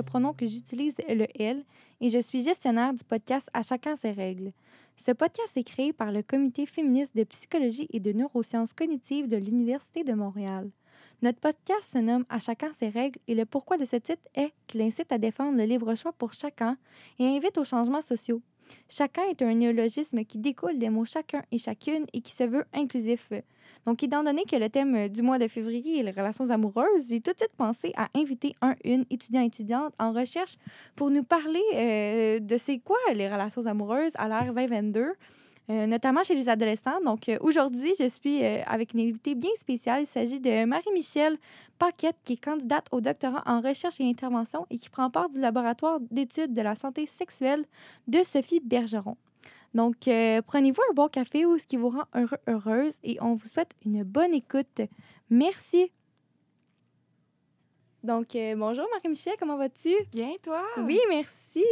[0.00, 1.62] le pronom que j'utilise est le elle
[2.00, 4.52] et je suis gestionnaire du podcast À chacun ses règles.
[4.96, 9.36] Ce podcast est créé par le Comité féministe de psychologie et de neurosciences cognitives de
[9.36, 10.70] l'Université de Montréal.
[11.20, 14.54] Notre podcast se nomme À chacun ses règles et le pourquoi de ce titre est
[14.66, 16.78] qu'il incite à défendre le libre choix pour chacun
[17.18, 18.40] et invite aux changements sociaux.
[18.88, 22.64] Chacun est un néologisme qui découle des mots chacun et chacune et qui se veut
[22.72, 23.30] inclusif.
[23.86, 27.20] Donc, étant donné que le thème du mois de février est les relations amoureuses, j'ai
[27.20, 30.56] tout de suite pensé à inviter un, une étudiant-étudiante en recherche
[30.96, 35.14] pour nous parler euh, de c'est quoi les relations amoureuses à l'ère 2022.
[35.70, 37.00] Euh, notamment chez les adolescents.
[37.04, 40.02] Donc, euh, aujourd'hui, je suis euh, avec une invitée bien spéciale.
[40.02, 41.36] Il s'agit de Marie-Michel
[41.78, 45.38] Paquette, qui est candidate au doctorat en recherche et intervention et qui prend part du
[45.38, 47.64] laboratoire d'études de la santé sexuelle
[48.08, 49.16] de Sophie Bergeron.
[49.72, 52.04] Donc, prenez-vous un bon café ou ce qui vous rend
[52.48, 54.80] heureuse et on vous souhaite une bonne écoute.
[55.30, 55.92] Merci.
[58.02, 59.94] Donc, euh, bonjour Marie-Michel, comment vas-tu?
[60.10, 60.62] Bien, toi?
[60.78, 61.64] Oui, merci.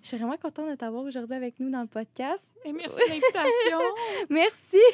[0.00, 2.42] Je suis vraiment contente de t'avoir aujourd'hui avec nous dans le podcast.
[2.64, 3.78] Et merci de l'invitation.
[4.30, 4.78] merci.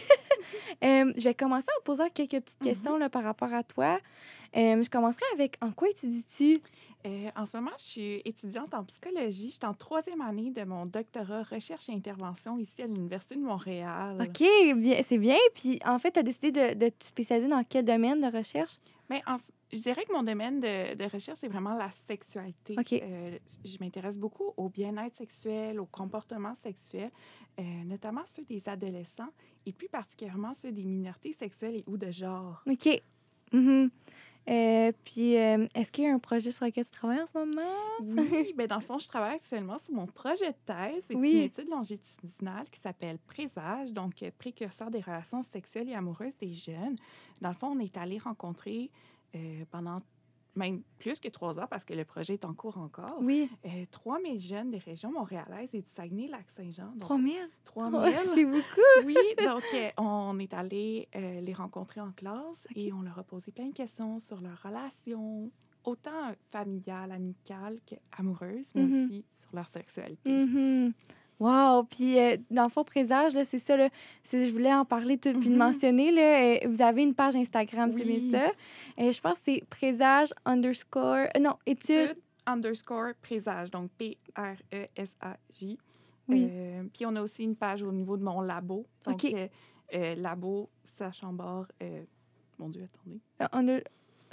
[0.83, 3.99] Euh, je vais commencer en posant quelques petites questions là, par rapport à toi.
[4.57, 6.57] Euh, je commencerai avec en quoi étudies-tu?
[7.37, 9.49] en ce moment, je suis étudiante en psychologie.
[9.49, 13.43] Je suis en troisième année de mon doctorat recherche et intervention ici à l'Université de
[13.43, 14.17] Montréal.
[14.21, 14.43] OK,
[14.77, 15.37] bien, c'est bien.
[15.55, 18.79] Puis, en fait, tu as décidé de, de te spécialiser dans quel domaine de recherche?
[19.27, 19.37] En,
[19.73, 22.77] je dirais que mon domaine de, de recherche, c'est vraiment la sexualité.
[23.03, 27.11] Euh, je m'intéresse beaucoup au bien-être sexuel, au comportement sexuel,
[27.59, 29.31] euh, notamment ceux des adolescents
[29.67, 32.63] et plus particulièrement ceux des minorités sexuelles et ou de genre.
[32.67, 33.03] OK.
[33.53, 33.91] Mm-hmm.
[34.49, 37.71] Euh, puis, est-ce qu'il y a un projet sur lequel tu travailles en ce moment?
[38.03, 41.05] Oui, bien, dans le fond, je travaille actuellement sur mon projet de thèse.
[41.07, 46.53] C'est une étude longitudinale qui s'appelle Présage, donc précurseur des relations sexuelles et amoureuses des
[46.53, 46.97] jeunes.
[47.41, 48.91] Dans le fond, on est allé rencontrer
[49.37, 50.01] euh, pendant
[50.55, 53.17] même plus que trois ans parce que le projet est en cours encore.
[53.21, 53.51] Oui.
[53.65, 56.93] Euh, 3 000 jeunes des régions montréalaises et du Saguenay-Lac-Saint-Jean.
[57.01, 57.29] 3 000?
[57.65, 58.05] 3 000.
[58.35, 59.07] c'est beaucoup.
[59.07, 63.25] oui, donc euh, on est allé euh, les rencontrer en classe et on leur a
[63.25, 65.51] posé plein de questions sur leurs relations,
[65.85, 69.05] autant familiales, amicales qu'amoureuses, mais mm-hmm.
[69.05, 70.31] aussi sur leur sexualité.
[70.31, 70.93] Mm-hmm.
[71.41, 71.85] Wow!
[71.85, 73.77] Puis, euh, dans le fond, Présage, c'est ça.
[73.77, 73.89] Là,
[74.31, 75.59] je voulais en parler tout, puis le mm-hmm.
[75.59, 76.13] mentionner.
[76.13, 78.53] Là, euh, vous avez une page Instagram, c'est bien ça.
[78.99, 81.29] Et euh, je pense que c'est Présage underscore.
[81.41, 82.15] non, étude.
[82.47, 85.79] underscore Présage, donc P-R-E-S-A-J.
[86.29, 86.49] Oui.
[86.93, 88.87] puis, on a aussi une page au niveau de mon labo.
[89.07, 89.35] Donc, OK.
[90.17, 91.69] labo, slash en barre.
[92.59, 93.21] mon Dieu, attendez.
[93.53, 93.81] under,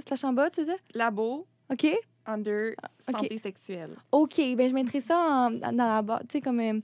[0.06, 0.72] slash en bas, tu dis?
[0.94, 1.48] Labo.
[1.72, 1.88] OK?
[2.26, 3.92] Under ah, santé sexuelle.
[4.12, 4.36] OK.
[4.56, 6.80] Ben, je mettrai ça dans la bas, tu sais, comme, euh,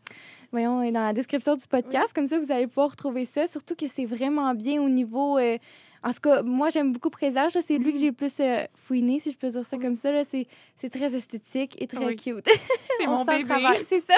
[0.52, 2.14] voyons, dans la description du podcast.
[2.14, 3.48] Comme ça, vous allez pouvoir retrouver ça.
[3.48, 5.38] Surtout que c'est vraiment bien au niveau.
[5.38, 5.58] Euh,
[6.02, 7.54] en tout cas, moi, j'aime beaucoup Présage.
[7.62, 10.12] C'est lui que j'ai le plus euh, fouiné, si je peux dire ça comme ça.
[10.26, 12.46] C'est très esthétique et très cute.
[13.00, 13.46] C'est mon bébé.
[13.88, 14.18] C'est ça.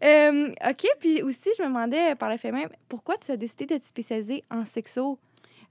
[0.70, 0.86] OK.
[1.00, 3.86] Puis aussi, je me demandais par le fait même, pourquoi tu as décidé de te
[3.86, 5.18] spécialiser en sexo?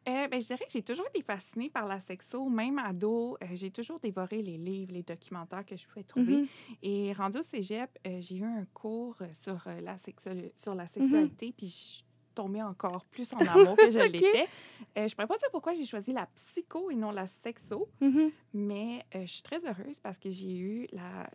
[0.07, 2.49] Euh, ben, je dirais que j'ai toujours été fascinée par la sexo.
[2.49, 6.43] Même ado, euh, j'ai toujours dévoré les livres, les documentaires que je pouvais trouver.
[6.43, 6.47] Mm-hmm.
[6.83, 10.87] Et rendu au cégep, euh, j'ai eu un cours sur, la, sur la mm-hmm.
[10.87, 12.03] sexualité, puis je suis
[12.35, 14.47] tombée encore plus en amour que je l'étais.
[14.95, 18.31] je ne pourrais pas dire pourquoi j'ai choisi la psycho et non la sexo, mm-hmm.
[18.55, 21.29] mais je suis très heureuse parce que j'ai eu la,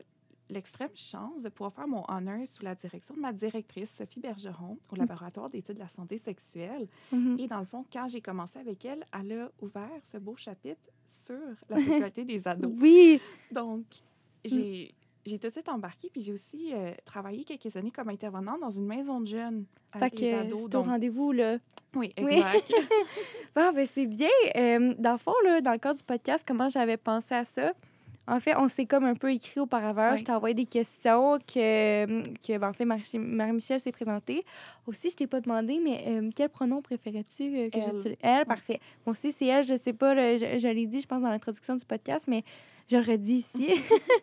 [0.51, 4.79] l'extrême chance de pouvoir faire mon honneur sous la direction de ma directrice, Sophie Bergeron,
[4.91, 4.99] au mm.
[4.99, 6.89] laboratoire d'études de la santé sexuelle.
[7.13, 7.41] Mm-hmm.
[7.41, 10.89] Et dans le fond, quand j'ai commencé avec elle, elle a ouvert ce beau chapitre
[11.07, 11.39] sur
[11.69, 12.73] la sexualité des ados.
[12.81, 13.21] Oui!
[13.53, 13.85] Donc,
[14.45, 14.95] j'ai...
[15.27, 18.71] J'ai tout de suite embarqué, puis j'ai aussi euh, travaillé quelques années comme intervenante dans
[18.71, 20.71] une maison de jeunes avec fait les ados.
[20.71, 20.87] Donc...
[20.87, 21.59] rendez-vous, là.
[21.95, 22.65] Oui, exact.
[22.71, 22.87] Oui.
[23.55, 24.29] bon, ben c'est bien.
[24.57, 27.75] Euh, dans le fond, là, dans le cadre du podcast, comment j'avais pensé à ça?
[28.29, 30.15] En fait, on s'est comme un peu écrit auparavant.
[30.17, 34.45] Je t'ai envoyé des questions que, que ben, en fait, Marie-Michel s'est présentée.
[34.87, 38.19] Aussi, je t'ai pas demandé, mais euh, quel pronom préférais-tu euh, que j'utilise?
[38.21, 38.81] Elle, parfait.
[39.07, 41.87] Moi aussi, c'est elle, je sais pas, je, l'ai dit, je pense, dans l'introduction du
[41.87, 42.45] podcast, mais
[42.89, 43.69] je le redis ici.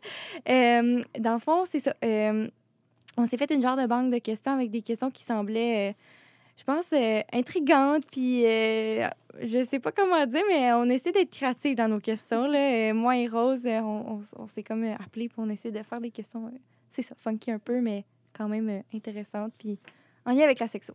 [0.49, 1.95] euh, dans le fond, c'est ça.
[2.03, 2.47] Euh,
[3.17, 5.95] on s'est fait une genre de banque de questions avec des questions qui semblaient
[6.57, 8.03] je pense, euh, intrigante.
[8.11, 9.07] Puis, euh,
[9.41, 12.47] je sais pas comment dire, mais on essaie d'être créatifs dans nos questions.
[12.47, 12.89] Là.
[12.89, 16.11] Euh, moi et Rose, on, on, s'est comme appelé pour on essaie de faire des
[16.11, 16.51] questions,
[16.89, 19.53] c'est ça, funky un peu, mais quand même intéressantes.
[19.57, 19.77] Puis,
[20.25, 20.93] en lien avec la sexo.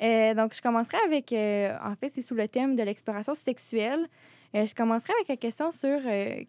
[0.00, 4.06] donc, je commencerai avec, en fait, c'est sous le thème de l'exploration sexuelle.
[4.52, 5.98] je commencerai avec la question sur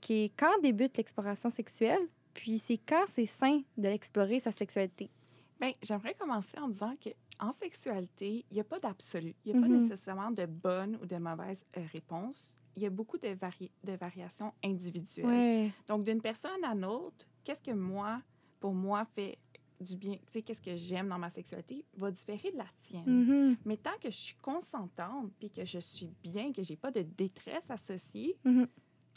[0.01, 2.01] qui quand débute l'exploration sexuelle,
[2.33, 5.09] puis c'est quand c'est sain de l'explorer sa sexualité.
[5.59, 7.09] Bien, j'aimerais commencer en disant que
[7.39, 9.35] en sexualité, il n'y a pas d'absolu.
[9.45, 9.81] Il n'y a pas mm-hmm.
[9.81, 12.55] nécessairement de bonne ou de mauvaise euh, réponse.
[12.75, 15.25] il y a beaucoup de, vari de variations individuelles.
[15.27, 15.71] Ouais.
[15.87, 18.21] Donc, d'une personne à l'autre, qu'est-ce que moi,
[18.59, 19.37] pour moi, fait
[19.79, 23.03] du bien, tu sais, qu'est-ce que j'aime dans ma sexualité, va différer de la tienne.
[23.05, 23.57] Mhm.
[23.65, 27.01] Mais tant que je suis consentante, puis que je suis bien, que j'ai pas de
[27.01, 28.67] détresse associée, Mhm.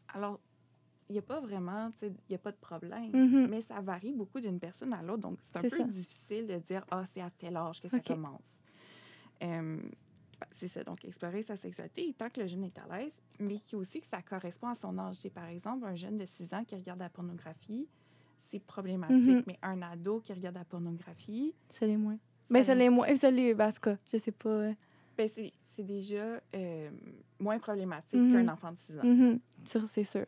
[0.09, 0.41] alors,
[1.11, 3.11] il n'y a pas vraiment, tu sais, il n'y a pas de problème.
[3.13, 3.49] Mhm.
[3.51, 5.23] Mais ça varie beaucoup d'une personne à l'autre.
[5.23, 5.83] Donc, c'est un peu ça.
[5.85, 8.63] difficile de dire, ah, c'est à tel âge que ça commence.
[9.43, 9.79] Euh,
[10.53, 10.85] c'est ça.
[10.85, 14.07] Donc, explorer sa sexualité tant que le jeune est à l'aise, mais qui aussi que
[14.07, 15.17] ça correspond à son âge.
[15.35, 17.87] Par exemple un jeune de 6 ans qui regarde la pornographie,
[18.49, 19.17] c'est problématique.
[19.19, 19.43] Mhm.
[19.47, 22.19] Mais un ado qui regarde la pornographie, Ça l'est moins.
[22.51, 23.15] Ben, ça ça- l'est moins.
[23.17, 24.71] Ça l'est, ben, en tout cas, je sais pas.
[25.17, 26.91] ben, c'est déjà euh,
[27.39, 28.33] moins problématique Mhm.
[28.33, 29.39] qu'un enfant de 6 ans.
[29.65, 30.27] C'est sûr.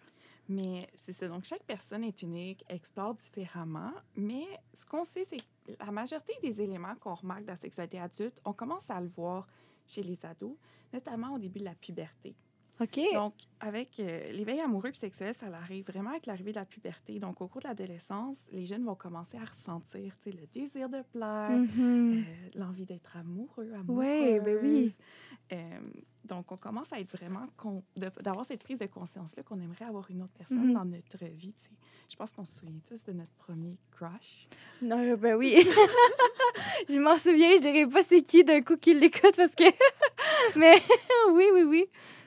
[0.48, 1.28] Mais c'est ça.
[1.28, 3.92] Donc, chaque personne est unique, explore différemment.
[4.16, 8.00] Mais ce qu'on sait, c'est que la majorité des éléments qu'on remarque de la sexualité
[8.00, 9.46] adulte, on commence à le voir
[9.86, 10.56] chez les ados,
[10.92, 12.34] notamment au début de la puberté.
[12.82, 13.00] OK.
[13.14, 17.18] Donc, avec euh, l'éveil amoureux et sexuel, ça arrive vraiment avec l'arrivée de la puberté.
[17.18, 21.50] Donc, au cours de l'adolescence, les jeunes vont commencer à ressentir le désir de plaire,
[21.50, 22.24] Mhm.
[22.26, 23.98] euh, l'envie d'être amoureux, amoureuse.
[23.98, 24.94] Ouais, ben oui.
[25.52, 25.78] Euh,
[26.24, 27.46] donc, on commence à être vraiment...
[28.20, 30.72] d'avoir cette prise de conscience-là qu'on aimerait avoir une autre personne Mhm.
[30.74, 31.52] dans notre vie.
[31.52, 31.70] tu sais.
[32.10, 34.48] Je pense qu'on se souvient tous de notre premier crush.
[34.82, 35.54] Non, euh, ben oui.
[36.88, 39.64] je m'en souviens, je dirais pas c'est qui d'un coup qui l'écoute parce que.
[40.58, 40.74] Mais
[41.32, 41.84] oui, oui, oui.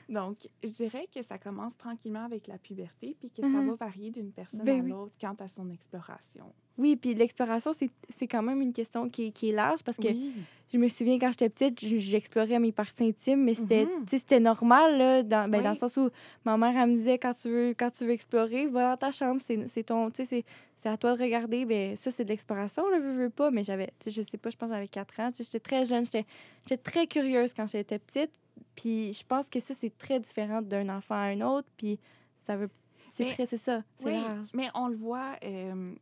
[0.08, 3.70] Donc, je dirais que ça commence tranquillement avec la puberté, puis que ça Mhm.
[3.70, 4.90] va varier d'une personne Ben à oui.
[4.90, 6.52] l'autre quant à son exploration.
[6.78, 10.06] Oui, puis l'exploration, c'est quand même une question qui, est- qui est large parce que
[10.08, 10.34] Oui.
[10.72, 14.04] je me souviens quand j'étais petite, j'explorais mes parties intimes, mais c'était Mhm.
[14.06, 16.10] c'était normal, là, dans, ben, dans le sens où
[16.44, 19.10] ma mère, elle me disait quand tu veux, quand tu veux explorer, va dans ta
[19.10, 20.10] chambre, c'est ton.
[20.84, 21.64] À toi de regarder.
[21.64, 24.56] Ben, ça, c'est de l'exploration, là, veux, veux pas, mais j'avais, je sais pas, je
[24.56, 25.30] pense que j'avais 4 ans.
[25.36, 28.30] J'étais très jeune, j'étais très curieuse quand j'étais petite.
[28.74, 31.68] Puis je pense que ça, c'est très différent d'un enfant à un autre.
[31.76, 31.98] Puis
[32.40, 32.70] ça veut.
[33.12, 34.48] C'est très, c'est ça, c'est Oui, large.
[34.52, 35.94] mais on le voit euh,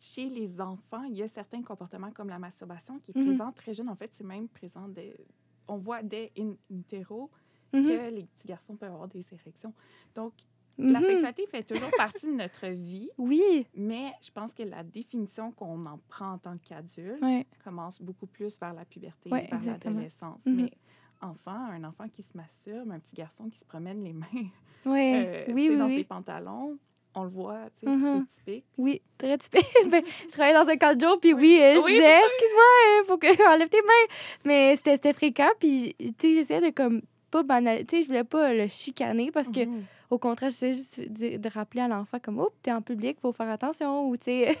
[0.00, 3.26] chez les enfants, il y a certains comportements comme la masturbation qui est Mhm.
[3.26, 3.88] présent très jeune.
[3.90, 5.14] En fait, c'est même présent dès,
[5.68, 7.30] on voit dès in utero
[7.74, 7.86] Mhm.
[7.88, 9.74] que les petits garçons peuvent avoir des érections.
[10.14, 10.32] Donc,
[10.78, 11.06] la Mhm.
[11.06, 15.84] sexualité fait toujours partie de notre vie, Oui, mais je pense que la définition qu'on
[15.84, 17.46] en prend en tant qu'adulte ouais.
[17.62, 20.46] commence beaucoup plus vers la puberté, Ouais, vers l'adolescence.
[20.46, 20.54] Mhm.
[20.56, 20.72] Mais
[21.22, 24.26] enfant, un enfant qui se masturbe, un petit garçon qui se promène les mains
[24.86, 25.96] euh, oui, sais, oui, dans oui.
[25.98, 26.78] ses pantalons,
[27.14, 28.26] on le voit, tu sais, Mhm.
[28.28, 28.64] c'est typique.
[28.78, 29.66] Oui, très typique.
[29.90, 32.64] ben, je travaillais dans un camp de jour, puis oui, euh, je Oui, disais, excuse-moi,
[33.00, 34.14] il faut que enlève tes mains.
[34.44, 37.84] Mais c'était fréquent, puis tu sais, j'essayais de comme pas banal.
[37.86, 39.84] Tu sais, je voulais pas le chicaner parce que, Mhm.
[40.10, 43.32] au contraire, j'essayais juste de, de rappeler à l'enfant comme, oh, t'es en public, faut
[43.32, 44.58] faire attention, ou tu sais.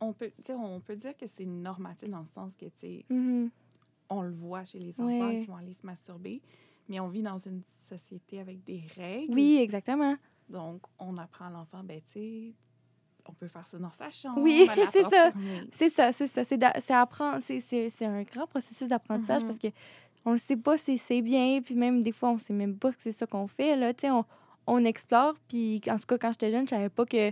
[0.00, 3.50] on peut, on peut dire que c'est normatif dans le sens que, tu sais, Mhm.
[4.08, 5.40] On le voit chez les enfants Ouais.
[5.40, 6.40] qui vont aller se masturber,
[6.88, 9.34] mais on vit dans une société avec des règles.
[9.34, 10.16] Oui, exactement.
[10.48, 12.52] Donc, on apprend à l'enfant, ben, tu sais,
[13.28, 14.40] on peut faire ça dans sa chambre.
[14.40, 15.32] Oui, c'est ça.
[15.72, 16.44] C'est ça, c'est ça.
[16.44, 17.38] C'est apprendre,
[18.00, 19.48] un grand processus d'apprentissage Mhm.
[19.48, 19.68] parce que
[20.24, 22.90] on ne sait pas si c'est bien, puis même des fois, on sait même pas
[22.92, 23.76] que c'est ça qu'on fait.
[23.76, 24.24] Là, Tu sais, on,
[24.66, 27.30] on explore, puis en tout cas, quand j'étais jeune, je savais pas que.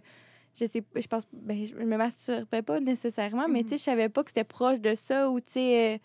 [0.57, 1.25] Je sais pas, je pense.
[1.33, 3.65] Ben, je me masturbais pas nécessairement, mais Mhm.
[3.65, 5.95] tu sais, je savais pas que c'était proche de ça ou tu sais.
[5.95, 5.99] euh,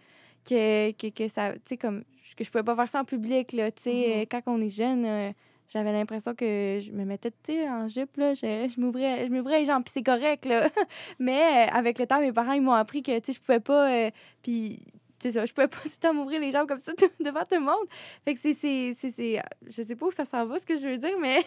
[0.48, 1.54] que, que, que ça.
[1.80, 2.04] Comme.
[2.38, 3.70] Que je pouvais pas faire ça en public, là.
[3.72, 4.22] Tu sais, Mhm.
[4.22, 5.06] euh, quand on est jeune.
[5.06, 5.32] euh,
[5.72, 8.42] j'avais l'impression que je me mettais, tu sais, en jupe, là, je,
[8.74, 10.68] je m'ouvrais je m'ouvrais les jambes, puis c'est correct, là.
[11.20, 13.60] Mais euh, avec le temps, mes parents, ils m'ont appris que, tu sais, je pouvais
[13.60, 13.92] pas...
[13.92, 14.10] euh,
[14.42, 14.80] puis,
[15.20, 17.54] c'est ça, je pouvais pas tout le temps m'ouvrir les jambes comme ça devant tout
[17.56, 17.86] le monde.
[18.26, 18.54] Fait que c'est...
[18.56, 21.40] c'est- Je sais pas où ça s'en va, ce que je veux dire, mais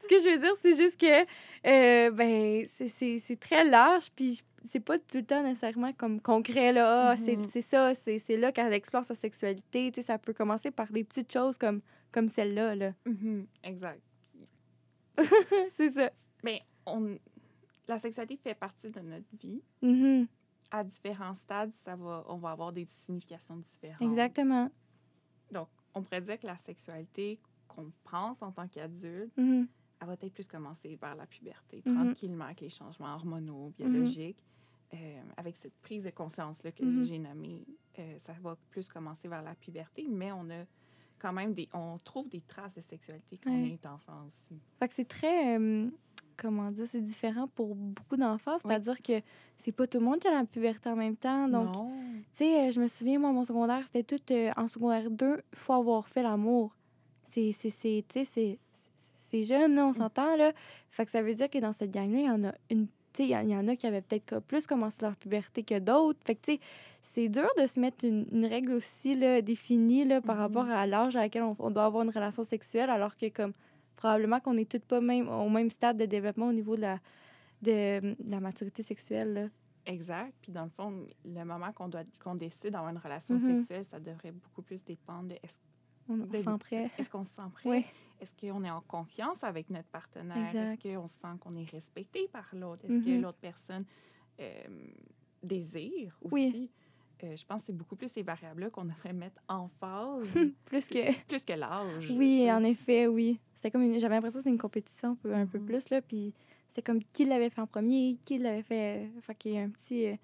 [0.00, 1.22] ce que je veux dire, c'est juste que,
[1.66, 7.10] euh, ben, c'est très large, puis c'est pas tout le temps nécessairement comme concret, là.
[7.10, 9.90] Ah, c'est c'est ça, c'est c'est là qu'elle explore sa sexualité.
[9.92, 12.92] Tu sais, ça peut commencer par des petites choses comme, comme celle-là, là.
[13.06, 14.00] Mhm, Exact.
[15.76, 16.10] c'est ça.
[16.42, 17.16] Ben, on,
[17.88, 19.62] la sexualité fait partie de notre vie.
[19.82, 20.26] Mhm.
[20.70, 24.00] À différents stades, ça va, on va avoir des significations différentes.
[24.00, 24.70] Exactement.
[25.50, 27.38] Donc, on pourrait dire que la sexualité
[27.68, 29.66] qu'on pense en tant qu'adulte, Mhm.
[30.02, 31.94] Elle va peut-être plus commencer vers la puberté, Mhm.
[31.94, 34.42] tranquillement, avec les changements hormonaux, biologiques.
[34.94, 37.02] Euh, avec cette prise de conscience-là que Mhm.
[37.04, 37.64] j'ai nommée,
[37.98, 40.64] euh, ça va plus commencer vers la puberté, mais on a
[41.18, 41.66] quand même des...
[41.72, 43.68] On trouve des traces de sexualité quand Ouais.
[43.70, 44.60] on est enfant aussi.
[44.78, 45.56] Fait que c'est très.
[45.58, 45.88] euh,
[46.36, 48.58] comment dire, c'est différent pour beaucoup d'enfants.
[48.58, 49.22] C'est-à-dire que
[49.56, 51.48] c'est pas tout le monde qui a la puberté en même temps.
[51.48, 54.20] Donc, tu sais, je me souviens, moi, mon secondaire, c'était tout.
[54.56, 56.76] en secondaire 2, il faut avoir fait l'amour.
[57.30, 57.52] C'est.
[57.52, 58.58] c'est- c'est-
[59.32, 60.52] C'est jeune, là, on s'entend, là.
[60.90, 62.86] Fait que ça veut dire que dans cette gang-là, il y en a une
[63.18, 65.78] il y, en- il y en a qui avaient peut-être plus commencé leur puberté que
[65.78, 66.18] d'autres.
[66.24, 66.52] Fait que,
[67.02, 70.40] c'est dur de se mettre une, une règle aussi là, définie là, par Mhm.
[70.40, 73.52] rapport à l'âge à laquelle on, on doit avoir une relation sexuelle, alors que, comme,
[73.96, 77.00] probablement qu'on n'est toutes pas même, au même stade de développement au niveau de la,
[77.60, 79.34] de, de la maturité sexuelle.
[79.34, 79.46] Là.
[79.84, 80.32] Exact.
[80.40, 83.58] Puis dans le fond, le moment qu'on doit qu'on décide d'avoir une relation Mhm.
[83.58, 85.56] sexuelle, ça devrait beaucoup plus dépendre de est-ce
[86.08, 86.90] On, on Ben, se sent prêt.
[86.98, 87.68] est-ce qu'on se sent prêt?
[87.68, 87.84] Oui.
[88.22, 90.54] Est-ce qu'on est en confiance avec notre partenaire?
[90.54, 92.84] Est-ce qu'on sent qu'on est respecté par l'autre?
[92.84, 93.20] Est-ce que Mhm.
[93.22, 93.84] l'autre personne
[94.40, 94.62] euh,
[95.42, 96.32] désire aussi?
[96.52, 96.70] Oui.
[97.24, 100.22] Euh, je pense que c'est beaucoup plus ces variables-là qu'on devrait mettre en phase,
[100.64, 101.12] Plus que.
[101.26, 102.10] plus que l'âge.
[102.10, 103.38] Oui, en effet, oui.
[103.54, 103.98] C'était comme une...
[104.00, 105.66] J'avais l'impression que c'était une compétition un peu, un peu Mhm.
[105.66, 106.02] plus, là.
[106.02, 106.34] Puis
[106.68, 109.08] c'était comme qui l'avait fait en premier, qui l'avait fait.
[109.20, 110.06] Fait qu'il y a un petit.
[110.06, 110.16] euh,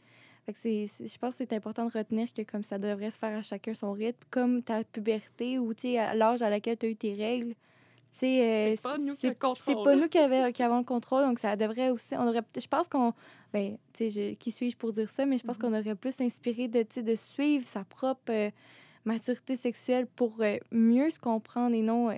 [0.46, 3.18] Fait que c'est, je pense que c'est important de retenir que comme ça devrait se
[3.18, 5.72] faire à chacun son rythme, comme ta puberté ou,
[6.14, 7.54] l'âge à laquelle tu as eu tes règles.
[8.22, 9.64] Euh, C'est pas nous qui c'est- le contrôle.
[9.76, 12.14] C'est pas nous qui, avait- qui avons le contrôle, donc ça devrait aussi.
[12.16, 13.12] On aurait, je pense qu'on.
[13.52, 15.62] Ben, tu sais, je- qui suis-je pour dire ça, mais je pense Mhm.
[15.70, 18.50] qu'on aurait plus inspiré de, de suivre sa propre euh,
[19.04, 22.10] maturité sexuelle pour euh, mieux se comprendre et non.
[22.10, 22.14] Euh,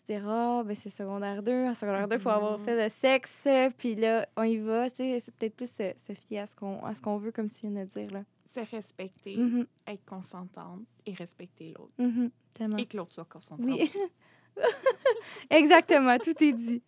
[0.00, 1.66] se dire, ah, ben c'est secondaire 2.
[1.66, 2.64] En secondaire 2, il faut avoir Mhm.
[2.64, 3.46] fait le sexe,
[3.78, 4.88] puis là, on y va.
[4.88, 7.68] C'est peut-être plus se, se fier à ce qu'on à ce qu'on veut, comme tu
[7.68, 8.24] viens de dire, là.
[8.52, 11.92] Se respecter, Mhm, être consentante et respecter l'autre.
[11.98, 12.30] mhm.
[12.78, 13.64] Et que l'autre soit consentante.
[13.64, 13.78] Oui.
[15.50, 16.82] Exactement, tout est dit.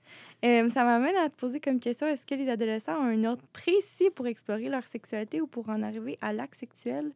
[0.44, 3.44] Euh, ça m'amène à te poser comme question est-ce que les adolescents ont un ordre
[3.52, 7.12] précis pour explorer leur sexualité ou pour en arriver à l'acte sexuel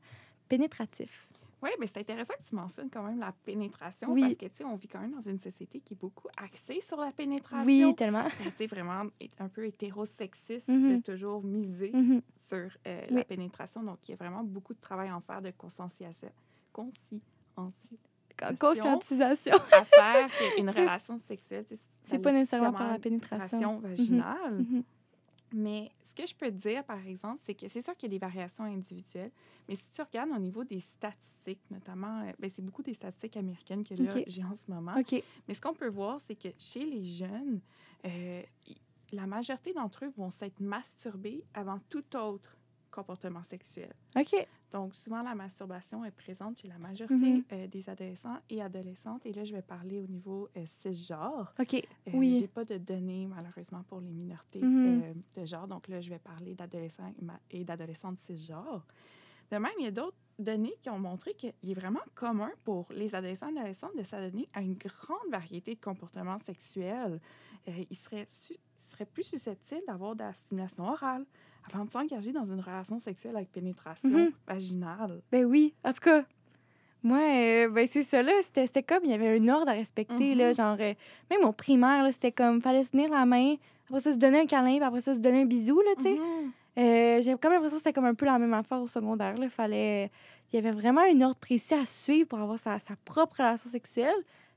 [0.49, 1.29] pénétratif?
[1.61, 4.23] Oui, mais c'est intéressant que tu mentionnes quand même la pénétration Oui.
[4.23, 6.81] parce que, tu sais, on vit quand même dans une société qui est beaucoup axée
[6.81, 7.67] sur la pénétration.
[7.67, 8.23] Oui, tellement.
[8.23, 9.03] Ben, tu sais, vraiment
[9.41, 12.23] un peu hétérosexiste de toujours miser Mhm.
[12.49, 13.17] sur euh, Oui.
[13.17, 13.83] la pénétration.
[13.83, 16.31] Donc, il y a vraiment beaucoup de travail à en faire de conscientisation.
[16.73, 17.99] Conscientisation.
[18.59, 19.57] Conscientisation.
[19.73, 21.65] à faire qu'une relation sexuelle,
[22.05, 23.79] C'est pas nécessairement par la pénétration.
[23.79, 24.59] vaginale.
[24.59, 24.83] Mhm.
[25.55, 28.17] Mais ce que je peux te dire, par exemple, c'est que c'est sûr qu'il y
[28.17, 29.31] a des variations individuelles,
[29.67, 33.37] mais si tu regardes au niveau des statistiques, notamment, euh, ben, c'est beaucoup des statistiques
[33.39, 34.95] américaines que là, j'ai en ce moment.
[35.47, 37.61] Mais ce qu'on peut voir, c'est que chez les jeunes,
[38.05, 38.43] euh,
[39.13, 42.57] la majorité d'entre eux vont s'être masturbés avant tout autre
[42.91, 43.93] comportement sexuel.
[44.17, 44.47] OK.
[44.73, 47.45] Donc, souvent, la masturbation est présente chez la majorité Mhm.
[47.53, 49.25] euh, des adolescents et adolescentes.
[49.25, 51.55] Et là, je vais parler au niveau euh, cisgenre.
[51.59, 51.75] OK.
[51.75, 52.37] Euh, Oui.
[52.39, 55.03] J'ai pas de données, malheureusement, pour les minorités Mhm.
[55.03, 55.67] euh, de genre.
[55.67, 57.13] Donc là, je vais parler d'adolescents
[57.51, 58.85] et d'adolescentes cisgenres.
[59.51, 62.87] De même, il y a d'autres données qui ont montré qu'il est vraiment commun pour
[62.93, 67.19] les adolescents et adolescentes de s'adonner à une grande variété de comportements sexuels.
[67.67, 71.25] Euh, ils seraient, su- seraient plus susceptibles d'avoir de la stimulation orale
[71.73, 74.31] avant de s'engager dans une relation sexuelle avec pénétration Mhm.
[74.47, 75.21] vaginale?
[75.33, 75.75] Ben oui.
[75.85, 76.25] En tout cas,
[77.03, 78.33] moi, euh, ben c'est ça, là.
[78.43, 80.49] C'était comme, il y avait un ordre à respecter, là.
[80.49, 80.55] Mhm.
[80.55, 80.95] Genre, euh,
[81.31, 83.55] même au primaire, là, c'était comme, fallait se tenir la main,
[83.89, 86.03] après ça, se donner un câlin, puis après ça, se donner un bisou, là, tu
[86.03, 86.15] sais.
[86.15, 86.53] Mhm.
[86.79, 89.49] Euh, J'ai comme l'impression que c'était comme un peu la même affaire au secondaire, là.
[89.49, 90.11] Fallait...
[90.53, 93.69] Il y avait vraiment un ordre précis à suivre pour avoir sa, sa propre relation
[93.69, 94.15] sexuelle.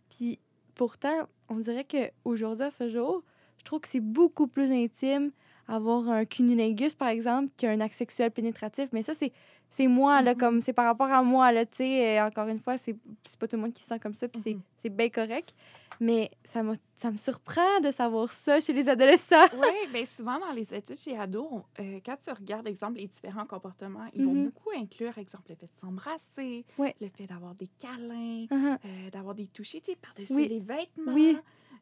[0.10, 0.39] Puis
[0.74, 3.24] pourtant, on dirait qu'aujourd'hui, à ce jour,
[3.58, 5.32] je trouve que c'est beaucoup plus intime
[5.68, 8.89] avoir un cunnilingus, par exemple, qu'un acte sexuel pénétratif.
[8.94, 9.32] Mais ça, c'est
[9.74, 10.38] c'est moi, là, Mhm.
[10.38, 12.20] comme c'est par rapport à moi, là, tu sais.
[12.20, 14.27] euh, encore une fois, c'est c'est pas tout le monde qui se sent comme ça,
[14.27, 14.62] puis c'est- Mhm.
[14.77, 15.53] c'est bien correct.
[16.01, 16.62] Mais ça,
[16.96, 19.36] ça me surprend de savoir ça chez les adolescents.
[19.72, 23.08] Oui, bien souvent dans les études chez ados, on- euh, quand tu regardes, exemple, les
[23.08, 24.46] différents comportements, ils vont Mhm.
[24.46, 26.94] beaucoup inclure, exemple, le fait de s'embrasser, Ouais.
[27.00, 28.77] le fait d'avoir des câlins, Mhm.
[28.84, 30.48] euh, d'avoir des touchés, tu sais, par-dessus Oui.
[30.50, 31.13] les vêtements.
[31.13, 31.38] Oui.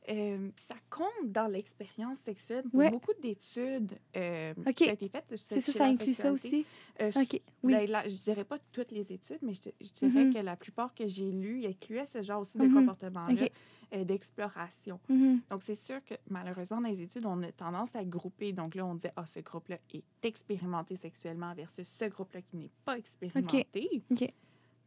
[0.09, 2.89] Euh, ça compte dans l'expérience sexuelle Ouais.
[2.89, 5.25] beaucoup d'études euh, qui ont été faites.
[5.35, 6.65] C'est ça, ça inclut ça aussi?
[7.01, 7.73] Euh, OK, oui.
[7.73, 10.33] ben, je dirais pas toutes les études, mais je, dirais Mhm.
[10.33, 12.73] que la plupart que j'ai lues incluaient ce genre aussi de Mhm.
[12.73, 13.49] comportement-là,
[13.93, 14.99] euh, d'exploration.
[15.09, 15.41] Mhm.
[15.49, 18.51] Donc, c'est sûr que malheureusement, dans les études, on a tendance à grouper.
[18.51, 22.71] Donc là, on disait, ah, ce groupe-là est expérimenté sexuellement versus ce groupe-là qui n'est
[22.83, 24.01] pas expérimenté.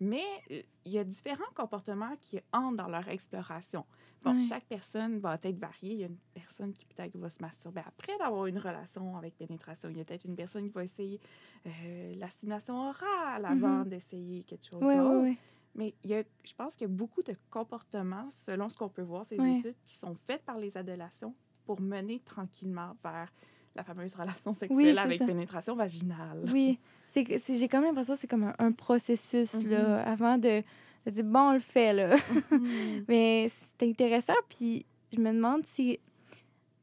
[0.04, 3.84] Mais euh, il y a différents comportements qui entrent dans leur exploration.
[4.24, 5.92] Bon, chaque personne va être variée.
[5.94, 9.36] Il y a une personne qui peut-être va se masturber après d'avoir une relation avec
[9.36, 9.88] pénétration.
[9.90, 11.20] Il y a peut-être une personne qui va essayer
[11.66, 13.88] euh, la stimulation orale avant Mhm.
[13.88, 15.22] d'essayer quelque chose Oui, d'autre.
[15.22, 15.38] oui, oui.
[15.74, 18.88] Mais il y a, je pense qu'il y a beaucoup de comportements, selon ce qu'on
[18.90, 23.32] peut voir, ces études, qui sont faites par les adolescents pour mener tranquillement vers
[23.74, 25.26] la fameuse relation sexuelle Oui, avec ça.
[25.26, 26.44] pénétration vaginale.
[26.52, 30.36] Oui, c'est que j'ai quand même l'impression que c'est comme un, un processus là, avant
[30.38, 30.62] de,
[31.06, 32.16] de dire bon, on le fait là.
[32.50, 33.04] Mhm.
[33.08, 35.98] Mais c'est intéressant, puis je me demande si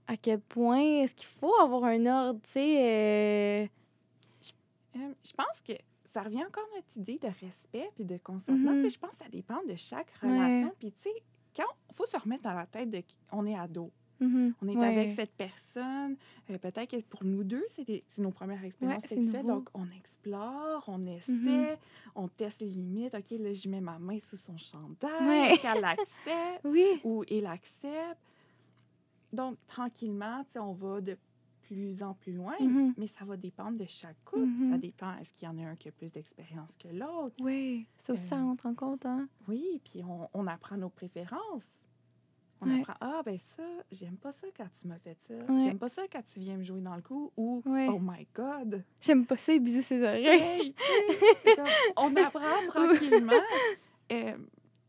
[0.07, 2.77] à quel point est-ce qu'il faut avoir un ordre, tu sais.
[2.81, 3.67] euh,
[4.95, 5.73] Euh, je pense que
[6.11, 8.71] ça revient encore à notre idée de respect puis de consentement.
[8.71, 8.81] Mhm.
[8.81, 10.71] Sais, Je pense que ça dépend de chaque relation.
[10.79, 11.13] Puis, tu sais,
[11.55, 13.91] quand il faut se remettre dans la tête de on est ado.
[14.19, 14.53] Mhm.
[14.61, 14.87] On est Ouais.
[14.87, 16.15] avec cette personne.
[16.49, 19.45] euh, Peut-être que pour nous deux, c'est des- c'est nos premières expériences c'est sexuelles.
[19.45, 21.77] Donc, on explore, on essaie, Mhm.
[22.15, 23.13] on teste les limites.
[23.15, 25.27] OK, là, je mets ma main sous son chandail.
[25.27, 25.53] Ouais.
[25.53, 26.85] Est-ce qu'elle l'accepte Oui.
[27.03, 28.19] ou il accepte?
[29.31, 31.17] Donc, tranquillement, on va de
[31.61, 32.95] plus en plus loin, Mhm.
[32.97, 34.47] mais ça va dépendre de chaque couple.
[34.71, 37.35] Ça dépend, est-ce qu'il y en a un qui a plus d'expérience que l'autre?
[37.39, 37.85] Oui.
[37.95, 39.29] Ça aussi, ça Euh, rentre en compte, hein?
[39.47, 41.85] Oui, puis on, on apprend nos préférences.
[42.61, 42.81] On Ouais.
[42.81, 45.33] apprend, ah, ben ça, j'aime pas ça quand tu m'as fait ça.
[45.33, 45.61] Ouais.
[45.63, 47.31] J'aime pas ça quand tu viens me jouer dans le cou.
[47.37, 47.87] Ou, Ouais.
[47.89, 48.83] oh my God.
[48.99, 50.25] J'aime pas ça, bisous ses oreilles.
[50.25, 50.75] Hey,
[51.43, 51.65] c'est comme-
[51.97, 53.41] on apprend tranquillement.
[54.11, 54.37] Euh,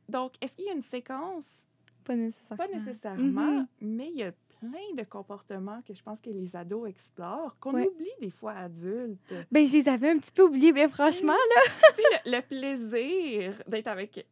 [0.09, 1.65] donc, est-ce qu'il y a une séquence?
[2.05, 2.67] Pas nécessairement.
[2.67, 3.67] Pas nécessairement, Mhm.
[3.83, 7.73] mais il y a plein de comportements que je pense que les ados explorent, qu'on
[7.75, 7.87] Ouais.
[7.89, 9.33] oublie des fois adultes.
[9.53, 12.21] Ben, je les avais un petit peu oubliés, mais franchement, là.
[12.27, 14.27] le plaisir d'être avec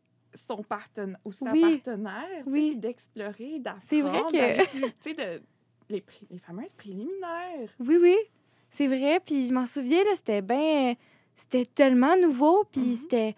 [0.47, 1.79] son partenaire ou sa Oui.
[1.83, 2.77] partenaire, Oui.
[2.77, 3.85] d'explorer, d'apprendre.
[3.87, 5.43] C'est vrai que- de,
[5.91, 7.69] les, les fameuses préliminaires.
[7.81, 8.17] Oui, oui.
[8.71, 9.21] C'est vrai.
[9.25, 10.95] Puis je m'en souviens, là, c'était bien.
[11.37, 12.65] C'était tellement nouveau.
[12.71, 12.97] Puis Mhm.
[12.97, 13.37] c'était.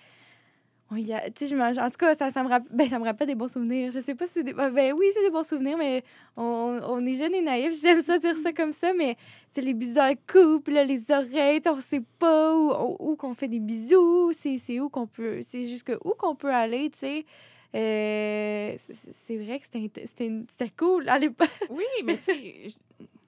[1.12, 3.47] A- je en tout cas, ça, ça, me rappelle, ben, ça me rappelle des bons
[3.52, 3.92] souvenirs.
[3.92, 4.52] Je sais pas si c'est des.
[4.52, 6.02] Ben oui, c'est des bons souvenirs, mais
[6.37, 7.80] on, on est jeunes et naïfs.
[7.82, 9.16] J'aime ça dire ça comme ça, mais
[9.56, 13.35] les bisous dans le cou, puis là, les oreilles, on sait pas où, où, qu'on
[13.35, 15.40] fait des bisous, c'est où qu'on peut.
[15.47, 17.25] C'est jusque où qu'on peut aller, tu sais.
[17.73, 21.49] Euh, c'est- vrai que c'était cool à l'époque.
[21.70, 22.35] Oui, mais tu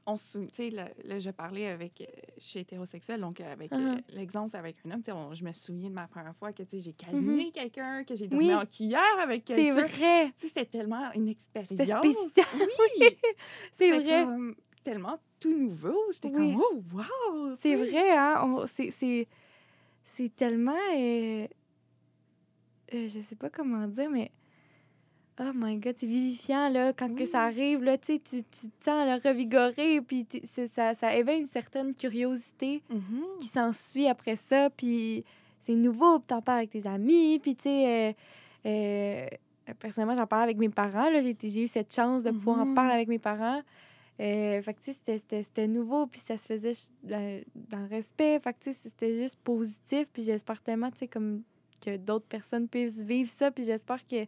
[0.06, 2.04] on se sou- tu sais, là, là, je parlais avec, euh,
[2.36, 5.32] je suis hétérosexuelle, donc euh, avec euh, l'exemple, c'est avec un homme, tu sais, on-
[5.32, 8.26] je me souviens de ma première fois que, tu sais, j'ai câliné quelqu'un, que j'ai
[8.26, 8.48] dormi Mm-hmm.
[8.48, 8.54] Oui.
[8.54, 9.72] en cuillère avec C'est quelqu'un.
[9.74, 10.26] vrai.
[10.32, 11.78] Tu sais, c'était tellement une expérience.
[12.98, 13.08] Oui!
[13.78, 14.24] C'est vrai.
[14.24, 15.96] comme tellement tout nouveau.
[16.12, 16.52] J'étais Oui.
[16.54, 17.56] comme, oh, wow!
[17.60, 18.64] C'est vrai, hein?
[18.66, 19.28] c'est- C'est
[20.04, 20.72] c'est tellement.
[20.96, 21.46] euh,
[22.94, 24.30] euh, je sais pas comment dire, mais.
[25.40, 28.84] Oh my god, c'est vivifiant, là, quand que ça arrive, là, tu sais, tu te
[28.84, 30.26] sens là, revigoré, puis
[30.72, 33.22] ça, ça éveille une certaine curiosité Mhm.
[33.40, 35.24] qui s'ensuit après ça, puis
[35.60, 38.14] c'est nouveau, puis t'en parles avec tes amis, puis tu sais,
[38.66, 39.26] euh, euh,
[39.80, 42.92] personnellement, j'en parle avec mes parents, là, j'ai eu cette chance de pouvoir en parler
[42.92, 43.62] avec mes parents.
[44.20, 48.38] Euh, fait que, tu sais, c'était- nouveau, puis ça se faisait dans le respect.
[48.40, 51.42] Fait que, tu sais, c'était juste positif, puis j'espère tellement, tu sais, comme
[51.84, 54.26] que d'autres personnes puissent vivre ça, puis j'espère que,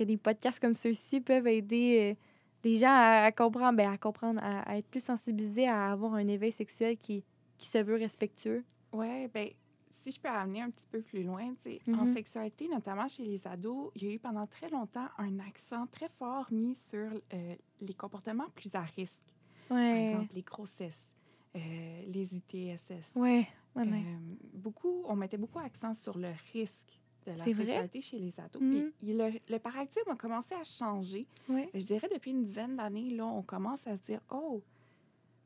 [0.00, 2.24] que des podcasts comme ceux-ci peuvent aider euh,
[2.62, 6.14] des gens à, à comprendre, ben, à comprendre, à, à être plus sensibilisés, à avoir
[6.14, 7.22] un éveil sexuel qui,
[7.58, 8.64] qui se veut respectueux.
[8.92, 9.50] Ouais, ben
[9.90, 12.14] si je peux amener un petit peu plus loin, tu sais, en Mhm.
[12.14, 16.08] sexualité, notamment chez les ados, il y a eu pendant très longtemps un accent très
[16.08, 19.20] fort mis sur euh, les comportements plus à risque.
[19.68, 20.02] Par Ouais.
[20.04, 21.14] exemple, les grossesses,
[21.56, 23.16] euh, les ITSS.
[23.16, 23.86] Ouais, ouais.
[23.86, 24.18] Euh,
[24.54, 26.98] beaucoup, on mettait beaucoup accent sur le risque
[27.34, 27.54] de la vrai?
[27.54, 28.60] sexualité chez les ados.
[28.62, 31.26] Puis il- le, le paradigme a commencé à changer.
[31.48, 34.62] Je dirais depuis une dizaine d'années, là, on commence à se dire Oh,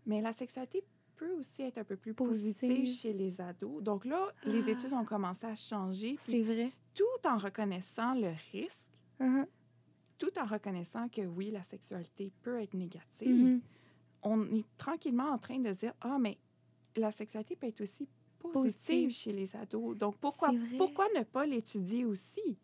[0.07, 0.83] mais la sexualité
[1.17, 2.87] peut aussi être un peu plus positive, Positive.
[3.01, 3.83] chez les ados.
[3.83, 4.73] Donc là, les Ah.
[4.73, 6.17] études ont commencé à changer.
[6.19, 6.73] C'est vrai.
[6.95, 8.87] tout en reconnaissant le risque,
[9.19, 9.47] Mhm.
[10.19, 13.61] tout en reconnaissant que oui, la sexualité peut être négative, Mhm.
[14.23, 16.39] on est tranquillement en train de dire Ah, mais
[16.97, 18.07] la sexualité peut être aussi
[18.53, 19.97] positive, chez les ados.
[19.97, 22.59] Donc pourquoi, pourquoi ne pas l'étudier aussi?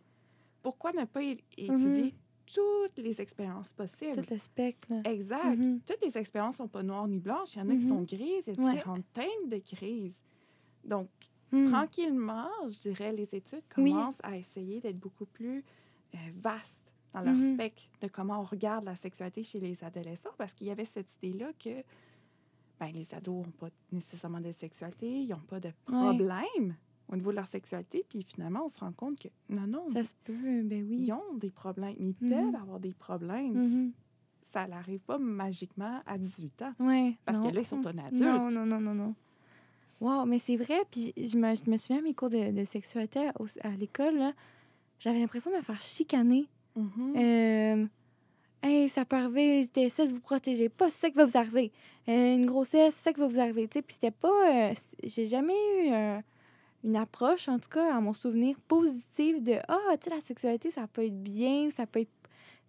[0.62, 2.14] Pourquoi ne pas étudier
[2.47, 4.23] toutes les expériences possibles?
[4.23, 4.93] Tout le spectre.
[5.05, 5.57] Exact.
[5.57, 5.81] Mhm.
[5.87, 7.55] Toutes les expériences sont pas noires ni blanches.
[7.55, 7.88] Il y en a qui Mhm.
[7.88, 8.47] sont grises.
[8.49, 8.73] Il y a Ouais.
[8.77, 10.21] différentes teintes de grises.
[10.85, 11.09] Donc,
[11.53, 11.69] Mhm.
[11.71, 13.90] tranquillement, je dirais, les études Oui.
[13.90, 15.64] commencent à essayer d'être beaucoup plus
[16.14, 20.55] euh, vastes dans leur spectre de comment on regarde la sexualité chez les adolescents parce
[20.55, 21.85] qu'il y avait cette idée-là que
[22.81, 26.75] ben, les ados n'ont pas nécessairement de sexualité, ils n'ont pas de problème
[27.12, 28.05] au niveau de leur sexualité.
[28.09, 30.97] Puis finalement, on se rend compte que non, non, Ça se peut, ben oui.
[31.03, 31.95] ils ont des problèmes.
[31.99, 32.31] Ils Mhm.
[32.31, 33.53] peuvent avoir des problèmes.
[33.55, 33.93] Mhm.
[34.53, 36.73] Ça n'arrive pas magiquement à 18 ans.
[36.81, 37.16] Ouais.
[37.25, 37.51] Parce non.
[37.51, 38.23] que là, ils sont un adulte.
[38.23, 39.14] Non, non, non, non, non.
[40.01, 40.79] Wow, mais c'est vrai.
[40.90, 43.29] Puis je me, je me souviens à mes cours de, de sexualité
[43.62, 44.33] à l'école,
[44.99, 46.49] j'avais l'impression de me faire chicaner.
[46.75, 47.14] Mhm.
[47.16, 47.87] Euh,
[48.62, 51.73] hey, ça peut arriver, ITSS, vous protégez pas, c'est ça qui va vous arriver.
[52.09, 53.66] Euh, une grossesse, c'est ça qui va vous arriver.
[53.68, 54.31] Puis c'était pas.
[54.70, 55.53] euh, J'ai jamais
[55.85, 56.18] eu euh,
[56.85, 60.70] une approche, en tout cas, à mon souvenir, positive de Ah, tu sais, la sexualité,
[60.70, 62.11] ça peut être bien, ça peut être.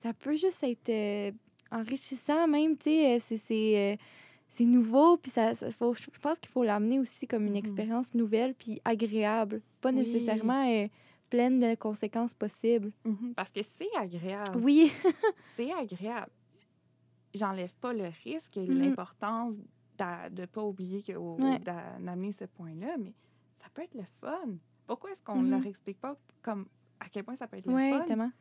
[0.04, 1.34] Ça peut juste être
[1.72, 3.20] enrichissant, même, tu sais.
[3.38, 7.58] c'est- nouveau, puis ça, ça faut, je pense qu'il faut l'amener aussi comme une Mhm.
[7.58, 9.96] expérience nouvelle puis agréable, pas Oui.
[9.96, 10.88] nécessairement euh,
[11.32, 12.92] pleine de conséquences possibles.
[13.06, 13.34] Mhm.
[13.36, 14.62] Parce que c'est agréable.
[14.62, 14.92] Oui,
[15.56, 16.30] C'est agréable.
[17.34, 18.78] J'enlève pas le risque et Mhm.
[18.80, 19.54] l'importance
[19.98, 21.60] de ne pas oublier que, Ouais.
[21.60, 23.14] d'amener ce point-là, mais
[23.54, 24.58] ça peut être le fun.
[24.88, 25.50] Pourquoi est-ce qu'on ne Mhm.
[25.52, 26.68] leur explique pas comme
[27.00, 28.06] à quel point ça peut être le oui, fun?
[28.06, 28.32] tellement.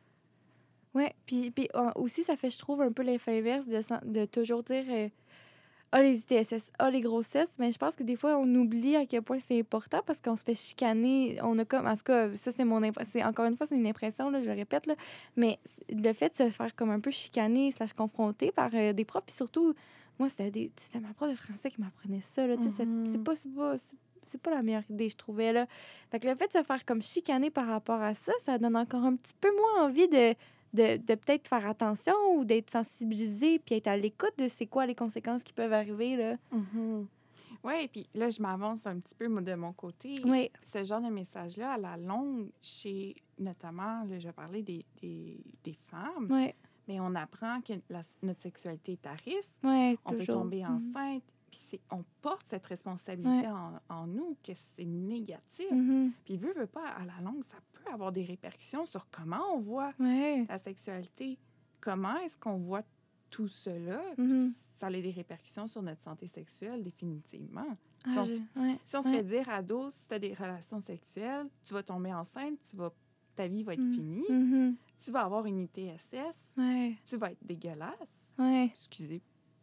[0.93, 3.79] Ouais, puis, puis aussi, ça fait, je trouve, un peu l'effet inverse de,
[4.11, 5.07] de toujours dire euh,
[5.93, 7.51] Ah, les ITSS, ah, les grossesses.
[7.59, 10.37] Mais je pense que des fois, on oublie à quel point c'est important parce qu'on
[10.37, 11.37] se fait chicaner.
[11.43, 13.21] On a comme, en tout cas, ça, c'est mon impression.
[13.25, 14.95] Encore une fois, c'est une impression, là, je le répète, là.
[15.35, 19.03] Mais le fait de se faire comme un peu chicaner, slash confronter par euh, des
[19.03, 19.73] profs, puis surtout,
[20.17, 20.69] moi, c'était
[21.01, 22.55] ma prof de français qui m'apprenait ça, là.
[22.55, 22.69] Tu sais,
[23.11, 23.35] c'est- pas.
[23.35, 23.75] c'est pas-
[24.23, 25.65] c'est pas la meilleure idée, je trouvais, là.
[26.11, 28.77] Fait que le fait de se faire comme chicaner par rapport à ça, ça donne
[28.77, 30.35] encore un petit peu moins envie de,
[30.73, 34.85] de, de peut-être faire attention ou d'être sensibilisé puis être à l'écoute de c'est quoi
[34.85, 36.35] les conséquences qui peuvent arriver, là.
[37.63, 40.15] Oui, puis là, je m'avance un petit peu de mon côté.
[40.25, 40.49] Oui.
[40.63, 45.73] Ce genre de message-là, à la longue, chez notamment, là, je parler des, des, des
[45.85, 46.51] femmes, Oui,
[46.87, 50.75] mais on apprend que la- notre sexualité est à risque, oui, on peut tomber Mhm.
[50.75, 55.69] enceinte, puis c'est- on porte cette responsabilité en, en nous, que c'est négatif.
[55.71, 56.13] Mhm.
[56.25, 59.59] Puis, veut, veut pas, à la longue, ça peut avoir des répercussions sur comment on
[59.59, 60.45] voit Ouais.
[60.47, 61.37] la sexualité.
[61.79, 62.83] Comment est-ce qu'on voit
[63.29, 64.01] tout cela?
[64.17, 64.51] Mhm.
[64.51, 67.77] Puis Ça a des répercussions sur notre santé sexuelle, définitivement.
[68.03, 68.77] Si Ah, on, je- se- ouais.
[68.83, 69.17] si on se ouais.
[69.17, 72.91] fait dire ado, si tu as des relations sexuelles, tu vas tomber enceinte, tu vas,
[73.35, 73.93] ta vie va être Mhm.
[73.93, 74.75] finie, Mhm.
[75.03, 76.55] tu vas avoir une ITSS,
[77.05, 78.35] tu vas être dégueulasse.
[78.39, 79.21] Excusez.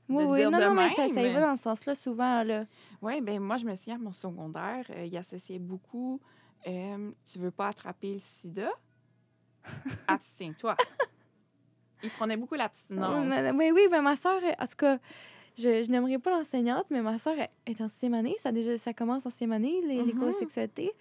[0.08, 0.44] Oui, oui.
[0.44, 2.64] Non, non, mais ça, même, ça y va dans ce sens-là souvent, là.
[3.02, 6.20] Oui, ben moi, je me souviens, à mon secondaire, euh, il associait beaucoup
[6.66, 8.70] euh, tu veux pas attraper le sida,
[10.06, 10.76] abstiens-toi.
[12.02, 13.26] Il prenait beaucoup l'abstinence.
[13.54, 14.98] Oui, oui, mais ma soeur, en tout cas,
[15.56, 17.34] je, je n'aimerais pas l'enseignante, mais ma soeur
[17.66, 18.36] est en sixième année.
[18.38, 20.38] Ça, déjà, ça commence en sixième année, les, les cours de Mhm.
[20.38, 20.92] sexualité.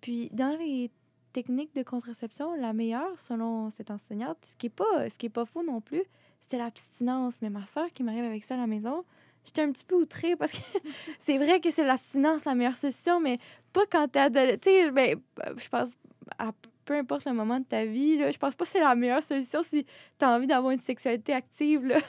[0.00, 0.90] Puis, dans les
[1.32, 5.30] techniques de contraception, la meilleure, selon cette enseignante, ce qui n'est pas, ce qui est
[5.30, 6.02] pas faux non plus,
[6.40, 7.42] c'était l'abstinence.
[7.42, 9.04] Mais ma soeur qui m'arrive avec ça à la maison,
[9.48, 10.58] j'étais un petit peu outrée parce que
[11.18, 13.38] c'est vrai que c'est l'abstinence la meilleure solution, mais
[13.72, 14.58] pas quand t'es adolescent.
[14.62, 15.20] Tu sais, ben,
[15.56, 15.90] je pense,
[16.38, 16.52] à
[16.84, 19.22] peu importe le moment de ta vie, là, je pense pas que c'est la meilleure
[19.22, 19.84] solution si
[20.18, 21.84] tu as envie d'avoir une sexualité active.
[21.86, 21.98] Là.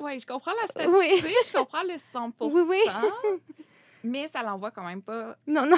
[0.00, 1.34] Oui, je comprends la statistique, Oui.
[1.48, 2.78] je comprends le 100 Oui, oui.
[4.04, 5.36] mais ça l'envoie quand même pas.
[5.44, 5.76] Non, non.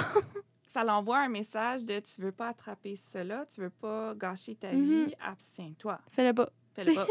[0.63, 4.73] Ça l'envoie un message de tu veux pas attraper cela, tu veux pas gâcher ta
[4.73, 5.07] Mhm.
[5.07, 5.99] vie, abstiens-toi.
[6.13, 6.51] Fais-le pas.
[6.75, 7.07] Fais-le pas.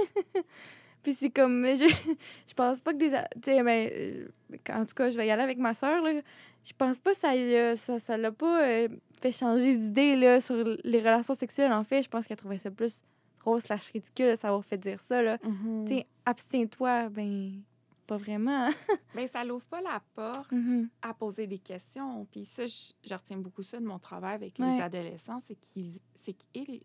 [1.03, 1.85] Puis c'est comme, je,
[2.47, 3.09] je pense pas que des.
[3.09, 4.27] Tu sais, ben, euh,
[4.73, 6.11] en tout cas, je vais y aller avec ma soeur, là.
[6.63, 8.87] Je pense pas que ça l'a ça, ça l'a pas euh,
[9.19, 11.71] fait changer d'idée, là, sur les relations sexuelles.
[11.71, 13.01] En fait, je pense qu'elle trouvait ça plus
[13.39, 15.37] drôle slash ridicule de savoir fait dire ça, là.
[15.43, 15.85] Mhm.
[15.87, 17.61] Tu sais, abstiens-toi, ben,
[18.05, 18.69] pas vraiment.
[19.15, 20.89] Ben, ça l'ouvre pas la porte Mhm.
[21.01, 22.27] à poser des questions.
[22.31, 24.75] Puis ça, je, je retiens beaucoup ça de mon travail avec Ouais.
[24.75, 26.81] les adolescents, c'est qu'ils c'est qu'ils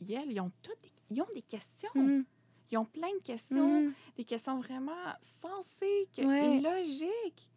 [0.00, 1.90] ils, elles, ils ont toutes des, ils ont des questions.
[1.94, 2.24] Mhm.
[2.70, 3.94] Ils ont plein de questions, Mhm.
[4.16, 4.92] des questions vraiment
[5.40, 6.56] sensées Ouais.
[6.56, 7.50] et logiques.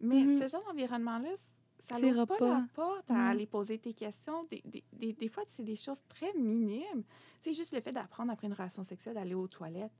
[0.00, 0.38] Mais Mhm.
[0.40, 1.30] ce genre d'environnement-là,
[1.78, 2.48] ça n'ouvre pas, pas.
[2.48, 3.26] la porte à Non.
[3.30, 4.44] aller poser tes questions.
[4.44, 7.02] Des, des, des, des fois, c'est des choses très minimes.
[7.40, 9.92] C'est juste le fait d'apprendre après une relation sexuelle d'aller aux toilettes.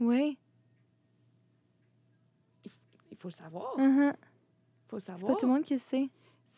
[0.00, 0.38] Oui.
[3.10, 3.74] Il faut le savoir.
[3.78, 4.14] Il
[4.86, 5.34] faut le C'est savoir.
[5.34, 6.08] pas tout le monde qui le sait.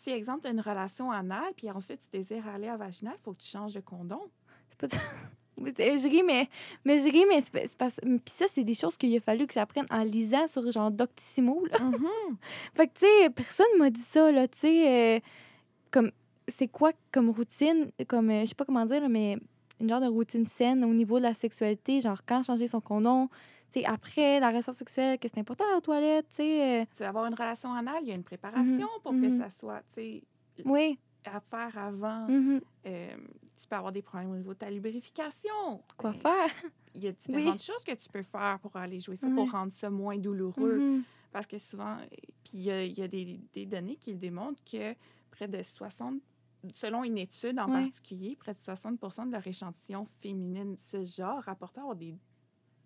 [0.03, 3.22] Si, exemple, tu as une relation anale, puis ensuite tu désires aller à vaginal, il
[3.22, 4.31] faut que tu changes de condom.
[4.68, 4.88] C'est pas
[5.64, 6.49] Je ris, mais,
[6.85, 9.53] mais je ris, mais c'est parce- Puis ça, c'est des choses qu'il a fallu que
[9.55, 11.64] j'apprenne en lisant sur genre Doctissimo.
[11.66, 11.79] Là.
[12.73, 15.16] Fait que, tu sais, personne m'a dit ça, là, tu sais.
[15.16, 15.20] euh,
[15.90, 16.11] comme,
[16.49, 19.37] c'est quoi comme routine, comme, euh, je sais pas comment dire, là, mais
[19.81, 23.29] une genre de routine saine au niveau de la sexualité, genre quand changer son condom,
[23.73, 26.81] tu sais, après la relation sexuelle, que c'est important aller aux toilettes, tu sais.
[26.83, 29.38] euh, Tu veux avoir une relation anale, il y a une préparation pour que mhm.
[29.38, 30.23] ça soit, tu sais,
[30.64, 30.99] oui.
[31.25, 32.27] à faire avant.
[32.29, 32.61] mhm.
[32.87, 33.11] Euh,
[33.61, 35.83] tu peux avoir des problèmes au niveau de ta lubrification.
[35.96, 36.51] Quoi Euh, faire?
[36.94, 39.73] Il y a différentes choses que tu peux faire pour aller jouer ça, pour rendre
[39.73, 40.79] ça moins douloureux.
[40.79, 41.03] Mhm.
[41.33, 41.96] Parce que souvent,
[42.42, 44.94] puis il y a, y a des, des données qui démontrent que
[45.31, 46.20] près de 60,
[46.75, 51.81] selon une étude en particulier, près de 60 de leur échantillon féminine, ce genre, rapportait
[51.81, 52.16] avoir des,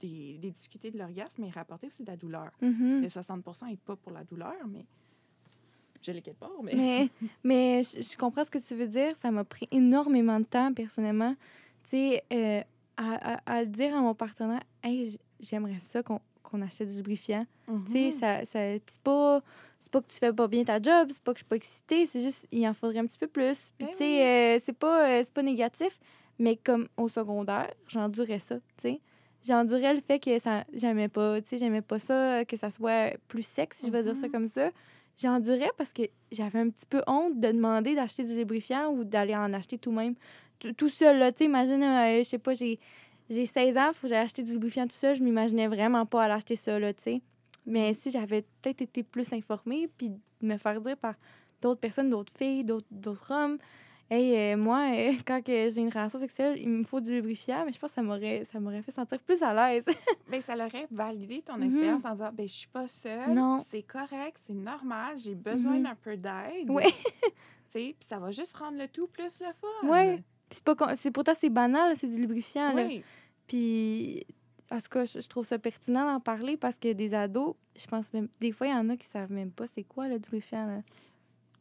[0.00, 2.50] des, des difficultés de l'orgasme, mais rapportait aussi de la douleur.
[2.60, 3.00] Mhm.
[3.02, 4.84] Le 60 n'est pas pour la douleur, mais
[6.04, 6.50] je l'ai quelque part.
[6.62, 6.74] Mais...
[6.74, 7.08] Mais,
[7.44, 9.14] mais je, je comprends ce que tu veux dire.
[9.16, 11.34] Ça m'a pris énormément de temps, personnellement.
[11.84, 12.60] Tu sais, euh,
[12.96, 16.96] à, à, à le dire à mon partenaire, hey, j'aimerais ça qu'on qu'on achète du
[16.98, 17.46] lubrifiant.
[17.66, 17.84] Mhm.
[17.86, 19.40] Tu sais, ça, ça, c'est pas,
[19.80, 21.56] c'est pas que tu fais pas bien ta job, c'est pas que je suis pas
[21.56, 23.72] excitée, c'est juste, il en faudrait un petit peu plus.
[23.78, 25.98] Puis, Ben tu sais, euh, c'est pas, euh, pas négatif,
[26.38, 29.00] mais comme au secondaire, j'endurais ça, tu sais.
[29.42, 33.16] J'endurais le fait que ça, j'aimais pas, tu sais, j'aimais pas ça, que ça soit
[33.26, 34.32] plus sexe, si je vais dire ça Mhm.
[34.32, 34.70] comme ça.
[35.16, 39.36] J'endurais parce que j'avais un petit peu honte de demander d'acheter du lubrifiant ou d'aller
[39.36, 40.14] en acheter tout même.
[40.76, 42.78] Tout, seul, là, tu imagine, euh, je sais pas, j'ai,
[43.28, 46.24] j'ai 16 ans, faut que j'aille acheter du lubrifiant tout seul, je m'imaginais vraiment pas
[46.24, 47.20] aller acheter ça, là, tu.
[47.66, 51.14] Mais si j'avais peut-être été plus informée, puis me faire dire par
[51.60, 53.58] d'autres personnes, d'autres filles, d'autres hommes,
[54.10, 57.64] Hey, euh, moi, euh, quand que j'ai une relation sexuelle, il me faut du lubrifiant,
[57.64, 59.84] mais je pense que ça m'aurait, ça m'aurait fait sentir plus à l'aise.
[60.30, 61.62] ben, ça l'aurait validé ton Mhm.
[61.64, 63.64] expérience en disant ben, je suis pas seule, Non.
[63.70, 65.82] c'est correct, c'est normal, j'ai besoin Mhm.
[65.84, 66.68] d'un peu d'aide.
[66.68, 66.84] Oui.
[67.72, 69.88] Tu sais, puis ça va juste rendre le tout plus le fun.
[69.90, 70.22] Ouais.
[70.48, 72.72] Puis c'est pas c'est pourtant c'est banal, c'est du lubrifiant.
[72.72, 73.02] Oui.
[73.48, 74.24] Puis
[74.70, 77.86] en tout cas, je, je trouve ça pertinent d'en parler parce que des ados, je
[77.86, 80.14] pense même des fois il y en a qui savent même pas c'est quoi le
[80.14, 80.82] lubrifiant là.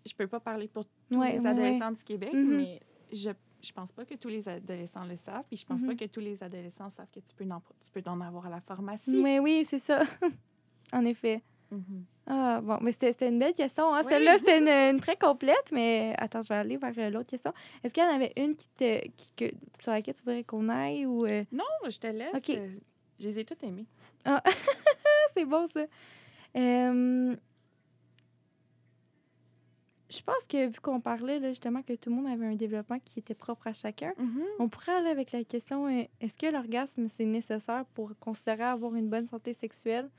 [0.05, 2.57] Je peux pas parler pour tous Ouais, les ouais, adolescents du Québec, Mhm.
[2.57, 2.79] mais
[3.11, 3.29] je
[3.65, 6.19] je pense pas que tous les adolescents le savent, puis je pense pas que tous
[6.19, 9.15] les adolescents savent que tu peux en, tu peux en avoir à la pharmacie.
[9.23, 10.01] Mais oui, c'est ça.
[10.91, 11.41] en effet.
[11.71, 12.03] Mhm.
[12.27, 13.93] Ah, bon, mais c'était c'était une belle question.
[13.95, 14.01] Hein?
[14.03, 14.09] Oui.
[14.11, 17.53] Celle-là, c'était une, une très complète, mais attends, je vais aller vers euh, l'autre question.
[17.83, 19.45] Est-ce qu'il y en avait une qui te, qui, que,
[19.81, 21.25] sur laquelle tu voudrais qu'on aille ou.
[21.25, 22.33] euh, Non, je te laisse.
[22.35, 22.49] OK.
[22.49, 22.67] euh,
[23.17, 23.85] Je les ai toutes aimées.
[24.25, 24.43] Ah,
[25.37, 25.85] c'est bon, ça.
[26.57, 27.35] Euh,
[30.15, 32.99] Je pense que vu qu'on parlait là, justement que tout le monde avait un développement
[32.99, 34.43] qui était propre à chacun, Mhm.
[34.59, 38.93] on pourrait aller avec la question euh, est-ce que l'orgasme c'est nécessaire pour considérer avoir
[38.95, 40.09] une bonne santé sexuelle?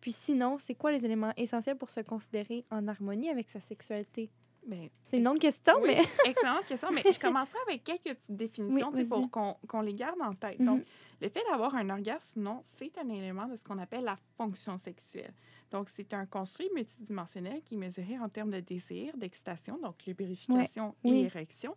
[0.00, 4.30] Puis sinon, c'est quoi les éléments essentiels pour se considérer en harmonie avec sa sexualité?
[4.66, 6.88] Ben, C'est une longue question, Oui, mais excellente question.
[6.92, 10.58] Mais je commencerai avec quelques petites définitions Oui, pour qu'on qu'on les garde en tête.
[10.60, 10.66] Mhm.
[10.66, 10.84] Donc,
[11.20, 14.76] le fait d'avoir un orgasme, non, c'est un élément de ce qu'on appelle la fonction
[14.78, 15.32] sexuelle.
[15.72, 20.94] Donc, c'est un construit multidimensionnel qui est mesuré en termes de désir, d'excitation, donc lubrification
[21.02, 21.74] et érection,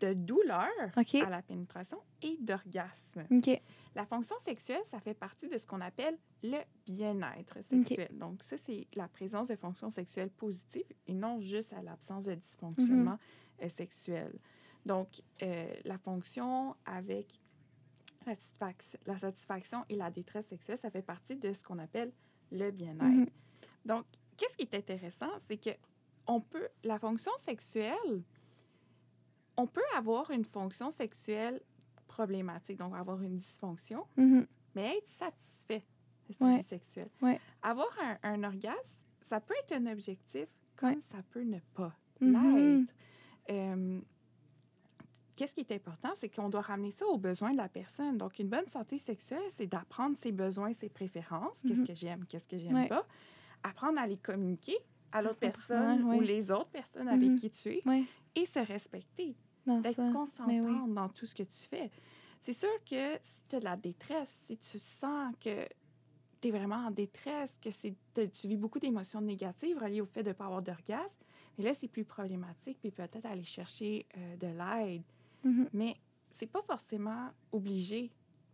[0.00, 3.24] de douleur à la pénétration et d'orgasme.
[3.30, 3.60] OK.
[3.94, 8.10] La fonction sexuelle, ça fait partie de ce qu'on appelle le bien-être sexuel.
[8.12, 12.34] Donc, ça, c'est la présence de fonctions sexuelles positives et non juste à l'absence de
[12.34, 13.64] dysfonctionnement Mm-hmm.
[13.64, 14.38] euh, sexuel.
[14.84, 17.40] Donc, euh, la fonction avec
[18.26, 22.12] la satisfaction, la satisfaction et la détresse sexuelle, ça fait partie de ce qu'on appelle
[22.52, 23.02] le bien-être.
[23.02, 23.26] Mhm.
[23.84, 24.04] Donc,
[24.36, 25.70] qu'est-ce qui est intéressant, c'est que
[26.26, 28.22] on peut, la fonction sexuelle,
[29.56, 31.60] on peut avoir une fonction sexuelle
[32.06, 34.46] problématique, donc avoir une dysfonction, Mhm.
[34.74, 35.84] mais être satisfait
[36.28, 36.56] de sa Ouais.
[36.58, 37.10] vie sexuelle.
[37.22, 37.40] Ouais.
[37.62, 41.00] Avoir un, un orgasme, ça peut être un objectif comme Ouais.
[41.00, 42.56] ça peut ne pas Mhm.
[42.56, 42.94] l'être.
[43.50, 44.00] Euh,
[45.38, 48.18] Qu'est-ce qui est important, c'est qu'on doit ramener ça aux besoins de la personne.
[48.18, 51.86] Donc, une bonne santé sexuelle, c'est d'apprendre ses besoins, ses préférences, qu'est-ce Mhm.
[51.86, 52.88] que j'aime, qu'est-ce que j'aime Ouais.
[52.88, 53.06] pas,
[53.62, 54.76] apprendre à les communiquer
[55.12, 57.36] à l'autre son personne ou les autres personnes avec Mhm.
[57.38, 58.02] qui tu es Ouais,
[58.34, 60.48] et se respecter d'être consentante
[60.88, 60.92] oui.
[60.94, 61.88] dans tout ce que tu fais.
[62.40, 65.68] C'est sûr que si tu as de la détresse, si tu sens que
[66.40, 67.70] tu es vraiment en détresse, que
[68.26, 71.22] tu vis beaucoup d'émotions négatives reliées au fait de ne pas avoir d'orgasme,
[71.56, 75.02] mais là, c'est plus problématique, puis peut-être aller chercher euh, de l'aide.
[75.48, 75.68] Mhm.
[75.72, 75.96] Mais
[76.30, 78.10] c'est pas forcément obligé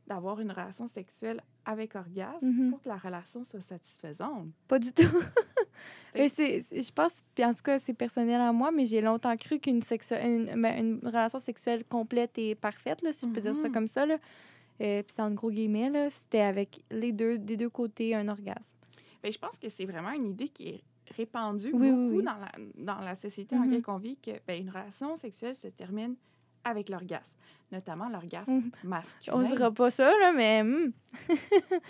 [0.06, 2.70] d'avoir une relation sexuelle avec orgasme Mhm.
[2.70, 4.48] pour que la relation soit satisfaisante.
[4.68, 5.02] Pas du tout.
[6.14, 9.36] Mais c'est, je pense, puis en tout cas, c'est personnel à moi, mais j'ai longtemps
[9.36, 9.80] cru qu'une
[10.22, 13.72] une, ben, une relation sexuelle complète et parfaite, là, si je peux dire ça Mhm.
[13.74, 14.18] comme ça, là,
[14.80, 18.76] euh, puis c'est en gros guillemets, c'était avec les deux, des deux côtés un orgasme.
[19.22, 20.84] Bien, je pense que c'est vraiment une idée qui est
[21.16, 22.24] répandue Oui, beaucoup oui.
[22.24, 23.70] Dans, la, dans la société dans Mhm.
[23.72, 26.14] laquelle on vit, que ben, une relation sexuelle se termine
[26.64, 27.36] avec l'orgasme,
[27.72, 28.70] notamment l'orgasme Mhm.
[28.84, 29.36] masculin.
[29.36, 30.62] On dira pas ça, là, mais...
[30.62, 30.92] hmm,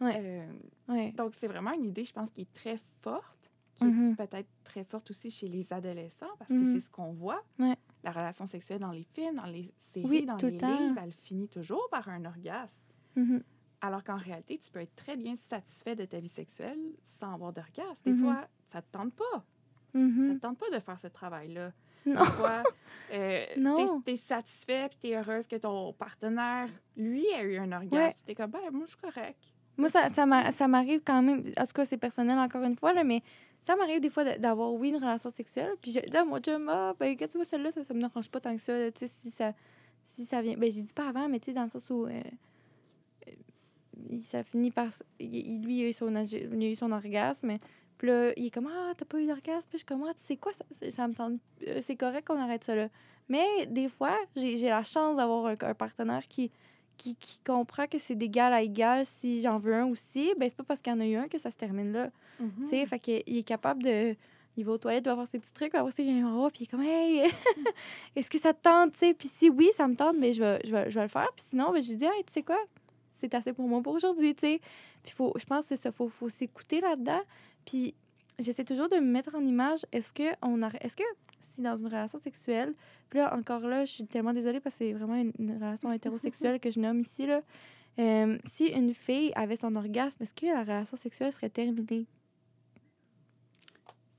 [0.00, 0.46] Euh,
[0.88, 1.12] ouais.
[1.12, 4.12] donc, c'est vraiment une idée, je pense, qui est très forte, qui Mhm.
[4.12, 6.72] est peut-être très forte aussi chez les adolescents, parce que Mhm.
[6.72, 7.40] c'est ce qu'on voit.
[7.60, 7.76] Ouais.
[8.02, 10.76] La relation sexuelle dans les films, dans les séries, Oui, dans tout les le temps.
[10.88, 12.82] livres, elle finit toujours par un orgasme.
[13.14, 13.44] Mhm.
[13.80, 17.52] Alors qu'en réalité, tu peux être très bien satisfait de ta vie sexuelle sans avoir
[17.52, 18.02] d'orgasme.
[18.04, 18.18] Des Mhm.
[18.24, 19.44] fois, ça ne te tente pas.
[19.92, 20.28] Ça Mhm.
[20.30, 21.72] ne te tente pas de faire ce travail-là.
[22.06, 22.24] Non.
[22.24, 22.62] Fois,
[23.12, 24.00] euh, Non.
[24.04, 27.94] tu es satisfait puis tu es heureuse que ton partenaire, lui, a eu un orgasme.
[27.94, 28.10] Ouais.
[28.26, 29.38] Tu es comme, ben, moi, je suis correct.
[29.76, 32.76] Moi, ça, ça m'a- ça m'arrive quand même, en tout cas, c'est personnel encore une
[32.76, 33.22] fois, là, mais
[33.62, 35.72] ça m'arrive des fois d'avoir, oui, une relation sexuelle.
[35.80, 38.28] Puis je dis à mon chum, ah, ben, tu vois celle-là, ça, ça me dérange
[38.30, 38.90] pas tant que ça.
[38.92, 39.52] Tu sais, si ça,
[40.04, 40.56] si ça vient.
[40.58, 42.06] Ben, j'ai dit pas avant, mais tu sais, dans le sens où.
[42.06, 42.20] euh,
[43.28, 44.88] euh, ça finit par.
[45.20, 45.28] lui,
[45.78, 47.56] il a, eu son, il a eu son orgasme.
[48.02, 49.68] Puis là, il est comme, ah, t'as pas eu d'orgasme.
[49.70, 51.34] Puis je suis comme, ah, tu sais quoi, ça, ça- me tente.
[51.68, 52.88] euh, C'est correct qu'on arrête ça là.
[53.28, 56.50] Mais des fois, j'ai la chance d'avoir un, un partenaire qui,
[56.98, 59.06] qui, qui comprend que c'est d'égal à égal.
[59.06, 61.28] Si j'en veux un aussi, ben c'est pas parce qu'il y en a eu un
[61.28, 62.10] que ça se termine là.
[62.38, 62.66] Tu Mhm.
[62.66, 64.16] sais, fait qu'il il est capable de.
[64.56, 66.50] Il va aux toilettes, il va ses petits trucs, après, ça, il vient en haut,
[66.50, 67.22] puis il est comme, hey,
[68.16, 69.14] est-ce que ça te tente, tu sais?
[69.14, 71.30] Puis si oui, ça me tente, mais je vais, je vais, je vais le faire.
[71.36, 72.58] Puis sinon, ben, je lui dis, hey, tu sais quoi?
[73.14, 74.60] C'est assez pour moi pour aujourd'hui, tu sais.
[75.02, 77.20] Puis faut, je pense que c'est ça, faut, faut s'écouter là-dedans.
[77.66, 77.94] Puis
[78.38, 81.04] j'essaie toujours de me mettre en image, est-ce que on a, est-ce que
[81.40, 82.72] si dans une relation sexuelle,
[83.10, 85.92] puis là, encore là, je suis tellement désolée parce que c'est vraiment une, une relation
[85.92, 87.42] hétérosexuelle que je nomme ici, là.
[87.98, 92.06] Euh, si une fille avait son orgasme, est-ce que la relation sexuelle serait terminée?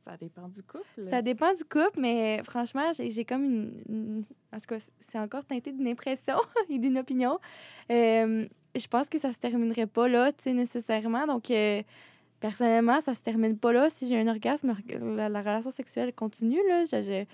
[0.05, 1.03] Ça dépend du couple.
[1.09, 5.17] Ça dépend du couple, mais franchement, j'ai j'ai comme une, une- En tout cas, c'est
[5.17, 6.35] encore teinté d'une impression
[6.69, 7.39] et d'une opinion.
[7.89, 11.25] Euh, je pense que ça se terminerait pas là, tu sais, nécessairement.
[11.25, 11.81] Donc, euh,
[12.47, 13.89] personnellement, ça se termine pas là.
[13.89, 14.75] Si j'ai un orgasme,
[15.15, 16.83] la, la relation sexuelle continue, là.
[16.83, 17.25] Je, je-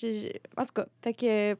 [0.00, 1.54] je- je- En tout cas, fait que...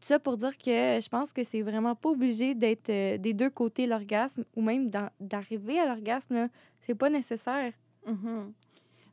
[0.00, 0.70] Tout ça pour dire que
[1.04, 4.90] je pense que c'est vraiment pas obligé d'être euh, des deux côtés l'orgasme ou même
[5.20, 6.48] d'arriver à l'orgasme.
[6.80, 7.72] C'est pas nécessaire.
[8.06, 8.52] Mhm.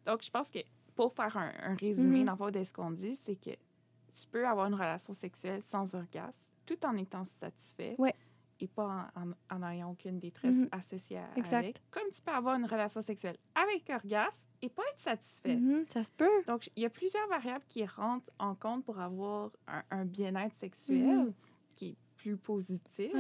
[0.06, 0.60] Donc, je pense que
[0.96, 4.46] pour faire un, un résumé dans fond de ce qu'on dit, c'est que tu peux
[4.48, 8.16] avoir une relation sexuelle sans orgasme tout en étant satisfait Ouais.
[8.62, 10.70] Et pas en, en, en ayant aucune détresse Mhm.
[10.72, 11.58] associée à- Exact.
[11.58, 11.82] avec.
[11.92, 15.56] Comme tu peux avoir une relation sexuelle avec orgasme et pas être satisfait.
[15.56, 16.44] Mhm, ça se peut.
[16.48, 20.56] Donc, il y a plusieurs variables qui rentrent en compte pour avoir un, un bien-être
[20.56, 21.34] sexuel Mhm.
[21.76, 23.12] qui est plus positif.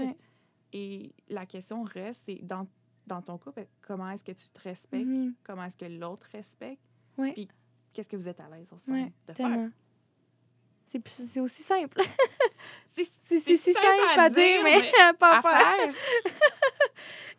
[0.73, 2.67] Et la question reste, c'est dans,
[3.07, 5.07] dans ton couple, comment est-ce que tu te respectes?
[5.43, 6.81] Comment est-ce que l'autre respecte?
[7.17, 7.33] Ouais.
[7.33, 7.47] Puis,
[7.93, 9.35] qu'est-ce que vous êtes à l'aise ensemble de faire?
[9.35, 9.63] tellement.
[9.67, 9.73] Plus-
[11.05, 12.01] c'est aussi simple.
[12.93, 15.75] C'est si simple à dire, mais pas à faire.
[15.75, 15.93] faire.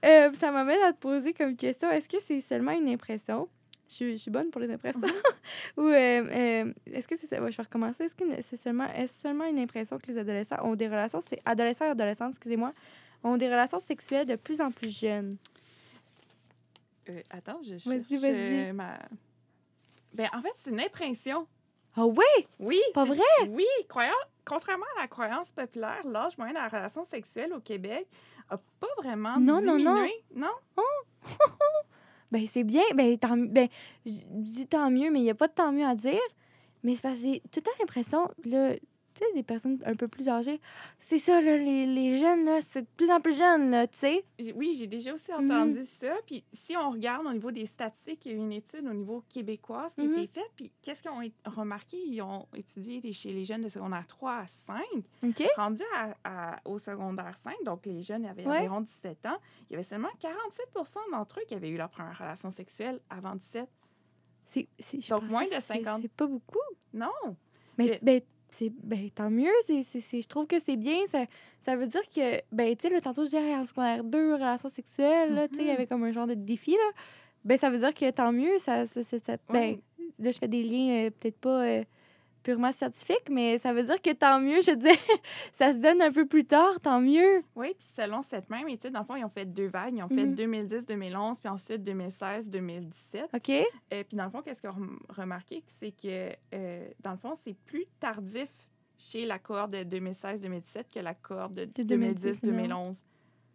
[0.05, 3.49] Euh, ça m'amène à te poser comme question est-ce que c'est seulement une impression?
[3.89, 5.01] Je suis, je suis bonne pour les impressions.
[5.77, 7.39] Ou euh, euh, est-ce que c'est.
[7.39, 8.05] ouais, je vais recommencer.
[8.05, 11.21] Est-ce que c'est seulement, est seulement une impression que les adolescents ont des relations.
[11.21, 12.73] C'est adolescents et adolescentes, excusez-moi,
[13.23, 15.37] ont des relations sexuelles de plus en plus jeunes?
[17.09, 18.99] Euh, attends, je cherche ma...
[20.15, 21.47] Ben, en fait, c'est une impression.
[21.97, 22.47] Ah oui?
[22.59, 22.81] Oui.
[22.95, 23.19] Pas vrai?
[23.49, 23.67] Oui.
[23.89, 24.13] croyant-
[24.45, 28.09] Contrairement à la croyance populaire, l'âge moyen de la relation sexuelle au Québec
[28.51, 30.11] n'a pas vraiment Non, non, diminué.
[30.35, 30.49] non?
[30.77, 30.83] non.
[32.33, 32.83] Ben, c'est bien.
[32.95, 33.69] Ben, tant, ben,
[34.07, 36.19] je dis tant mieux, mais il n'y a pas de tant mieux à dire.
[36.83, 38.73] Mais c'est parce que j'ai tout le temps l'impression, là,
[39.15, 40.61] tu sais, des personnes un peu plus âgées,
[40.99, 43.99] c'est ça, là, les, les jeunes, là, c'est de plus en plus jeunes, là, tu
[43.99, 44.25] sais.
[44.55, 45.51] Oui, j'ai déjà aussi Mhm.
[45.51, 46.15] entendu ça.
[46.27, 48.95] Puis si on regarde au niveau des statistiques, il y a eu une étude au
[48.95, 50.15] niveau québécois qui Mhm.
[50.15, 50.51] a été faite.
[50.57, 51.97] Puis qu'est-ce qu'ils ont remarqué?
[52.07, 54.83] Ils ont étudié les- chez les jeunes de secondaire 3 à 5.
[55.23, 55.43] OK?
[55.57, 58.59] Rendus à, à- au secondaire 5, donc les jeunes avaient Ouais.
[58.59, 60.67] environ 17 ans, il y avait seulement 47
[61.11, 63.69] d'entre eux qui avaient eu leur première relation sexuelle avant 17.
[64.47, 64.69] C'est,
[65.09, 66.03] Donc, moins de c'est- 50.
[66.03, 66.59] C'est pas beaucoup.
[66.93, 67.09] Non!
[67.79, 69.51] Mais, Mais- c'est, ben, tant mieux.
[69.67, 70.99] C'est, c'est, c'est- je trouve que c'est bien.
[71.09, 71.25] Ça,
[71.65, 75.35] ça veut dire que, ben, tu sais, tantôt, je disais en secondaire 2, relation sexuelle,
[75.35, 75.75] là, tu sais, il y Mhm.
[75.77, 76.91] avait comme un genre de défi, là.
[77.45, 78.59] Ben, ça veut dire que tant mieux.
[78.61, 79.79] Ça, ça, ça- ça- ben,
[80.19, 81.85] là, je fais des liens euh, peut-être pas euh,
[82.43, 84.89] purement scientifiques, mais ça veut dire que tant mieux, je dis,
[85.53, 87.43] ça se donne un peu plus tard, tant mieux.
[87.57, 89.95] Oui, puis selon cette même étude, dans le fond, ils ont fait deux vagues.
[89.97, 90.35] Ils ont fait Mhm.
[90.35, 93.29] 2010-2011, puis ensuite 2016-2017.
[93.35, 93.49] OK?
[93.51, 95.63] Euh, puis dans le fond, qu'est-ce qu'ils ont rem- remarqué?
[95.67, 98.49] C'est que, euh, dans le fond, c'est plus tardif
[98.99, 103.03] chez la cohorte de 2016-2017 que la cohorte de De 2010, 2010-2011.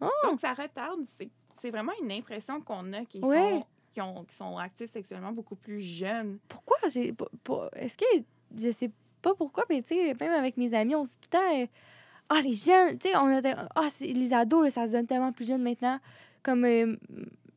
[0.01, 0.07] Oh!
[0.23, 1.01] Donc, ça retarde.
[1.17, 3.63] C'est- C'est vraiment une impression qu'on a qui, Ouais.
[3.97, 6.37] sont, ont- sont actifs sexuellement beaucoup plus jeunes.
[6.47, 6.77] Pourquoi?
[6.85, 8.05] Est-ce que.
[8.55, 11.37] Je sais pas pourquoi, mais tu sais, même avec mes amis, on se dit tout
[11.37, 11.61] le temps.
[11.61, 11.65] euh,
[12.29, 13.41] Ah, les jeunes, tu sais, on a.
[13.75, 15.99] Ah, c'est- les ados, là, ça se donne tellement plus jeune maintenant.
[16.43, 16.65] Comme.
[16.65, 16.95] euh,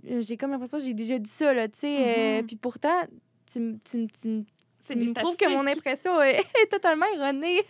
[0.08, 1.96] euh, j'ai comme l'impression que j'ai déjà dit ça, là, tu sais.
[1.98, 2.46] euh, Mhm.
[2.46, 3.02] Puis pourtant,
[3.52, 4.28] tu, tu, tu,
[4.96, 7.60] me trouves que mon impression est, est totalement erronée.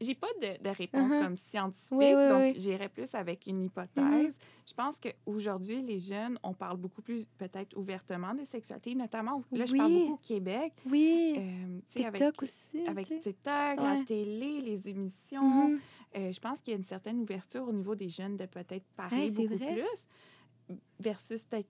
[0.00, 1.22] J'ai pas de, de réponse Mhm.
[1.22, 2.54] comme scientifique, Oui, oui, donc oui.
[2.56, 4.02] j'irais plus avec une hypothèse.
[4.02, 4.32] Mhm.
[4.66, 9.66] Je pense qu'aujourd'hui, les jeunes, on parle beaucoup plus, peut-être ouvertement de sexualité, notamment, là,
[9.66, 10.00] je parle Oui.
[10.00, 10.72] beaucoup au Québec.
[10.86, 11.34] Oui.
[11.36, 12.86] Euh, TikTok avec, aussi.
[12.86, 13.20] avec tu sais.
[13.20, 14.04] TikTok, la Ouais.
[14.06, 15.68] télé, les émissions.
[15.68, 15.80] Mhm.
[16.16, 18.86] Euh, je pense qu'il y a une certaine ouverture au niveau des jeunes de peut-être
[18.96, 19.74] parler Hey, beaucoup vrai.
[19.74, 21.68] plus versus peut-être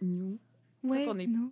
[0.00, 0.38] nous.
[0.84, 1.50] Ouais, qu'on est- nous.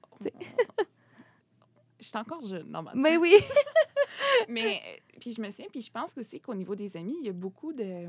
[2.00, 3.00] Je suis encore jeune, normalement.
[3.00, 3.34] Mais oui.
[4.48, 7.26] Mais, euh, puis je me souviens, puis je pense aussi qu'au niveau des amis, il
[7.26, 8.08] y a beaucoup de...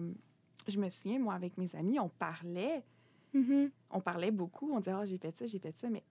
[0.67, 2.84] Je me souviens, moi, avec mes amis, on parlait,
[3.34, 3.71] Mhm.
[3.91, 6.04] on parlait beaucoup, on disait, ah, j'ai fait ça, j'ai fait ça, mais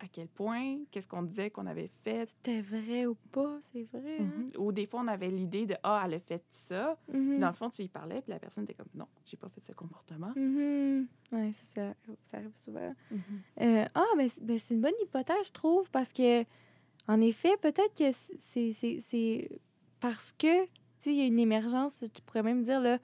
[0.00, 2.28] à quel point, qu'est-ce qu'on disait qu'on avait fait?
[2.28, 4.18] C'était vrai ou pas, c'est vrai.
[4.20, 4.24] hein?
[4.38, 4.48] Mhm.
[4.58, 6.98] Ou des fois, on avait l'idée de, ah, elle a fait ça.
[7.12, 7.38] Mhm.
[7.38, 9.64] dans le fond, tu y parlais, puis la personne était comme, non, j'ai pas fait
[9.64, 10.32] ce comportement.
[10.36, 11.94] Ouais, ça, ça,
[12.26, 12.92] ça arrive souvent.
[13.60, 16.44] Euh, ah, ben, c- ben, c'est une bonne hypothèse, je trouve, parce que,
[17.08, 19.48] en effet, peut-être que c'est-
[20.00, 22.98] parce que, tu sais, il y a une émergence, tu pourrais même dire, là,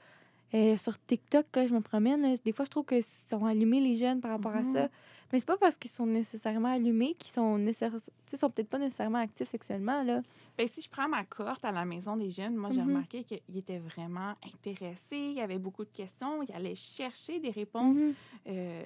[0.55, 2.97] euh, sur TikTok, quand je me promène, là, des fois, je trouve que
[3.31, 4.72] sont allumés les jeunes par rapport à Mhm.
[4.72, 4.89] ça.
[5.33, 9.18] Mais c'est pas parce qu'ils sont nécessairement allumés qu'ils sont sais, sont peut-être pas nécessairement
[9.18, 10.22] actifs sexuellement, là.
[10.59, 12.89] Ben, si je prends ma cohorte à la maison des jeunes, moi, j'ai Mhm.
[12.89, 17.51] remarqué qu'ils étaient vraiment intéressés, il y avait beaucoup de questions, ils allaient chercher des
[17.51, 18.14] réponses Mhm.
[18.49, 18.83] euh,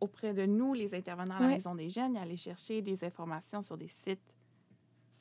[0.00, 1.54] auprès de nous, les intervenants à la Ouais.
[1.54, 4.34] maison des jeunes, ils allaient chercher des informations sur des sites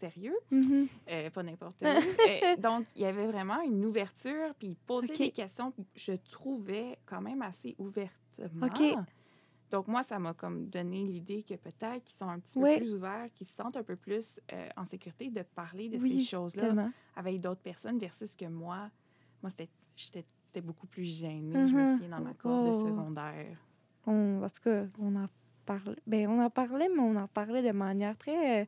[0.03, 0.87] sérieux, Mhm.
[1.09, 1.85] euh, pas n'importe où.
[1.85, 1.91] Euh,
[2.57, 5.17] donc, il y avait vraiment une ouverture, puis ils posaient OK.
[5.17, 9.05] des questions, je trouvais quand même assez ouvertement.
[9.71, 12.93] Donc, moi, ça m'a comme donné l'idée que peut-être qu'ils sont un petit peu plus
[12.93, 16.25] ouverts, qu'ils se sentent un peu plus euh, en sécurité de parler de Oui, ces
[16.25, 18.91] choses-là avec d'autres personnes versus que moi,
[19.41, 19.49] moi,
[19.95, 21.67] c'était beaucoup plus gênée.
[21.67, 21.93] Je me Mhm.
[21.93, 22.83] souviens dans ma cour de Oh.
[22.87, 23.57] secondaire.
[24.05, 25.27] On, en tout cas, on en
[25.65, 25.95] parlait.
[26.05, 28.67] Ben, on en parlait, mais on en parlait de manière très.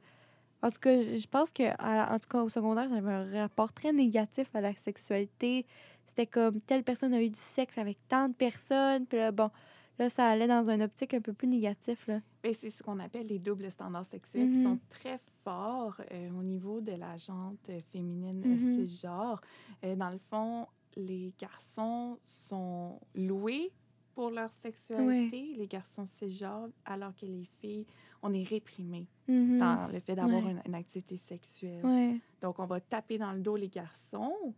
[0.62, 3.92] En tout cas, je pense que, en tout cas, au secondaire, j'avais un rapport très
[3.94, 5.66] négatif à la sexualité.
[6.08, 9.06] C'était comme telle personne a eu du sexe avec tant de personnes.
[9.06, 9.52] Puis là, bon,
[10.00, 12.08] là, ça allait dans une optique un peu plus négatif.
[12.08, 12.22] Là.
[12.44, 14.64] C'est ce qu'on appelle les doubles standards sexuels qui Mhm.
[14.64, 18.60] sont très forts euh, au niveau de la jante euh, féminine euh, Mhm.
[18.60, 19.42] cisgenre.
[19.84, 23.72] Euh, dans le fond, les garçons sont loués
[24.14, 27.86] pour leur sexualité, les garçons cisgenres, alors que les filles,
[28.22, 29.60] on est réprimés Mhm.
[29.60, 30.52] dans le fait d'avoir Ouais.
[30.52, 31.84] une, une activité sexuelle.
[31.86, 32.20] Ouais.
[32.42, 34.54] Donc, on va taper dans le dos les garçons,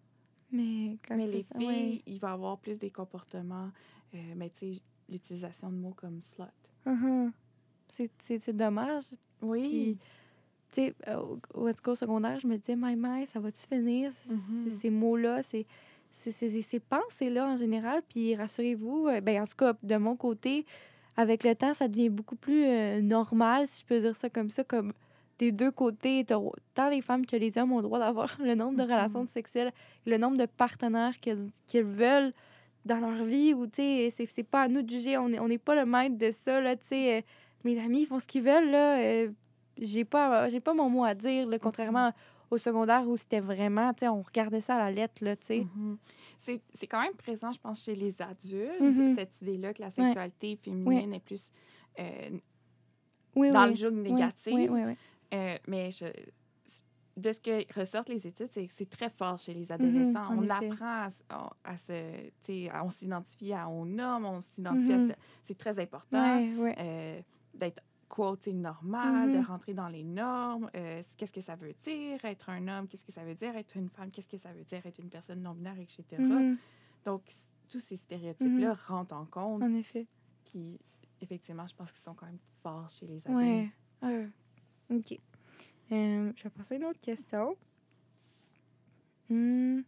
[0.52, 3.70] Mais, c'est les ça, filles, il va avoir plus des comportements,
[4.14, 6.44] euh, mais tu sais, l'utilisation de mots comme slut.
[6.86, 7.32] Mhm.
[7.90, 9.06] C'est- C'est c'est dommage.
[9.42, 9.62] Oui.
[9.64, 9.98] Puis,
[10.70, 13.26] tu sais, euh, au, au, en tout cas, au secondaire, je me disais, my, my,
[13.26, 14.12] ça va-tu finir?
[14.30, 14.64] Mhm.
[14.66, 15.66] c- Ces mots-là, ces,
[16.12, 18.02] ces, ces, ces pensées-là en général.
[18.10, 20.66] Puis, rassurez-vous, euh, ben, en tout cas, de mon côté,
[21.18, 24.50] avec le temps, ça devient beaucoup plus euh, normal, si je peux dire ça comme
[24.50, 24.94] ça, comme
[25.40, 26.26] des deux côtés.
[26.74, 28.92] Tant les femmes que les hommes ont le droit d'avoir le nombre de Mhm.
[28.92, 29.72] relations sexuelles,
[30.06, 32.34] le nombre de partenaires qu'ils veulent
[32.86, 35.50] dans leur vie, ou, tu sais, c'est pas à nous de juger, on n'est on
[35.58, 37.18] pas le maître de ça, là, tu sais.
[37.18, 37.22] euh,
[37.66, 39.00] mes amis, ils font ce qu'ils veulent, là.
[39.00, 39.30] euh,
[39.80, 42.12] j'ai pas, pas mon mot à dire, là, contrairement
[42.50, 45.46] au secondaire où c'était vraiment, tu sais, on regardait ça à la lettre, là, tu
[45.48, 45.60] sais.
[45.76, 45.98] Mhm.
[46.02, 49.16] C'est c'est quand même présent, je pense, chez les adultes, Mhm.
[49.16, 51.52] cette idée-là que la sexualité féminine est plus
[52.00, 52.30] euh,
[53.36, 53.70] Oui, dans oui.
[53.72, 54.54] le joug négatif.
[54.54, 54.70] Oui.
[55.34, 56.06] Euh, mais je-
[57.18, 60.32] de ce que ressortent les études, c'est que c'est très fort chez les adolescents.
[60.32, 60.70] Mhm, en on effet.
[60.70, 62.70] apprend à, à- se...
[62.70, 65.00] à- On s'identifie à un homme, on s'identifie à...
[65.08, 65.14] ce-
[65.44, 66.76] C'est très important Ouais, ouais.
[66.78, 67.22] euh,
[67.56, 69.46] d'être quote normal, de Mhm.
[69.46, 70.70] rentrer dans les normes.
[70.76, 72.88] euh, qu'est-ce que ça veut dire être un homme?
[72.88, 74.10] Qu'est-ce que ça veut dire être une femme?
[74.12, 76.04] Qu'est-ce que ça veut dire être une personne non-binaire, etc.
[76.18, 76.58] Mhm,
[77.06, 77.22] Donc,
[77.70, 78.78] tous ces stéréotypes-là Mhm.
[78.88, 79.62] rentrent en compte.
[79.64, 80.08] En effet.
[80.46, 80.80] Puis,
[81.22, 83.36] effectivement, je pense qu'ils sont quand même forts chez les ados.
[83.38, 83.70] Ouais.
[84.04, 84.28] Euh,
[84.90, 85.20] OK.
[85.92, 87.56] Euh, je vais passer à une autre question.
[89.30, 89.82] Hmm.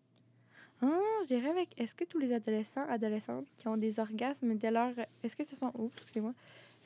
[0.82, 0.88] Ah,
[1.24, 4.92] je dirais avec est-ce que tous les adolescents, adolescentes qui ont des orgasmes dès leur.
[5.24, 5.72] Est-ce que ce sont.
[5.76, 6.34] Oups, excusez-moi.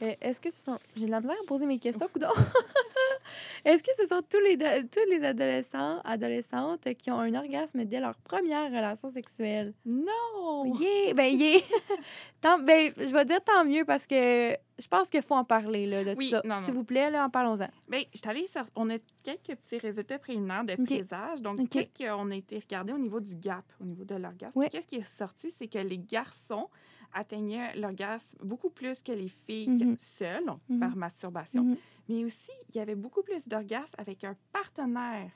[0.01, 0.77] Euh, est-ce que ce sont.
[0.95, 2.29] J'ai de la misère à poser mes questions, coudonc.
[3.65, 7.99] est-ce que ce sont tous les, tous les adolescents, adolescentes qui ont un orgasme dès
[7.99, 9.73] leur première relation sexuelle?
[9.85, 10.73] Non!
[10.79, 11.13] Yeah!
[11.13, 11.59] Ben, yeah!
[12.41, 15.85] tant, ben, je vais dire tant mieux parce que je pense qu'il faut en parler,
[15.85, 16.63] là, de Oui, tout ça.
[16.65, 17.67] S'il vous plaît, là, en parlons-en.
[17.87, 20.85] Bien, je suis allée sur- On a quelques petits résultats préliminaires de OK.
[20.85, 21.41] présage.
[21.41, 21.69] Donc, OK.
[21.69, 24.59] qu'est-ce qu'on a été regardé au niveau du gap, au niveau de l'orgasme?
[24.69, 25.51] Qu'est-ce qui est sorti?
[25.51, 26.67] C'est que les garçons
[27.13, 29.97] atteignaient l'orgasme beaucoup plus que les filles Mhm.
[29.97, 30.79] seules, donc Mhm.
[30.79, 31.63] par masturbation.
[31.63, 31.77] Mhm.
[32.09, 35.31] Mais aussi, il y avait beaucoup plus d'orgasmes avec un partenaire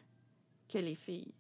[0.67, 1.33] que les filles.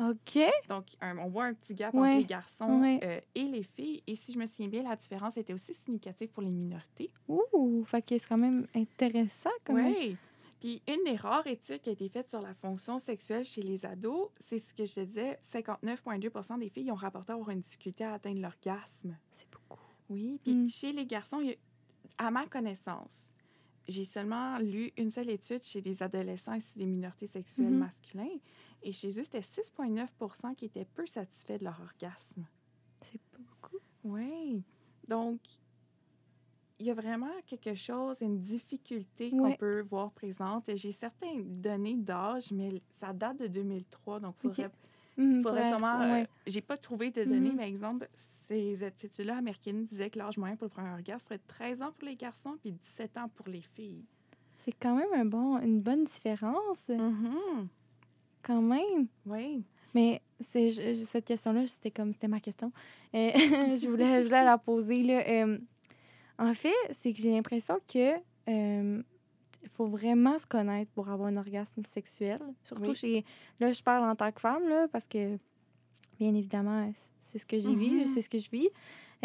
[0.00, 0.38] OK.
[0.68, 2.00] Donc, un- on voit un petit gap Ouais.
[2.10, 3.00] entre les garçons Ouais.
[3.02, 4.00] euh, et les filles.
[4.06, 7.10] Et si je me souviens bien, la différence était aussi significative pour les minorités.
[7.26, 9.50] Ouh, fait que c'est quand même intéressant.
[9.68, 10.16] Oui.
[10.60, 13.86] Puis une des rares études qui a été faite sur la fonction sexuelle chez les
[13.86, 18.04] ados, c'est ce que je te disais, 59,2% des filles ont rapporté avoir une difficulté
[18.04, 19.16] à atteindre l'orgasme.
[19.32, 19.80] C'est beaucoup.
[20.10, 20.40] Oui.
[20.42, 20.68] Puis Mm.
[20.68, 23.34] chez les garçons, il y a- à ma connaissance,
[23.86, 27.78] j'ai seulement lu une seule étude chez des adolescents et des minorités sexuelles Mhm.
[27.78, 28.38] masculins.
[28.82, 32.46] Et chez eux, c'était 6,9% qui étaient peu satisfaits de leur orgasme.
[33.02, 33.76] C'est pas beaucoup.
[34.04, 34.62] Oui.
[35.06, 35.40] Donc,
[36.80, 39.56] il y a vraiment quelque chose, une difficulté qu'on Ouais.
[39.56, 40.70] peut voir présente.
[40.76, 44.70] J'ai certaines données d'âge, mais ça date de 2003, donc il faudrait,
[45.16, 46.00] Mhm, faudrait faudrait- sûrement...
[46.02, 46.28] euh, ouais.
[46.46, 47.56] J'ai pas trouvé de données, Mhm.
[47.56, 51.82] mais exemple, ces études-là américaines disaient que l'âge moyen pour le premier orgasme serait 13
[51.82, 54.04] ans pour les garçons puis 17 ans pour les filles.
[54.58, 57.68] C'est quand même un bon, une bonne différence, Mhm.
[58.42, 59.08] quand même.
[59.26, 59.64] Oui.
[59.94, 62.70] Mais je- cette question-là, c'était comme c'était ma question.
[63.14, 63.30] Euh,
[63.80, 65.26] je voulais je voulais la poser là.
[65.26, 65.58] Euh,
[66.38, 68.14] en fait, c'est que j'ai l'impression que
[68.48, 69.02] euh,
[69.68, 72.38] faut vraiment se connaître pour avoir un orgasme sexuel.
[72.64, 72.94] Surtout Oui.
[72.94, 73.24] chez
[73.60, 75.36] là, je parle en tant que femme là, parce que
[76.18, 78.06] bien évidemment, c'est ce que j'ai vu, Mhm.
[78.06, 78.68] c'est ce que je vis.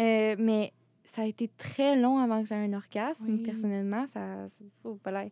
[0.00, 0.72] Euh, mais
[1.04, 3.26] ça a été très long avant que j'ai un orgasme.
[3.28, 3.42] Oui.
[3.42, 5.26] Personnellement, ça, ça- oh, voilà.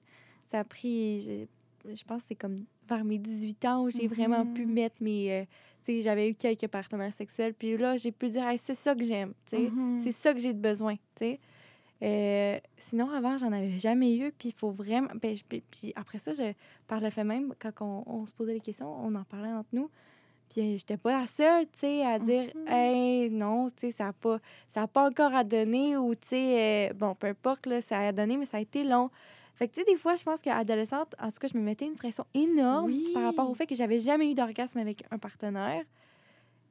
[0.51, 1.47] ça a pris,
[1.85, 2.57] je pense que c'est comme
[2.89, 4.73] vers mes 18 ans où j'ai vraiment pu Mhm.
[4.73, 5.33] mettre mes...
[5.33, 5.45] euh,
[5.85, 8.95] tu sais, j'avais eu quelques partenaires sexuels, puis là, j'ai pu dire, Hey, c'est ça
[8.95, 9.71] que j'aime, tu sais.
[9.71, 10.01] Mhm.
[10.01, 11.41] C'est ça que j'ai de besoin, tu sais.
[12.03, 15.09] Euh, sinon, avant, j'en avais jamais eu, puis il faut vraiment...
[15.21, 16.53] Puis, puis- après ça, je,
[16.89, 19.69] par le fait même, quand on, on se posait des questions, on en parlait entre
[19.73, 19.89] nous,
[20.51, 22.69] Puis j'étais pas la seule, tu sais, à dire Mhm.
[22.69, 24.39] Hey, non, tu sais, ça n'a pas,
[24.69, 28.01] ça a pas encore à donner ou, tu sais, euh, bon, peu importe, là, ça
[28.01, 29.09] a donné, mais ça a été long.
[29.55, 31.87] Fait que, tu sais, des fois, je pense qu'adolescente, en tout cas, je me mettais
[31.87, 35.85] une pression énorme par rapport au fait que j'avais jamais eu d'orgasme avec un partenaire.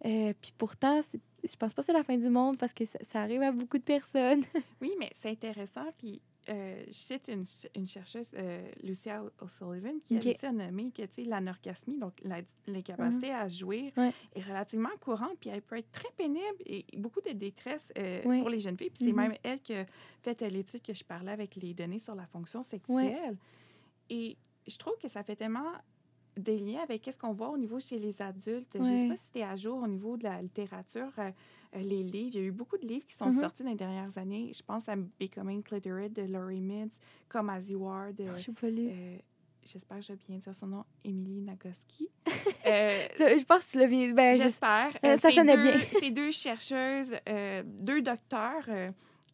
[0.06, 1.00] Euh, puis pourtant,
[1.44, 3.52] je pense pas que c'est la fin du monde parce que ça, ça arrive à
[3.52, 4.44] beaucoup de personnes.
[4.82, 5.86] Oui, mais c'est intéressant.
[5.98, 10.26] Puis, euh, je cite une, ch- une chercheuse, euh, Lucia O'Sullivan, qui Ok.
[10.26, 14.12] a aussi nommé que, l'anorgasmie, donc la- l'incapacité à jouer, Ouais.
[14.34, 18.40] est relativement courante, puis elle peut être très pénible et beaucoup de détresse euh, Ouais.
[18.40, 18.90] pour les jeunes filles.
[18.90, 19.18] Puis c'est Mhm.
[19.22, 19.86] même elle qui a
[20.24, 23.38] fait euh, l'étude que je parlais avec les données sur la fonction sexuelle.
[24.10, 24.36] Et
[24.68, 25.72] je trouve que ça fait tellement
[26.42, 28.68] des liens avec ce qu'on voit au niveau chez les adultes.
[28.76, 31.32] Je ne sais pas si tu es à jour au niveau de la littérature, euh,
[31.76, 32.32] euh, les livres.
[32.34, 33.40] Il y a eu beaucoup de livres qui sont Mhm.
[33.40, 34.52] sortis dans les dernières années.
[34.54, 38.26] Je pense à Becoming Clitorid de Laurie Mintz, Comme As You Are de...
[38.38, 38.90] Je sais pas lu.
[38.92, 39.18] euh,
[39.64, 42.10] J'espère que je vais bien dire son nom, Emily Nagoski.
[42.68, 44.14] Euh, Je pense que tu l'as vu.
[44.14, 44.92] Ben, je- J'espère.
[45.20, 45.78] Ça sonnait deux- bien.
[46.00, 47.12] C'est deux chercheuses,
[47.66, 48.68] deux docteurs,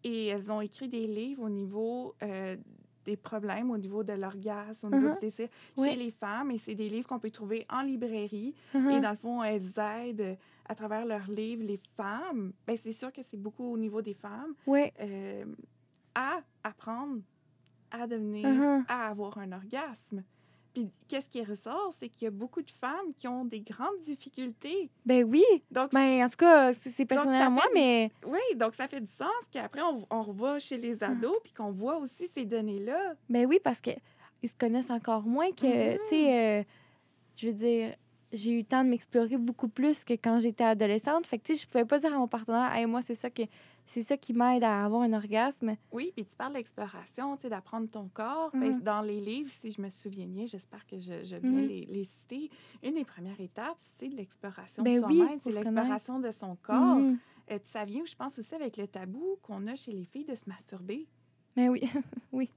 [0.04, 2.16] et elles ont écrit des livres au niveau
[3.08, 5.14] des problèmes, au niveau de l'orgasme, au niveau Mhm.
[5.14, 5.48] du désir
[5.78, 6.52] chez les femmes.
[6.52, 8.54] Et c'est des livres qu'on peut trouver en librairie.
[8.76, 9.02] Et Mhm.
[9.02, 10.36] dans le fond, elles aident euh,
[10.68, 12.52] à travers leurs livres les femmes.
[12.68, 14.54] Ben, c'est sûr que c'est beaucoup au niveau des femmes
[15.00, 15.46] euh,
[16.14, 17.22] à apprendre
[17.90, 18.86] à devenir, Mhm.
[18.90, 20.22] à avoir un orgasme.
[20.78, 24.00] Puis qu'est-ce qui ressort, c'est qu'il y a beaucoup de femmes qui ont des grandes
[24.02, 24.92] difficultés.
[25.08, 25.44] Ben oui.
[25.72, 29.02] Donc, Ben, en tout cas, c'est personnel à moi, du- mais oui, donc ça fait
[29.02, 31.08] du sens qu'après, on, on va chez les Ah.
[31.08, 33.16] ados puis qu'on voit aussi ces données-là.
[33.28, 33.90] ben oui, parce que
[34.44, 35.98] ils se connaissent encore moins que, Mhm.
[36.04, 36.64] tu sais, euh,
[37.36, 37.96] je veux dire,
[38.32, 41.26] j'ai eu le temps de m'explorer beaucoup plus que quand j'étais adolescente.
[41.26, 43.32] Fait que, tu sais, je pouvais pas dire à mon partenaire, hey, moi, c'est ça,
[43.32, 43.42] que,
[43.88, 45.76] c'est ça qui m'aide à avoir un orgasme.
[45.92, 48.52] Oui, puis tu parles d'exploration, tu sais, d'apprendre ton corps.
[48.56, 48.82] Mhm.
[48.82, 51.68] dans les livres, si je me souviens bien, j'espère que je, je bien Mhm.
[51.68, 52.50] les, les citer,
[52.84, 56.98] une des premières étapes, c'est l'exploration Ben de soi-même, c'est l'exploration de son corps.
[56.98, 57.18] Mhm.
[57.50, 60.26] Euh, puis ça vient, je pense, aussi avec le tabou qu'on a chez les filles
[60.26, 61.08] de se masturber.
[61.56, 61.82] Ben oui,
[62.32, 62.50] oui.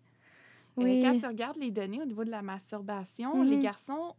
[0.79, 1.03] Euh, Oui.
[1.03, 4.15] quand tu regardes les données au niveau de la masturbation, les garçons,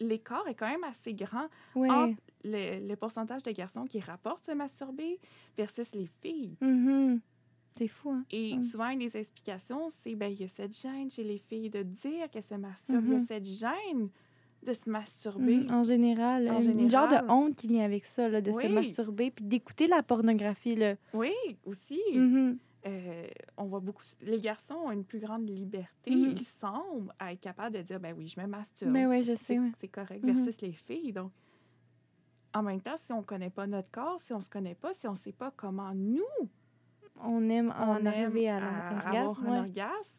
[0.00, 1.90] l'écart est quand même assez grand Ouais.
[1.90, 5.18] entre le, le pourcentage de garçons qui rapportent se masturber
[5.56, 6.56] versus les filles.
[6.60, 7.20] Mhm.
[7.78, 8.24] C'est fou, hein?
[8.30, 8.62] Et Mm.
[8.62, 11.82] souvent, une des explications, c'est ben il y a cette gêne chez les filles de
[11.82, 13.04] dire qu'elles se masturbent.
[13.06, 13.26] Il y a Mhm.
[13.26, 14.08] cette gêne
[14.62, 15.56] de se masturber.
[15.58, 15.70] Mhm.
[15.70, 17.26] En général, En une- une genre général.
[17.26, 18.68] de honte qui vient avec ça, là, de se Oui.
[18.68, 20.74] masturber puis d'écouter la pornographie.
[20.74, 20.94] Là.
[21.12, 21.32] Oui,
[21.66, 22.00] aussi.
[22.86, 23.26] Euh,
[23.56, 24.02] on voit beaucoup.
[24.20, 26.10] Les garçons ont une plus grande liberté.
[26.10, 26.30] Mhm.
[26.30, 28.92] Ils semblent à être capables de dire ben oui, je me masturbe.
[28.92, 29.58] Ben oui, je sais.
[29.78, 29.88] c'est ouais.
[29.88, 30.34] correct Mhm.
[30.34, 31.12] versus les filles.
[31.12, 31.32] Donc,
[32.54, 34.74] en même temps, si on ne connaît pas notre corps, si on ne se connaît
[34.74, 36.22] pas, si on ne sait pas comment nous,
[37.22, 38.58] On aime on en aime arriver à,
[39.08, 40.16] avoir un orgasme,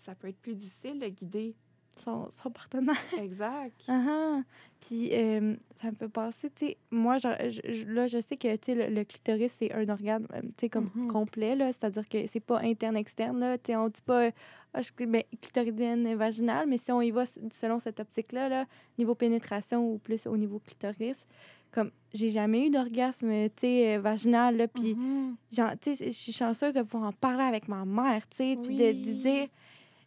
[0.00, 1.56] ça peut être plus difficile de guider.
[1.96, 2.94] Son, son partenaire.
[3.18, 3.72] Exact.
[3.88, 4.40] Ah ah.
[4.86, 7.28] Puis euh, ça me fait penser, tu sais, moi, je,
[7.72, 10.48] je- là, je sais que, tu sais, le, le clitoris, c'est un organe, euh, tu
[10.60, 11.08] sais, comme Mhm.
[11.08, 11.68] complet, là.
[11.68, 13.56] C'est-à-dire que c'est pas interne-externe, là.
[13.58, 14.28] Tu sais, on dit pas,
[14.74, 18.66] ah, je- ben, clitoridienne vaginale, mais si on y va selon cette optique-là, là,
[18.98, 21.26] niveau pénétration ou plus au niveau clitoris,
[21.72, 24.68] comme, j'ai jamais eu d'orgasme, tu sais, euh, vaginal, là.
[24.68, 25.36] Puis, Mhm.
[25.80, 28.74] tu sais, je suis chanceuse de pouvoir en parler avec ma mère, tu sais, puis
[28.76, 29.48] de, de dire,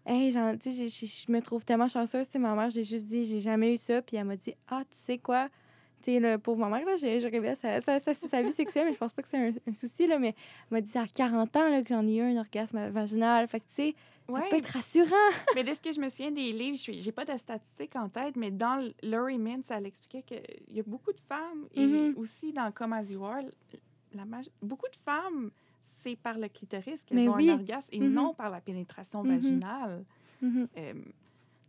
[0.10, 3.76] hey, je- me trouve tellement chanceuse, tu sais, ma mère, j'ai juste dit, j'ai jamais
[3.76, 5.48] eu ça, puis elle m'a dit, ah, tu sais quoi,
[6.02, 8.52] tu sais, le pauvre ma mère, là, je, je révèle sa, sa, sa, sa vie
[8.52, 10.34] sexuelle, mais je pense pas que c'est un, un souci, là, mais elle
[10.72, 13.66] m'a dit à 40 ans, là, que j'en ai eu un orgasme vaginal, fait que,
[13.68, 13.96] tu sais,
[14.28, 15.30] ça peut être rassurant.
[15.56, 18.10] mais de ce que je me souviens des livres, je j'ai pas de statistiques en
[18.10, 22.14] tête, mais dans Laurie Mintz, elle expliquait qu'il y a beaucoup de femmes, et Mhm.
[22.16, 23.42] aussi dans Come As You Are,
[24.14, 24.24] la
[24.62, 25.52] beaucoup de femmes,
[26.02, 27.50] c'est par le clitoris qu'elles Mais ont oui.
[27.50, 28.14] un orgasme et Mhm.
[28.14, 29.30] non par la pénétration Mhm.
[29.30, 30.04] vaginale.
[30.42, 30.68] Mhm.
[30.78, 30.94] Euh,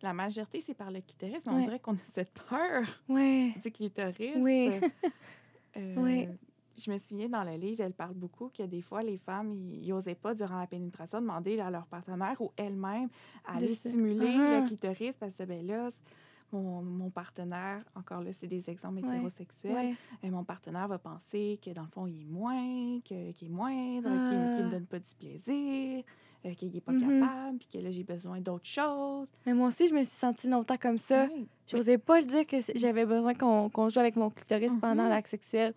[0.02, 3.52] la majorité, c'est par le clitoris, mais on dirait qu'on a cette peur Ouais.
[3.62, 4.36] du clitoris.
[4.36, 4.70] Oui.
[5.76, 6.26] Euh.
[6.82, 9.90] Je me souviens dans le livre, elle parle beaucoup que des fois, les femmes, ils
[9.90, 13.10] n'osaient pas, durant la pénétration, demander à leur partenaire ou elles-mêmes
[13.44, 14.60] à aller stimuler Ah.
[14.62, 15.90] le clitoris parce que, ben là,
[16.52, 19.94] mon, mon partenaire, encore là, c'est des exemples hétérosexuels, Ouais.
[20.22, 23.50] et mon partenaire va penser que dans le fond, il est moins, que- qu'il est
[23.50, 24.64] moindre, qu'il ne Ah.
[24.64, 26.02] me donne pas du plaisir,
[26.46, 27.20] euh, qu'il n'est pas Mhm.
[27.20, 29.28] capable, puis que là, j'ai besoin d'autres choses.
[29.46, 31.24] Mais moi aussi, je me suis sentie longtemps comme ça.
[31.26, 31.44] Ouais.
[31.66, 35.08] J'osais pas le dire que j'avais besoin qu'on qu'on joue avec mon clitoris pendant Mhm.
[35.10, 35.74] l'acte sexuel.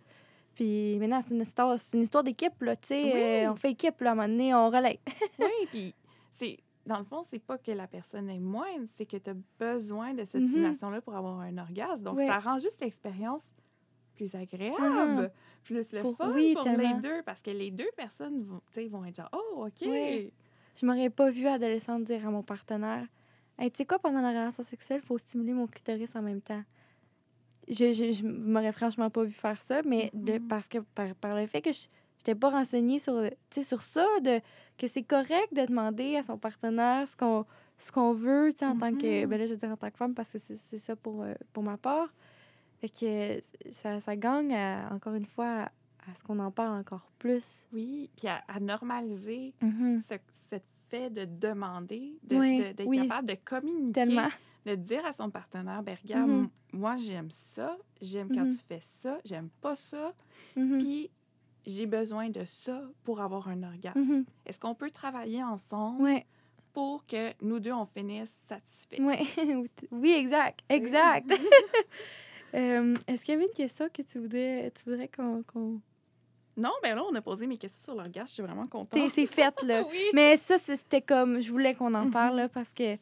[0.56, 3.04] Puis maintenant, c'est une histoire, c'est une histoire d'équipe, là, tu sais.
[3.04, 3.12] Oui.
[3.16, 5.00] euh, on fait équipe, là, à un moment donné, on relaie.
[5.40, 5.96] Oui, puis
[6.32, 9.36] c'est dans le fond, c'est pas que la personne est moindre, c'est que tu as
[9.60, 10.48] besoin de cette Mhm.
[10.50, 12.04] stimulation-là pour avoir un orgasme.
[12.04, 12.28] Donc, Oui.
[12.28, 13.44] ça rend juste l'expérience
[14.16, 15.30] plus agréable, Mhm.
[15.64, 19.06] plus le Pour- fun oui, pour les deux, parce que les deux personnes vont, vont
[19.06, 19.82] être genre, oh, OK.
[19.88, 20.32] Oui.
[20.80, 23.06] Je m'aurais pas vu adolescente dire à mon partenaire
[23.60, 26.42] Hey, tu sais quoi, pendant la relation sexuelle, il faut stimuler mon clitoris en même
[26.42, 26.64] temps.
[27.70, 30.48] je, je, je m'aurais franchement pas vu faire ça, mais de, Mhm.
[30.48, 31.86] parce que par, par le fait que je
[32.18, 33.14] n'étais pas renseignée sur,
[33.62, 34.42] sur ça, de,
[34.78, 37.46] que c'est correct de demander à son partenaire ce qu'on
[37.80, 39.30] ce qu'on veut, tu sais, en tant que, Mhm.
[39.30, 41.64] ben là, je dire en tant que femme, parce que c'est ça pour, euh, pour
[41.64, 42.14] ma part.
[42.80, 43.40] Fait que
[43.72, 45.70] ça, ça gagne, à- encore une fois,
[46.10, 47.66] à ce qu'on en parle encore plus.
[47.74, 50.02] Oui, puis à, à normaliser Mhm.
[50.08, 50.16] ce,
[50.50, 50.58] ce
[50.90, 53.08] fait de demander, de- Oui, de- d'être oui.
[53.08, 54.30] capable de communiquer, Tellement.
[54.66, 56.50] de dire à son partenaire, ben regarde, Mhm.
[56.74, 60.14] moi j'aime ça, j'aime quand tu fais ça, j'aime pas ça,
[60.54, 61.10] puis
[61.66, 64.00] j'ai besoin de ça pour avoir un orgasme.
[64.00, 64.26] Mhm.
[64.46, 66.26] Est-ce qu'on peut travailler ensemble Ouais,
[66.74, 69.02] pour que nous deux, on finisse satisfaits?
[69.02, 69.24] ouais.
[69.92, 71.32] oui, exact, exact.
[72.56, 75.44] Euh, Est-ce qu'il y avait une question que tu voudrais, tu voudrais qu'on...
[76.56, 79.10] Non, ben là, on a posé mes questions sur l'orgasme, je suis vraiment contente.
[79.10, 79.84] C'est fait, là.
[79.92, 79.98] oui.
[80.14, 81.40] Mais ça, c'était comme...
[81.42, 82.12] Je voulais qu'on en Mhm.
[82.12, 82.96] parle, là, parce que...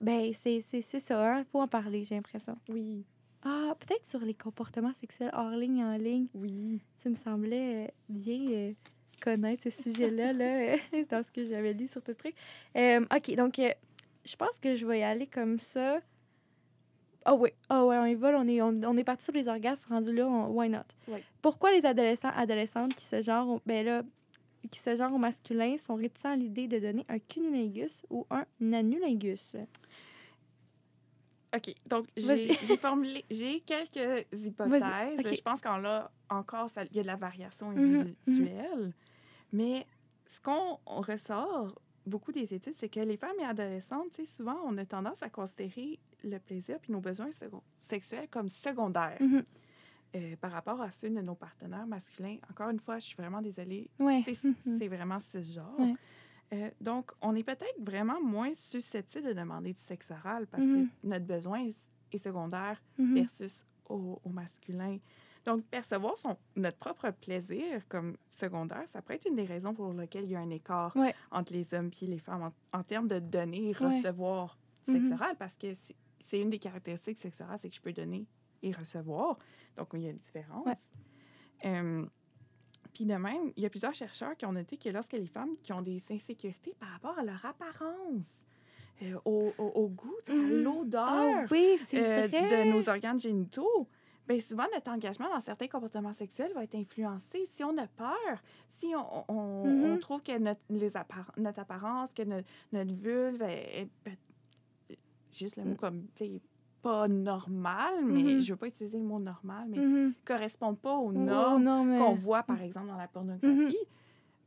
[0.00, 0.60] Ben, c'est
[1.00, 1.42] ça, hein.
[1.50, 2.56] Faut en parler, j'ai l'impression.
[2.68, 3.04] Oui,
[3.44, 6.26] Ah, peut-être sur les comportements sexuels hors ligne et en ligne.
[6.34, 6.80] oui.
[6.94, 8.72] Ça me semblait euh, bien euh,
[9.20, 10.76] connaître ce sujet-là, là,
[11.10, 12.36] dans ce que j'avais lu sur trucs.
[12.76, 13.70] Euh, OK, donc, euh,
[14.24, 16.00] je pense que je vais y aller comme ça.
[17.24, 19.46] Ah oui, ah ouais, on y va, on est, on, on est parti sur les
[19.48, 20.80] orgasmes, rendu là, on- why not?
[21.08, 21.20] Oui.
[21.40, 24.02] Pourquoi les adolescents, adolescentes qui se genrent, au- ben là,
[24.70, 28.44] qui se genrent au masculin sont réticents à l'idée de donner un cunnilingus ou un
[28.72, 29.56] anulingus?
[31.54, 31.74] OK.
[31.86, 35.20] Donc, j'ai formulé, j'ai quelques hypothèses.
[35.34, 38.92] Je pense qu'en là, encore, il y a de la variation Mhm, individuelle.
[39.52, 39.86] Mais
[40.26, 44.76] ce qu'on on ressort beaucoup des études, c'est que les femmes et adolescentes, souvent, on
[44.78, 47.28] a tendance à considérer le plaisir puis nos besoins
[47.78, 49.42] sexuels comme secondaires Mhm.
[50.16, 52.38] euh, par rapport à ceux de nos partenaires masculins.
[52.50, 53.90] Encore une fois, je suis vraiment désolée.
[53.98, 54.22] Ouais.
[54.78, 55.78] C'est vraiment cisgenre.
[55.78, 55.94] Ouais.
[56.52, 60.88] Euh, donc, on est peut-être vraiment moins susceptible de demander du sexe oral parce Mhm.
[60.88, 61.78] que notre besoin est,
[62.18, 63.14] secondaire Mhm.
[63.14, 64.98] versus au, au masculin.
[65.46, 69.92] Donc, percevoir son, notre propre plaisir comme secondaire, ça peut être une des raisons pour
[69.94, 71.14] lesquelles il y a un écart Ouais.
[71.30, 72.42] entre les hommes et les femmes
[72.72, 73.96] en, en termes de donner et Ouais.
[73.96, 75.12] recevoir du sexe Mhm.
[75.14, 75.72] oral parce que
[76.20, 78.26] c'est- une des caractéristiques oral, c'est que je peux donner
[78.62, 79.38] et recevoir.
[79.76, 80.90] Donc, il y a une différence.
[81.64, 82.06] Euh,
[82.92, 85.56] puis de même, il y a plusieurs chercheurs qui ont noté que lorsque les femmes
[85.62, 88.44] qui ont des insécurités par rapport à leur apparence,
[89.02, 90.62] euh, au, au- au goût, à Mhm.
[90.62, 93.88] l'odeur Ah oui, c'est euh, de nos organes génitaux,
[94.28, 97.46] bien souvent notre engagement dans certains comportements sexuels va être influencé.
[97.50, 98.42] Si on a peur,
[98.78, 99.92] si on, on- Mhm.
[99.92, 103.88] on trouve que notre, les appar- notre apparence, que notre, notre vulve est,
[105.32, 105.76] juste le mot Mm.
[105.76, 106.06] comme,
[106.82, 108.40] pas normal, mais Mhm.
[108.40, 110.12] je veux pas utiliser le mot normal, mais Mhm.
[110.24, 111.98] correspond pas aux normes mais...
[111.98, 113.76] qu'on voit, par exemple, dans la pornographie,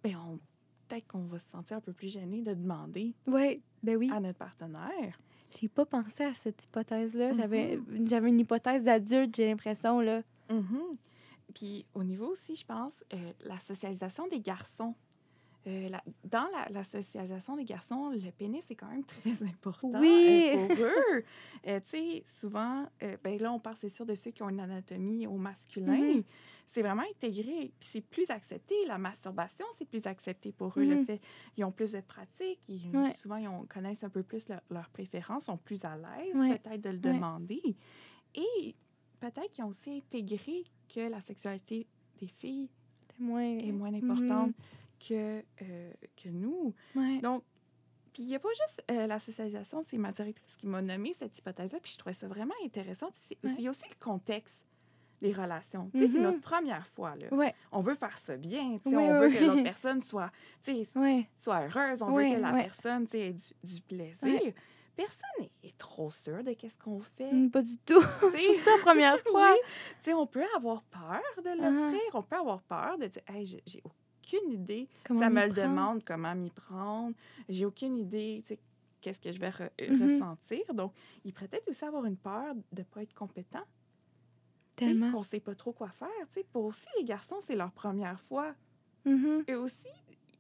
[0.04, 0.40] ben on,
[0.88, 4.10] peut-être qu'on va se sentir un peu plus gêné de demander Ouais, ben oui.
[4.14, 5.20] à notre partenaire.
[5.58, 7.32] J'ai pas pensé à cette hypothèse-là.
[7.34, 8.08] J'avais Mm-hmm.
[8.08, 10.22] j'avais une hypothèse d'adulte, j'ai l'impression, là.
[11.54, 14.94] Puis au niveau aussi, je pense, euh, la socialisation des garçons.
[15.68, 20.00] Euh, la- dans la, la socialisation des garçons, le pénis est quand même très important
[20.00, 20.50] Oui.
[20.54, 21.24] euh, pour eux.
[21.68, 24.50] Euh, tu sais, souvent, euh, ben là, on parle, c'est sûr, de ceux qui ont
[24.50, 25.98] une anatomie au masculin.
[26.18, 26.24] Mhm.
[26.68, 27.72] C'est vraiment intégré.
[27.80, 28.76] Puis c'est plus accepté.
[28.88, 30.84] La masturbation, c'est plus accepté pour eux.
[30.86, 31.06] Le Mhm.
[31.06, 31.22] fait
[31.58, 32.60] ils ont plus de pratique.
[32.70, 33.14] Ils, Ouais.
[33.14, 36.60] Souvent, ils ont- connaissent un peu plus leur- leurs préférences, sont plus à l'aise Ouais.
[36.60, 37.14] peut-être de le Ouais.
[37.14, 37.62] demander.
[38.36, 38.76] Et
[39.20, 40.64] peut-être qu'ils ont aussi intégré
[40.94, 41.88] que la sexualité
[42.20, 42.70] des filles
[43.20, 43.42] moins...
[43.60, 44.12] est moins Mhm.
[44.12, 44.56] importante
[45.08, 45.92] que, euh,
[46.22, 46.74] que nous.
[46.96, 47.20] Ouais.
[47.20, 47.44] Donc,
[48.14, 51.12] puis il n'y a pas juste euh, la socialisation, c'est ma directrice qui m'a nommé
[51.14, 53.10] cette hypothèse-là, puis je trouvais ça vraiment intéressant.
[53.14, 53.52] C'est Ouais.
[53.52, 54.66] aussi- Il y a aussi le contexte
[55.22, 55.90] des relations.
[55.94, 56.24] Tu sais, c'est Mhm.
[56.24, 57.34] notre première fois, là.
[57.34, 60.02] Ouais, On veut faire ça bien, tu sais, Oui, on veut oui, que l'autre personne
[60.04, 60.32] soit,
[61.42, 63.44] soit heureuse, on veut que la personne, ait du,
[63.76, 64.54] du plaisir.
[64.96, 67.30] Personne n'est est trop sûr de qu'est-ce qu'on fait.
[67.34, 68.00] Mm, Pas du tout.
[68.34, 69.52] C'est la première fois.
[69.52, 69.58] Oui.
[70.02, 71.62] Tu sais, on peut avoir peur de Uh-huh.
[71.92, 73.82] l'offrir, on peut avoir peur de dire, hey, j'ai- j'ai
[74.26, 74.88] aucune idée.
[75.04, 75.68] Comment ça me le prendre?
[75.70, 77.16] demande comment m'y prendre.
[77.50, 78.60] J'ai aucune idée, tu sais,
[79.02, 80.04] qu'est-ce que je vais re- Mhm.
[80.04, 80.74] ressentir.
[80.74, 83.64] Donc, il pourrait peut-être aussi avoir une peur de ne pas être compétent.
[84.76, 85.12] Tellement.
[85.12, 86.10] Qu'on ne sait pas trop quoi faire.
[86.28, 86.46] tu sais.
[86.52, 88.54] Pour aussi les garçons, c'est leur première fois.
[89.06, 89.46] Mhm.
[89.50, 89.88] Eux aussi,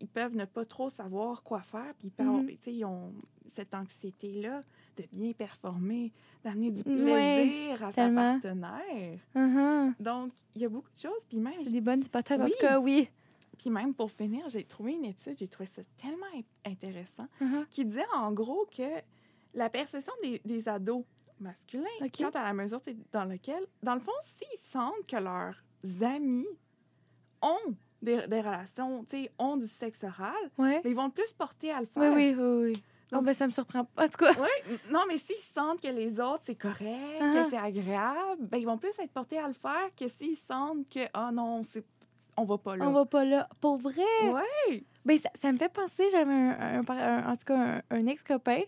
[0.01, 1.93] ils peuvent ne pas trop savoir quoi faire.
[1.97, 2.49] Puis ils, peuvent- Mhm.
[2.59, 3.13] sais, ils ont
[3.47, 4.59] cette anxiété-là
[4.97, 6.11] de bien performer,
[6.43, 8.35] d'amener du plaisir à tellement.
[8.41, 9.19] sa partenaire.
[9.35, 9.95] Mhm.
[10.01, 11.23] Donc, il y a beaucoup de choses.
[11.29, 12.41] Puis même, C'est des bonnes hypothèses.
[12.41, 12.51] En Oui.
[12.51, 13.07] tout cas, oui.
[13.55, 17.65] Puis même pour finir, j'ai trouvé une étude, j'ai trouvé ça tellement in- intéressant, Mhm.
[17.69, 19.01] qui disait en gros que
[19.53, 21.03] la perception des, des ados
[21.39, 22.11] masculins, OK.
[22.17, 22.81] quant à la mesure
[23.11, 25.55] dans laquelle, dans le fond, s'ils sentent que leurs
[26.03, 26.47] amis
[27.41, 30.81] ont des, des relations, tu sais, ont du sexe oral, Ouais.
[30.83, 32.13] mais ils vont plus porter à le Oui, faire.
[32.13, 32.83] oui, oui, oui.
[33.13, 34.05] Oh, ben, ça me surprend pas.
[34.05, 37.31] En tout cas, Oui, non, mais s'ils sentent que les autres, c'est correct, Ah.
[37.33, 40.89] que c'est agréable, ben, ils vont plus être portés à le faire que s'ils sentent
[40.89, 41.85] que, ah non, c'est...
[42.37, 42.87] on va pas là.
[42.87, 43.47] on va pas là.
[43.61, 44.01] Pour vrai?
[44.23, 44.83] Ouais.
[45.05, 48.61] Ben, ça, ça me fait penser, j'avais un, un- un- en tout cas un, ex-copain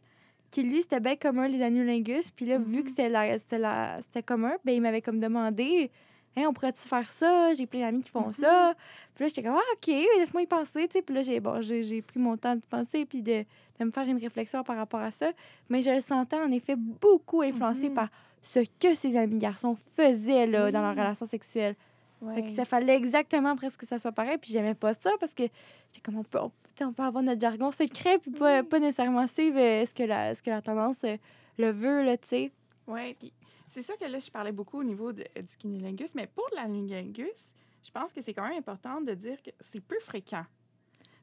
[0.52, 2.32] qui, lui, c'était bien commun, les annulingus.
[2.32, 2.84] Puis là, vu Mhm.
[2.84, 5.92] que c'était commun, ben, il m'avait comme demandé
[6.36, 7.56] Hey, on pourrait-tu faire ça?
[7.56, 8.34] J'ai plein d'amis qui font Mhm.
[8.34, 8.76] ça.
[9.16, 10.88] Puis là, j'étais comme Ah, OK, laisse-moi y penser.
[10.88, 13.44] Puis là, j'ai bon, pris mon temps de penser puis de,
[13.80, 15.32] de me faire une réflexion par rapport à ça.
[15.68, 17.96] Mais je le sentais, en effet, beaucoup influencé Mhm.
[17.96, 18.10] par
[18.44, 21.00] ce que ses amis garçons faisaient là, dans leur Oui.
[21.00, 21.76] relation sexuelle.
[22.20, 22.44] Fait Ouais.
[22.44, 24.38] que ça fallait exactement presque que ça soit pareil.
[24.40, 27.72] Puis j'aimais pas ça parce que j'étais comme on peut, on, peut avoir notre jargon
[27.72, 28.68] secret puis pas, Oui.
[28.68, 31.18] pas nécessairement suivre euh, ce que la, ce que la tendance euh,
[31.60, 32.52] le veut, là, tu sais.
[32.88, 33.32] Oui, puis
[33.70, 37.54] c'est sûr que là, je parlais beaucoup au niveau de- du cunnilingus, mais pour l'anulingus,
[37.86, 40.46] je pense que c'est quand même important de dire que c'est peu fréquent.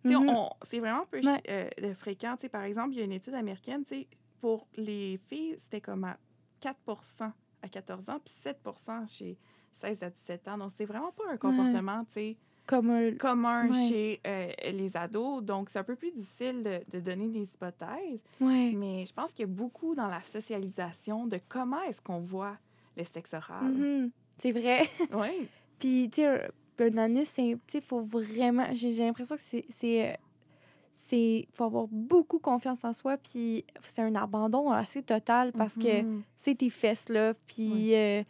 [0.05, 0.28] Mhm.
[0.28, 1.70] on- C'est vraiment peu Ouais.
[1.82, 2.36] euh, fréquent.
[2.53, 4.07] Par exemple, il y a une étude américaine, tu sais,
[4.40, 6.18] pour les filles, c'était comme à
[6.61, 7.32] 4%
[7.62, 9.38] à 14 ans, puis 7% chez
[9.75, 10.59] 16 à 17 ans.
[10.59, 13.89] Donc, c'est vraiment pas un comportement, tu sais, commun Ouais.
[13.89, 15.43] chez euh, les ados.
[15.43, 18.22] Donc, c'est un peu plus difficile de, de donner des hypothèses.
[18.41, 18.72] Ouais.
[18.75, 22.57] Mais je pense qu'il y a beaucoup dans la socialisation de comment est-ce qu'on voit
[22.97, 23.64] le sexe oral.
[23.72, 24.11] Mhm.
[24.39, 24.89] C'est vrai.
[25.12, 25.49] Oui.
[25.79, 26.49] puis, tu sais,
[26.81, 27.57] un, anus, c'est.
[27.66, 28.66] Tu sais, faut vraiment.
[28.72, 29.64] J'ai l'impression que c'est.
[29.68, 35.75] c'est euh, faut avoir beaucoup confiance en soi puis c'est un abandon assez total parce
[35.75, 36.22] que Mhm.
[36.39, 37.35] c'est tes fesses, là.
[37.47, 38.25] Puis euh,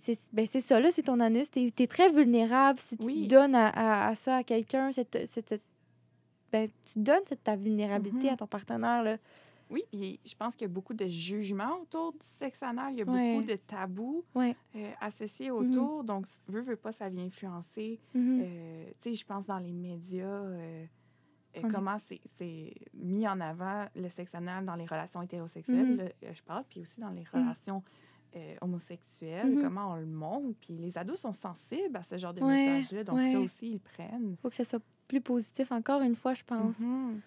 [0.00, 1.50] c'est ben, ça, là, c'est ton anus.
[1.50, 3.26] T'es es très vulnérable si tu Oui.
[3.28, 4.92] donnes à, à, à ça à quelqu'un.
[4.92, 5.62] cette- cette- cette-
[6.52, 8.32] Ben, tu donnes cette, ta vulnérabilité Mhm.
[8.34, 9.16] à ton partenaire, là.
[9.70, 12.92] Oui, puis je pense qu'il y a beaucoup de jugements autour du sexe anal.
[12.92, 13.34] Il y a Ouais.
[13.36, 14.54] beaucoup de tabous Ouais.
[14.76, 16.04] euh, associés autour.
[16.04, 17.98] Donc, veut, veut pas, ça vient influencer.
[18.14, 18.40] Mhm.
[18.44, 20.84] euh, tu sais, je pense dans les médias, euh,
[21.72, 25.96] comment c'est- mis en avant le sexe anal dans les relations hétérosexuelles, Mhm.
[25.96, 27.82] là, je parle, puis aussi dans les relations
[28.36, 29.62] euh, homosexuelles, Mhm.
[29.62, 30.56] comment on le montre.
[30.60, 33.32] Puis les ados sont sensibles à ce genre de Ouais, messages-là, donc ouais.
[33.32, 34.36] ça aussi, ils prennent.
[34.42, 36.78] Faut que ce soit plus positif, encore une fois, je pense.
[36.80, 37.20] Mhm.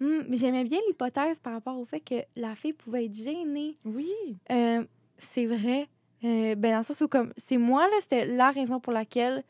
[0.00, 3.76] Hum, mais J'aimais bien l'hypothèse par rapport au fait que la fille pouvait être gênée.
[3.84, 4.10] Oui.
[4.50, 4.84] Euh,
[5.18, 5.88] c'est vrai.
[6.24, 9.42] Euh, ben, dans le sens où, comme, c'est moi, là, c'était la raison pour laquelle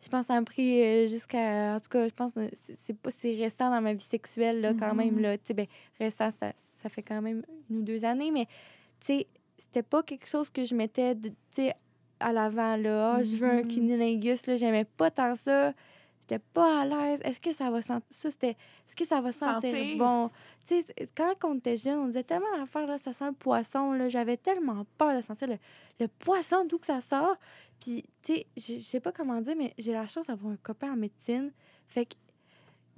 [0.00, 1.74] je pense ça m'a pris euh, jusqu'à.
[1.74, 4.60] En tout cas, je pense que c'est c'est pas c'est restant dans ma vie sexuelle,
[4.60, 5.14] là, quand même.
[5.16, 5.20] Mhm.
[5.22, 5.66] Là, tu sais, ben,
[5.98, 8.46] restant, ça, ça fait quand même une ou deux années, mais,
[9.00, 9.26] tu sais,
[9.58, 11.74] c'était pas quelque chose que je mettais, de- tu sais,
[12.20, 13.14] à l'avant, là.
[13.16, 13.68] Ah, je veux un Mhm.
[13.68, 15.72] cunnilingus, là, j'aimais pas tant ça.
[16.22, 17.20] J'étais pas à l'aise.
[17.24, 18.06] Est-ce que ça va sentir.
[18.10, 18.50] Ça, c'était.
[18.50, 19.96] Est-ce que ça va sentir, Sentir.
[19.98, 20.28] bon?
[20.66, 23.32] Tu sais, c'est- quand on était jeune, on disait tellement l'affaire, là, ça sent le
[23.32, 24.08] poisson, là.
[24.10, 25.56] J'avais tellement peur de sentir le,
[26.00, 27.36] le poisson, d'où que ça sort.
[27.80, 30.56] Puis, tu sais, je je sais pas comment dire, mais j'ai la chance d'avoir un
[30.56, 31.50] copain en médecine.
[31.86, 32.14] Fait que,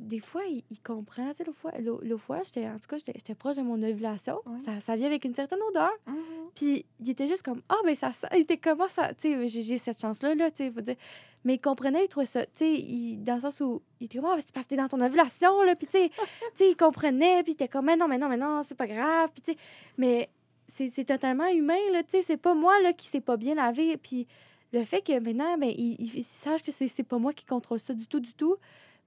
[0.00, 1.30] des fois, il, il comprend.
[1.32, 4.40] Tu sais, l'autre fois, j'étais, en tout cas, j'étais proche de mon ovulation.
[4.64, 5.90] Ça, ça vient avec une certaine odeur.
[6.06, 6.14] Mhm.
[6.54, 8.26] Puis il était juste comme Ah, ben ça sent.
[8.34, 9.14] Il était comment ça.
[9.14, 10.96] Tu sais, j'ai j'ai cette chance-là, là, tu sais, faut dire.
[11.44, 12.44] Mais il comprenait, il trouvait ça.
[12.46, 14.70] Tu sais, il- dans le sens où il était comme Ah, ben, c'est parce que
[14.70, 15.76] t'es dans ton ovulation, là.
[15.76, 16.24] Puis tu sais, tu
[16.56, 18.86] sais, il comprenait, puis il était comme Mais non, mais non, mais non, c'est pas
[18.86, 19.30] grave.
[19.32, 19.58] Puis tu sais,
[19.98, 20.28] mais
[20.66, 22.02] c'est c'est totalement humain, là.
[22.02, 23.96] Tu sais, c'est pas moi, là, qui s'est pas bien lavé.
[23.96, 24.26] Puis
[24.72, 27.44] le fait que maintenant, ben, il, il, il sache que c'est c'est pas moi qui
[27.44, 28.56] contrôle ça du tout, du tout.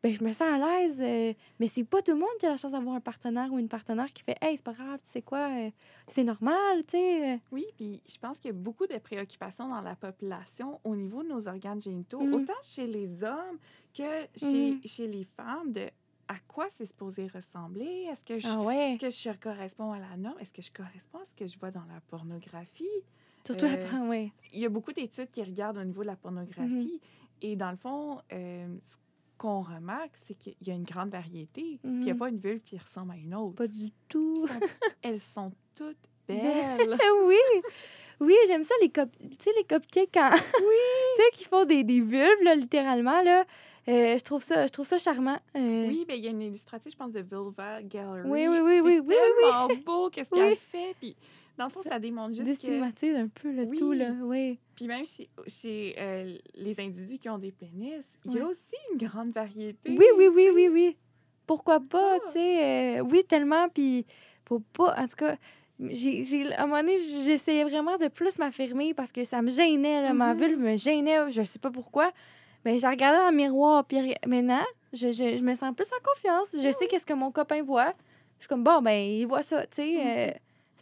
[0.03, 0.99] Ben, je me sens à l'aise.
[0.99, 3.57] euh, mais c'est pas tout le monde qui a la chance d'avoir un partenaire ou
[3.57, 5.69] une partenaire qui fait Hey, c'est pas grave, tu sais quoi, euh,
[6.09, 7.35] c'est normal, tu sais.
[7.35, 7.37] euh.
[7.53, 11.23] Oui, puis je pense qu'il y a beaucoup de préoccupations dans la population au niveau
[11.23, 12.33] de nos organes génitaux, Mhm.
[12.33, 13.57] autant chez les hommes
[13.97, 14.81] que chez, Mhm.
[14.83, 15.89] chez les femmes, de
[16.27, 18.07] à quoi c'est supposé ressembler?
[18.11, 18.97] Est-ce que, je, Ah ouais.
[18.99, 20.37] que je corresponds à la norme?
[20.41, 22.87] Est-ce que je corresponds à ce que je vois dans la pornographie?
[23.45, 24.31] Surtout Euh, la ouais.
[24.51, 26.99] Il y a beaucoup d'études qui regardent au niveau de la pornographie
[27.41, 28.67] et dans le fond, euh,
[29.37, 32.19] qu'on remarque, c'est qu'il y a une grande variété, puis il n'y a Mhm.
[32.19, 33.55] pas une vulve qui ressemble à une autre.
[33.55, 34.47] Pas du tout.
[34.47, 34.59] Elles sont-
[35.01, 36.97] Elles sont toutes Belles.
[37.25, 37.35] oui.
[38.21, 40.29] Oui, j'aime ça, les, cop tu sais, les cupcakes quand...
[40.31, 40.75] oui.
[41.17, 43.43] tu sais, qui font des, des vulves, là, littéralement, là.
[43.89, 45.37] Euh, je, trouve ça, je trouve ça charmant.
[45.57, 48.29] Euh, Oui, ben il y a une illustratrice, je pense, de Vulva Gallery.
[48.29, 50.55] Oui, oui, oui, C'est oui, oui, oui, tellement beau, qu'est-ce qu'elle Oui.
[50.55, 50.95] fait.
[51.01, 51.17] Puis,
[51.57, 52.45] dans le fond, ça démontre juste que...
[52.67, 53.77] Déstigmatise un peu le Oui.
[53.77, 54.09] tout, là.
[54.23, 54.59] Oui.
[54.75, 58.59] Puis même chez, chez euh, les individus qui ont des pénis, il y a aussi
[58.91, 59.95] une grande variété.
[59.97, 60.97] Oui, oui, oui, oui, oui.
[61.45, 62.25] Pourquoi pas, ça.
[62.27, 62.97] tu sais.
[62.99, 64.05] euh, oui, tellement, puis
[64.47, 64.95] faut pas...
[64.97, 65.35] En tout cas,
[65.79, 69.51] j'ai, j'ai- à un moment donné, j'essayais vraiment de plus m'affirmer parce que ça me
[69.51, 70.39] gênait, là, ma Mhm.
[70.39, 72.11] vulve me gênait, je sais pas pourquoi.
[72.65, 76.01] Mais j'ai regardé dans le miroir, puis maintenant, je, je, je me sens plus en
[76.03, 76.55] confiance.
[76.63, 77.93] Je sais qu'est-ce que mon copain voit.
[78.39, 79.95] Je suis comme, bon, ben, il voit ça, tu sais.
[79.99, 80.31] euh,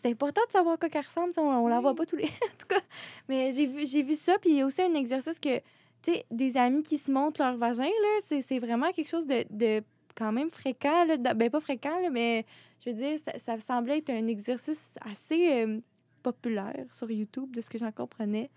[0.02, 2.26] c'est important de savoir à quoi qu'elle ressemble, on, on la voit pas tous les...
[2.26, 2.82] en tout cas,
[3.28, 5.58] mais j'ai vu, j'ai vu ça, puis il y a aussi un exercice que,
[6.02, 9.28] tu sais, des amis qui se montrent leur vagin, là, c'est, c'est vraiment quelque chose
[9.28, 9.84] de, de
[10.16, 11.06] quand même fréquent.
[11.06, 12.46] Là, ben, pas fréquent, là, mais
[12.84, 15.80] je veux dire, ça, ça semblait être un exercice assez euh,
[16.24, 18.50] populaire sur YouTube, de ce que j'en comprenais,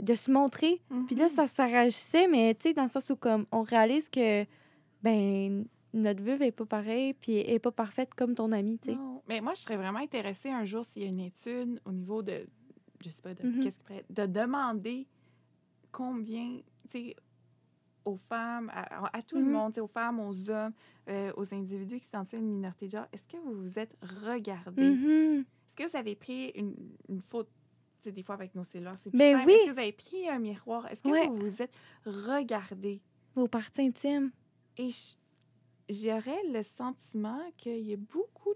[0.00, 0.80] de se montrer.
[1.06, 1.30] Puis là, Mhm.
[1.30, 4.44] ça s'arrachissait, mais tu sais, dans le sens où comme on réalise que,
[5.02, 5.64] ben,
[5.94, 8.98] notre vulve est pas pareille, puis elle est pas parfaite comme ton ami, tu sais.
[9.28, 12.22] Mais moi, je serais vraiment intéressée un jour s'il y a une étude au niveau
[12.22, 12.46] de,
[13.04, 13.60] je sais pas, de Mhm.
[13.62, 15.06] qu'est-ce pourrait- de demander
[15.90, 17.16] combien, tu sais,
[18.04, 19.52] aux femmes, à, à tout le Mhm.
[19.52, 20.72] monde, aux femmes, aux hommes,
[21.08, 23.94] euh, aux individus qui s'identifient à une minorité de genre, est-ce que vous vous êtes
[24.24, 24.90] regardés?
[24.90, 25.44] Mhm.
[25.44, 26.74] Est-ce que vous avez pris une,
[27.08, 27.20] une
[28.00, 29.46] sais, des fois avec nos cellulaires, c'est plus Ben simple.
[29.46, 29.52] oui.
[29.54, 30.86] Est-ce que vous avez pris un miroir?
[30.90, 31.28] Est-ce que Ouais.
[31.28, 31.72] vous vous êtes
[32.04, 33.00] regardés?
[33.34, 34.32] Vos parties intimes.
[34.76, 35.16] Et j-
[35.88, 38.52] j'aurais le sentiment qu'il y a beaucoup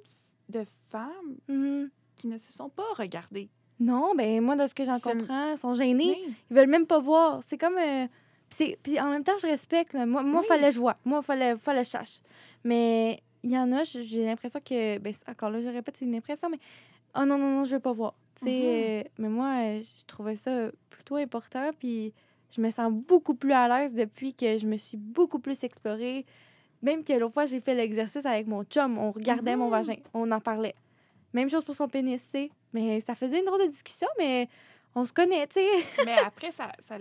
[0.49, 1.91] de, de femmes Mhm.
[2.17, 3.49] qui ne se sont pas regardées.
[3.79, 6.17] Non, ben moi, de ce que j'en comprends, ils sont gênés.
[6.27, 6.35] Oui.
[6.51, 7.43] Ils veulent même pas voir.
[7.47, 7.77] C'est comme.
[7.79, 8.07] euh,
[8.83, 9.93] puis en même temps, je respecte.
[9.93, 10.07] là.
[10.07, 10.47] Moi, moi Oui.
[10.47, 10.97] fallait je vois.
[11.05, 12.21] Moi, fallait, fallait je sache.
[12.65, 14.99] Mais il y en a, j'ai l'impression que.
[14.99, 16.59] Ben, encore là, je répète, c'est une impression, mais.
[17.15, 18.15] Oh non, non, non, je veux pas voir.
[18.43, 18.49] Mhm.
[18.51, 21.71] euh, mais moi, euh, je trouvais ça plutôt important.
[21.79, 22.15] Puis
[22.51, 26.25] je me sens beaucoup plus à l'aise depuis que je me suis beaucoup plus explorée.
[26.87, 28.97] Même que l'autre fois, j'ai fait l'exercice avec mon chum.
[28.97, 29.71] On regardait mon Mhm.
[29.73, 29.97] vagin.
[30.15, 30.75] On en parlait.
[31.33, 32.51] Même chose pour son pénis, tu sais.
[32.73, 34.49] Mais ça faisait une drôle de discussion, mais
[34.95, 35.67] on se connaît, tu sais.
[36.07, 36.97] Mais après, ça, ça,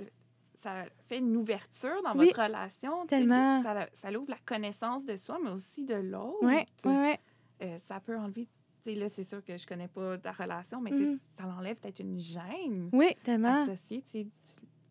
[0.64, 2.26] ça fait une ouverture dans Oui.
[2.30, 3.06] votre relation.
[3.06, 3.62] Tellement.
[3.62, 6.44] Ça, ça ouvre la connaissance de soi, mais aussi de l'autre.
[6.44, 7.20] Ouais, ouais.
[7.62, 8.48] Euh, ça peut enlever...
[8.88, 11.20] là, c'est sûr que je connais pas ta relation, mais Mhm.
[11.38, 13.64] ça enlève peut-être une gêne Oui, tellement.
[13.64, 14.04] associée.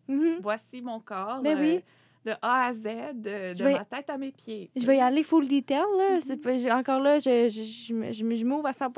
[0.07, 0.39] Mhm.
[0.41, 1.85] Voici mon corps Ben euh, oui.
[2.25, 2.83] De A à Z,
[3.15, 4.71] de, de vais- ma tête à mes pieds.
[4.75, 6.15] Je vais y aller full detail, là.
[6.17, 6.59] Mhm.
[6.59, 8.93] J'ai- Encore là, je, je, je, je, je m'ouvre à 100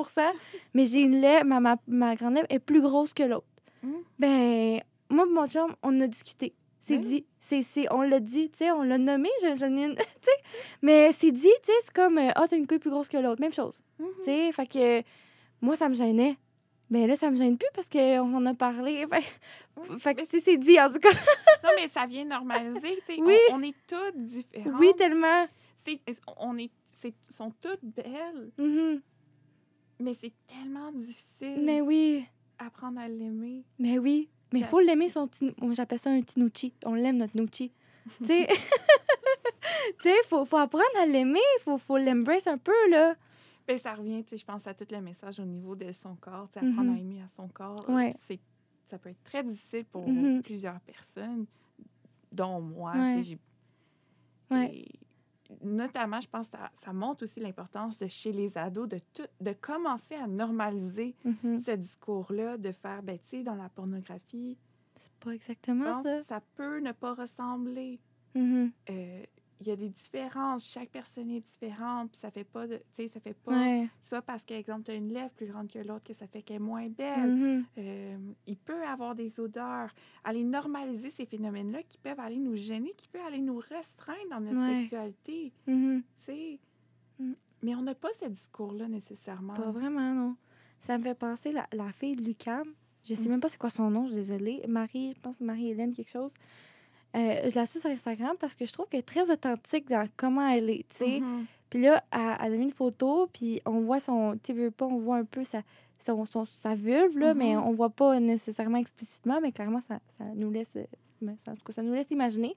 [0.75, 3.47] mais j'ai une lèvre, ma, ma, ma grande lèvre est plus grosse que l'autre.
[3.83, 3.95] Mhm.
[4.19, 6.55] Ben, moi et mon chum, on a discuté.
[6.79, 7.01] C'est oui.
[7.01, 7.27] dit.
[7.41, 10.03] C'est, c'est, on l'a dit, tu sais, on l'a nommé, je, j'en ai une, tu
[10.21, 10.31] sais.
[10.83, 13.17] Mais c'est dit, tu sais, c'est comme, euh, ah, t'as une couille plus grosse que
[13.17, 13.41] l'autre.
[13.41, 13.81] Même chose.
[13.99, 14.07] Mhm.
[14.19, 15.03] Tu sais, fait que
[15.61, 16.37] moi, ça me gênait.
[16.91, 19.07] Mais là, ça me gêne plus parce qu'on en a parlé.
[19.11, 19.25] Fait,
[19.77, 21.11] Oui, fait que, tu sais, c'est dit, en tout cas.
[21.65, 22.97] Non, mais ça vient normaliser.
[23.07, 23.37] tu sais, Oui.
[23.51, 24.75] On, on est toutes différentes.
[24.79, 25.47] Oui, tellement.
[25.85, 26.01] C'est-
[26.39, 29.01] on est, c'est, sont toutes belles, Mhm.
[30.01, 32.25] mais c'est tellement difficile Mais oui.
[32.59, 33.65] apprendre à l'aimer.
[33.79, 34.29] Mais oui.
[34.53, 35.53] Mais il faut l'aimer, son petit...
[35.73, 36.73] J'appelle ça un tinuchi.
[36.87, 37.73] On l'aime, notre nuchi.
[38.21, 38.47] tu sais,
[40.01, 41.41] tu sais, faut, faut apprendre à l'aimer.
[41.63, 43.15] Faut, faut l'embrace un peu, là.
[43.67, 46.15] Ben, ça revient, tu sais, je pense à tout le message au niveau de son
[46.17, 46.97] corps, tu sais, apprendre Mhm.
[46.97, 47.89] à aimer à son corps.
[47.89, 48.13] Ouais.
[48.19, 48.39] C'est,
[48.87, 50.43] ça peut être très difficile pour Mhm.
[50.43, 51.47] plusieurs personnes,
[52.33, 52.93] dont moi.
[52.93, 53.17] Ouais.
[53.17, 54.77] tu sais, j'ai- Ouais.
[54.77, 55.01] Et
[55.65, 59.27] notamment, je pense que ça, ça montre aussi l'importance de chez les ados de, tout,
[59.41, 61.59] de commencer à normaliser Mhm.
[61.63, 64.57] ce discours-là, de faire, ben, tu sais, dans la pornographie,
[64.99, 66.23] C'est pas exactement pense ça.
[66.23, 67.99] ça peut ne pas ressembler.
[68.37, 69.25] Euh,
[69.61, 72.83] Il y a des différences, chaque personne est différente, puis ça fait pas de, tu
[72.93, 73.89] sais, ça fait pas, Ouais.
[74.03, 76.43] c'est pas parce qu'exemple, tu as une lèvre plus grande que l'autre que ça fait
[76.43, 77.35] qu'elle est moins belle.
[77.35, 77.65] Mhm.
[77.79, 79.95] Euh, il peut avoir des odeurs.
[80.25, 84.41] Aller normaliser ces phénomènes-là qui peuvent aller nous gêner, qui peuvent aller nous restreindre dans
[84.41, 84.81] notre Ouais.
[84.81, 86.03] sexualité, Mhm.
[86.03, 86.59] tu sais?
[87.19, 87.33] Mm.
[87.63, 89.55] Mais on n'a pas ce discours-là nécessairement.
[89.55, 90.37] Pas vraiment, non.
[90.81, 92.75] Ça me fait penser la, la fille de Lucam.
[93.05, 93.31] Je sais Mhm.
[93.31, 94.63] même pas c'est quoi son nom, je suis désolée.
[94.69, 96.33] Marie, je pense Marie-Hélène, quelque chose.
[97.15, 100.07] Euh, je la suis sur Instagram parce que je trouve qu'elle est très authentique dans
[100.17, 101.21] comment elle est, tu sais.
[101.21, 101.47] Mhm.
[101.71, 104.39] Puis là, elle, elle a mis une photo, puis on voit son...
[104.43, 105.63] Tu veux pas, on voit un peu sa,
[106.05, 107.63] son, son- sa vulve, là, mais Mhm.
[107.65, 110.71] on voit pas nécessairement explicitement, mais clairement, ça, ça nous laisse...
[110.77, 110.85] euh,
[111.45, 112.55] ça- En tout cas, ça nous laisse imaginer.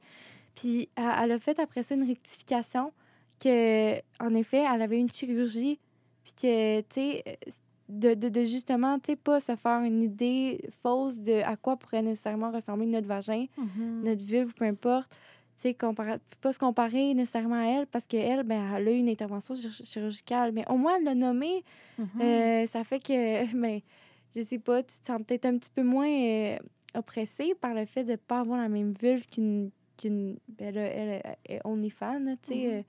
[0.55, 2.91] Puis elle, elle a fait après ça une rectification
[3.39, 5.79] que, en effet, elle avait une chirurgie,
[6.23, 7.33] puis que, tu sais, euh,
[7.89, 11.75] de, de, de justement, tu sais, pas se faire une idée fausse de à quoi
[11.75, 14.03] pourrait nécessairement ressembler notre vagin Mhm.
[14.03, 15.09] notre vulve, peu importe.
[15.61, 15.77] Tu sais,
[16.39, 19.83] pas se comparer nécessairement à elle parce qu'elle, ben, elle a eu une intervention chir-
[19.85, 20.51] chirurgicale.
[20.53, 21.63] Mais au moins, elle l'a nommé.
[21.97, 22.21] Mhm.
[22.21, 23.11] Euh, ça fait que,
[23.61, 23.81] ben,
[24.35, 26.57] je sais pas, tu te sens peut-être un petit peu moins euh,
[26.95, 29.71] oppressée par le fait de pas avoir la même vulve qu'une.
[29.97, 32.55] qu'une ben, là, elle, elle est OnlyFans, là, tu sais.
[32.55, 32.71] Mhm.
[32.71, 32.81] euh,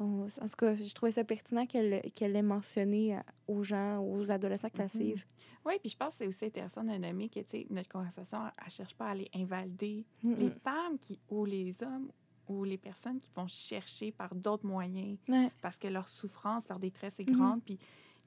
[0.00, 3.98] on- en tout cas, je trouvais ça pertinent qu'elle qu'elle l'ait mentionné à- aux gens,
[4.02, 4.90] aux adolescents qui la Mhm.
[4.90, 5.24] suivent.
[5.66, 7.40] Oui, puis je pense que c'est aussi intéressant de nommer que
[7.72, 10.58] notre conversation, elle ne cherche pas à aller invalider Mm, les mm.
[10.64, 12.10] femmes qui, ou les hommes
[12.48, 15.50] ou les personnes qui vont chercher par d'autres moyens Ouais.
[15.62, 17.78] parce que leur souffrance, leur détresse est grande, puis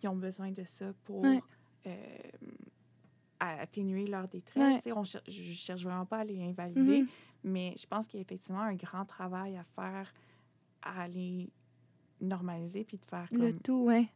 [0.02, 1.42] ils ont besoin de ça pour Ouais.
[1.88, 2.06] euh,
[3.40, 4.86] atténuer leur détresse.
[4.86, 4.92] Ouais.
[4.94, 7.08] On cher- je ne cherche vraiment pas à les invalider, Mhm.
[7.44, 10.14] mais je pense qu'il y a effectivement un grand travail à faire
[10.82, 11.50] à les
[12.26, 13.62] normaliser puis de faire Le comme...
[13.62, 14.08] tout, ouais.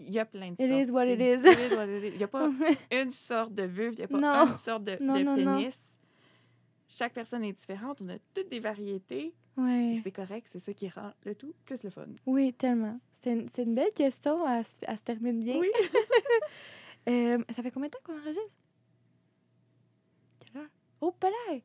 [0.00, 0.88] Il y a plein de It sortes.
[0.88, 1.46] is what it is.
[1.48, 2.08] It is what it is.
[2.08, 2.50] Il n'y a pas
[2.92, 4.50] une sorte de vulve, il n'y a pas Non.
[4.50, 5.58] une sorte de, Non, de non, non.
[5.58, 5.80] pénis.
[6.88, 9.34] chaque personne est différente, on a toutes des variétés.
[9.56, 9.94] Ouais.
[9.94, 12.06] Et c'est correct, c'est ça qui rend le tout plus le fun.
[12.26, 12.98] Oui, tellement.
[13.22, 15.58] C'est une, c'est une belle question, elle, se- elle se termine bien.
[15.58, 15.68] Oui.
[17.06, 18.40] Euh, ça fait combien de temps qu'on enregistre?
[20.40, 20.68] Quelle heure?
[21.02, 21.58] Oh, là!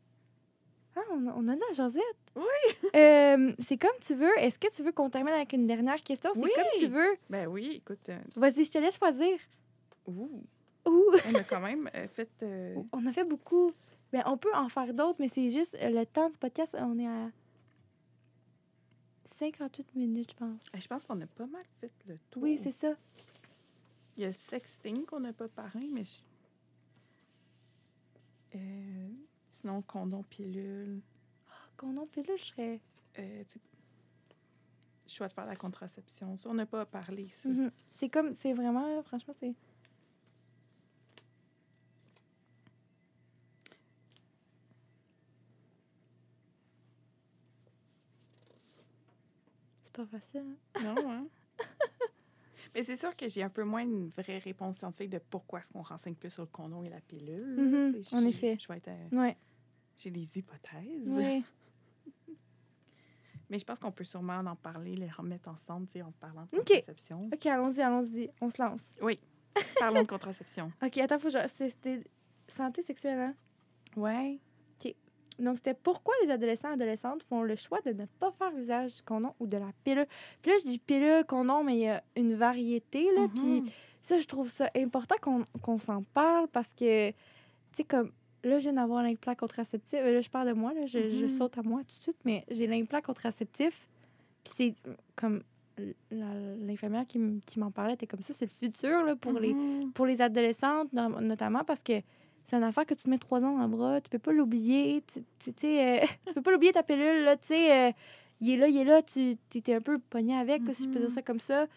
[1.01, 2.03] Ah, on a, on a de la jasette.
[2.35, 2.43] Oui.
[2.95, 4.31] Euh, c'est comme tu veux.
[4.39, 6.31] Est-ce que tu veux qu'on termine avec une dernière question?
[6.33, 6.49] C'est Oui.
[6.55, 7.17] comme tu veux.
[7.29, 8.09] Ben oui, écoute.
[8.09, 9.37] euh, Vas-y, je te laisse choisir.
[10.07, 10.43] ouh,
[10.87, 11.11] Ouh!
[11.29, 12.29] on a quand même euh, fait.
[12.43, 13.71] euh, On a fait beaucoup.
[14.11, 17.07] Ben, on peut en faire d'autres, mais c'est juste le temps du podcast, on est
[17.07, 17.29] à
[19.25, 20.61] 58 minutes, je pense.
[20.77, 22.41] je pense qu'on a pas mal fait le tour.
[22.43, 22.93] Oui, c'est ça.
[24.17, 26.03] Il y a le sexting qu'on n'a pas parlé, mais.
[26.03, 26.17] je-
[28.55, 29.09] Euh,
[29.61, 31.01] sinon, condom, pilule.
[31.77, 32.79] Condom pilule, je serais.
[33.17, 33.43] Euh,
[35.07, 36.37] choix de faire la contraception.
[36.37, 37.49] Ça, on n'a pas parlé, ça.
[37.49, 37.71] Mhm.
[37.91, 39.53] C'est comme, c'est vraiment, franchement, c'est.
[49.83, 50.43] C'est pas facile,
[50.75, 50.83] hein?
[50.83, 51.27] Non, hein?
[52.75, 55.71] Mais c'est sûr que j'ai un peu moins une vraie réponse scientifique de pourquoi est-ce
[55.71, 57.55] qu'on renseigne plus sur le condom et la pilule.
[57.57, 58.57] Mhm, en effet.
[58.59, 58.89] Je vais être...
[58.89, 59.35] euh, Ouais.
[59.99, 61.07] J'ai des hypothèses.
[61.07, 61.43] Ouais.
[63.49, 66.43] Mais je pense qu'on peut sûrement en parler, les remettre ensemble, tu sais, en parlant
[66.51, 66.65] de OK.
[66.67, 67.29] contraception.
[67.33, 68.29] Ok, allons-y, allons-y.
[68.41, 68.95] On se lance.
[69.01, 69.19] Oui,
[69.79, 70.71] parlons de contraception.
[70.83, 71.47] Ok, attends, faut que je.
[71.47, 72.03] C'était
[72.47, 73.35] santé sexuelle, hein?
[73.95, 74.39] Ouais.
[75.39, 78.97] Donc, c'était pourquoi les adolescents et adolescentes font le choix de ne pas faire usage
[78.97, 80.05] du condom ou de la pilule?
[80.41, 83.25] Puis là, je dis pilule, condom, mais il y a une variété, là.
[83.33, 83.69] Puis Mhm.
[84.01, 87.15] ça, je trouve ça important qu'on qu'on s'en parle parce que, tu
[87.71, 88.11] sais, comme
[88.43, 89.99] là, je viens d'avoir l'implant contraceptif.
[90.01, 91.29] Euh, Là, je parle de moi, là, je, je Mhm.
[91.29, 93.87] saute à moi tout de suite, mais j'ai l'implant contraceptif.
[94.43, 95.43] Puis c'est euh, comme
[96.11, 99.53] la- l'infirmière qui, qui m'en parlait était comme ça, c'est le futur là, pour, les,
[99.53, 99.91] Mhm.
[99.93, 101.93] pour les adolescentes, no- notamment parce que
[102.49, 104.31] c'est une affaire que tu te mets trois ans dans le bras, tu peux pas
[104.33, 105.03] l'oublier.
[105.11, 107.89] Tu tu- tu euh, tu peux pas l'oublier ta pilule, là, tu sais.
[107.89, 107.91] euh,
[108.41, 110.87] il est là, il est là, tu es un peu pogné avec, là, si je
[110.89, 111.13] peux dire Mhm.
[111.15, 111.67] ça comme ça.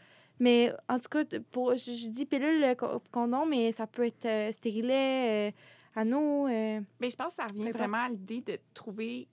[0.40, 4.24] Mais en tout cas, pour, je, je dis pilule, co- condom, mais ça peut être
[4.26, 5.52] euh, stérilet,
[5.96, 6.46] euh, anneau.
[6.48, 9.28] euh, Mais je pense que ça revient vraiment à l'idée de trouver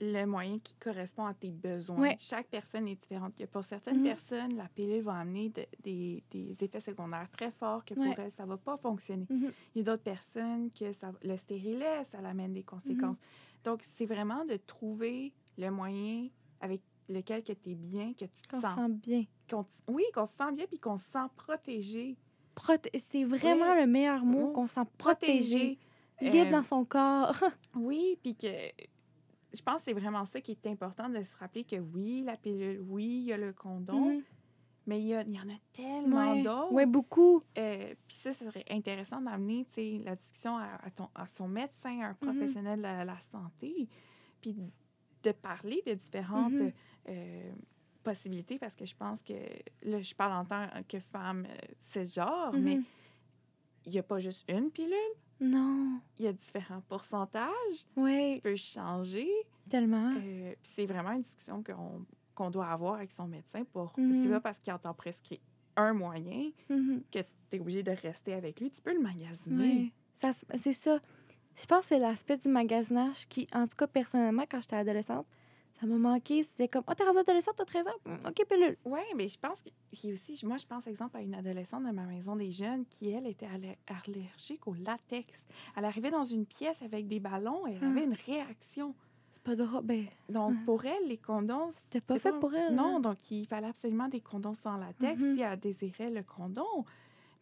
[0.00, 1.96] le moyen qui correspond à tes besoins.
[2.00, 2.16] Ouais.
[2.18, 3.40] Chaque personne est différente.
[3.40, 4.04] A Pour certaines Mhm.
[4.04, 8.14] personnes, la pilule va amener de- des, des effets secondaires très forts que pour Ouais.
[8.18, 9.24] elles, ça ne va pas fonctionner.
[9.30, 9.52] Mhm.
[9.74, 13.16] Il y a d'autres personnes que ça, le stérilet, ça l'amène des conséquences.
[13.16, 13.62] Mhm.
[13.64, 16.28] Donc, c'est vraiment de trouver le moyen
[16.60, 18.74] avec lequel que tu es bien, que tu te sens...
[18.74, 19.24] sent bien.
[19.86, 22.16] oui, qu'on se sent bien puis qu'on se sent protégé.
[22.96, 24.52] C'est vraiment le meilleur mot, Oui.
[24.52, 25.78] qu'on se sent protégé,
[26.20, 27.34] libre Euh, dans son corps.
[27.74, 28.48] Oui, puis que
[29.56, 32.36] je pense que c'est vraiment ça qui est important de se rappeler que oui, la
[32.36, 34.22] pilule, oui, il y a le condom, Mhm.
[34.86, 36.42] mais il y, a- il y en a tellement Ouais.
[36.42, 36.72] d'autres.
[36.72, 37.42] Ouais, beaucoup.
[37.58, 41.26] Euh, puis ça, ça serait intéressant d'amener tu sais, la discussion à, à ton, à
[41.28, 42.16] son médecin, à un Mhm.
[42.16, 43.88] professionnel de la, la santé,
[44.40, 44.56] puis
[45.22, 46.72] de parler de différentes Mhm.
[47.08, 47.52] euh,
[48.04, 49.32] possibilités, parce que je pense que,
[49.82, 52.84] là, je parle en tant que femme euh, cisgenre, mais Mhm.
[53.86, 54.94] il n'y a pas juste une pilule,
[55.40, 56.00] Non.
[56.18, 59.28] il y a différents pourcentages, Oui, tu peux changer.
[59.68, 60.14] tellement.
[60.16, 62.04] Euh, c'est vraiment une discussion qu'on
[62.36, 63.92] qu'on doit avoir avec son médecin pour.
[63.96, 64.22] Mhm.
[64.24, 65.40] C'est pas parce qu'il entend prescrit
[65.76, 67.04] un moyen Mhm.
[67.12, 68.72] que tu es obligé de rester avec lui.
[68.72, 69.92] Tu peux le magasiner.
[70.16, 70.98] Ça, se- c'est ça.
[71.54, 75.28] Je pense que c'est l'aspect du magasinage qui, en tout cas, personnellement, quand j'étais adolescente,
[75.80, 76.42] ça m'a manqué.
[76.44, 77.90] C'était comme, oh, t'es rendue adolescente, t'as 13 ans?
[78.06, 78.76] Mm, OK, pilule.
[78.84, 79.70] Oui, mais je pense que.
[79.92, 83.10] Puis aussi, moi, je pense, exemple, à une adolescente de ma maison des jeunes qui,
[83.10, 85.44] elle, était aller- allergique au latex.
[85.76, 87.90] Elle arrivait dans une pièce avec des ballons et elle Ah.
[87.90, 88.94] avait une réaction.
[89.32, 89.82] C'est pas drôle.
[89.84, 90.62] Ben, Donc, Ah.
[90.64, 91.70] pour elle, les condoms.
[91.72, 92.74] c'était pas fait pour elle.
[92.74, 93.00] Non, hein.
[93.00, 95.34] donc il fallait absolument des condoms sans latex Mhm.
[95.36, 96.84] si elle désirait le condom.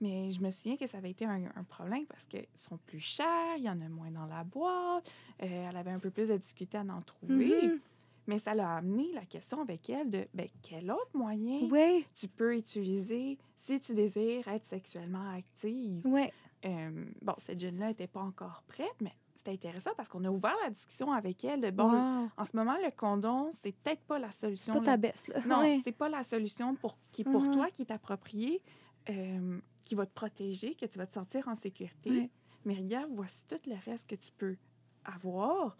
[0.00, 2.98] Mais je me souviens que ça avait été un, un problème parce qu'ils sont plus
[2.98, 5.08] chers, il y en a moins dans la boîte,
[5.44, 7.68] euh, elle avait un peu plus de difficulté à en trouver.
[7.68, 7.80] Mhm.
[8.26, 12.28] Mais ça l'a amené la question avec elle de ben, quel autre moyen Ouais, tu
[12.28, 16.06] peux utiliser si tu désires être sexuellement active?
[16.06, 16.32] ouais.
[16.64, 20.54] Euh, bon, cette jeune-là n'était pas encore prête, mais c'était intéressant parce qu'on a ouvert
[20.62, 22.28] la discussion avec elle de bon, Wow.
[22.36, 24.74] en ce moment, le condom, c'est peut-être pas la solution.
[24.74, 25.40] Pas ta baisse, là.
[25.44, 25.80] non, Ouais.
[25.82, 27.50] c'est pas la solution pour, qui est pour Mhm.
[27.54, 28.62] toi, qui est appropriée,
[29.10, 32.30] euh, qui va te protéger, que tu vas te sentir en sécurité.
[32.64, 34.56] Mais regarde, voici tout le reste que tu peux
[35.04, 35.76] avoir.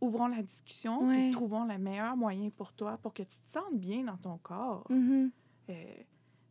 [0.00, 1.16] Ouvrons la discussion, Ouais.
[1.24, 4.38] puis trouvons le meilleur moyen pour toi, pour que tu te sentes bien dans ton
[4.38, 4.84] corps.
[4.90, 5.30] Mhm.
[5.70, 5.84] Euh,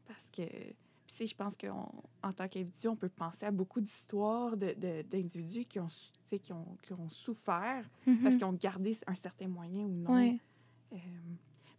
[0.05, 0.41] parce que,
[1.07, 5.65] sais, je pense qu'en tant qu'individu, on peut penser à beaucoup d'histoires de- de- d'individus
[5.65, 5.87] qui, ont,
[6.25, 8.29] qui, ont, qui ont souffert parce Mhm.
[8.37, 10.13] qu'ils ont gardé un certain moyen ou non.
[10.13, 10.37] Ouais.
[10.93, 10.97] Euh,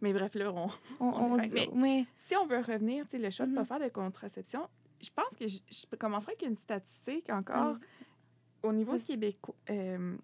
[0.01, 0.67] mais bref, là, on,
[0.99, 1.37] On, on.
[1.75, 4.67] Mais- si on veut revenir, tu sais, le choix de ne pas faire de contraception,
[5.01, 7.77] je pense que je, je commencerai avec une statistique encore.
[8.61, 10.17] Au niveau québécois, euh,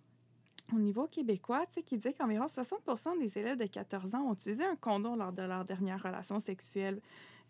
[0.74, 4.34] au niveau québécois, tu sais, qui disait qu'environ 60% des élèves de 14 ans ont
[4.34, 7.00] utilisé un condom lors de leur dernière relation sexuelle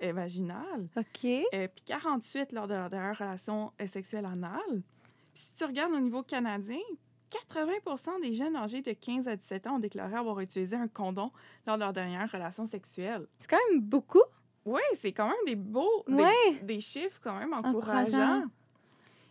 [0.03, 0.89] euh, vaginale.
[0.97, 1.25] OK.
[1.25, 4.59] Euh, puis 48 lors de leur dernière relation euh, sexuelle anale.
[5.33, 6.79] Puis si tu regardes au niveau canadien,
[7.31, 11.31] 80% des jeunes âgés de 15 à 17 ans ont déclaré avoir utilisé un condom
[11.65, 13.27] lors de leur dernière relation sexuelle.
[13.39, 14.21] C'est quand même beaucoup.
[14.65, 16.59] Oui, c'est quand même des beaux, des, Ouais.
[16.63, 18.43] des chiffres quand même Encourageant.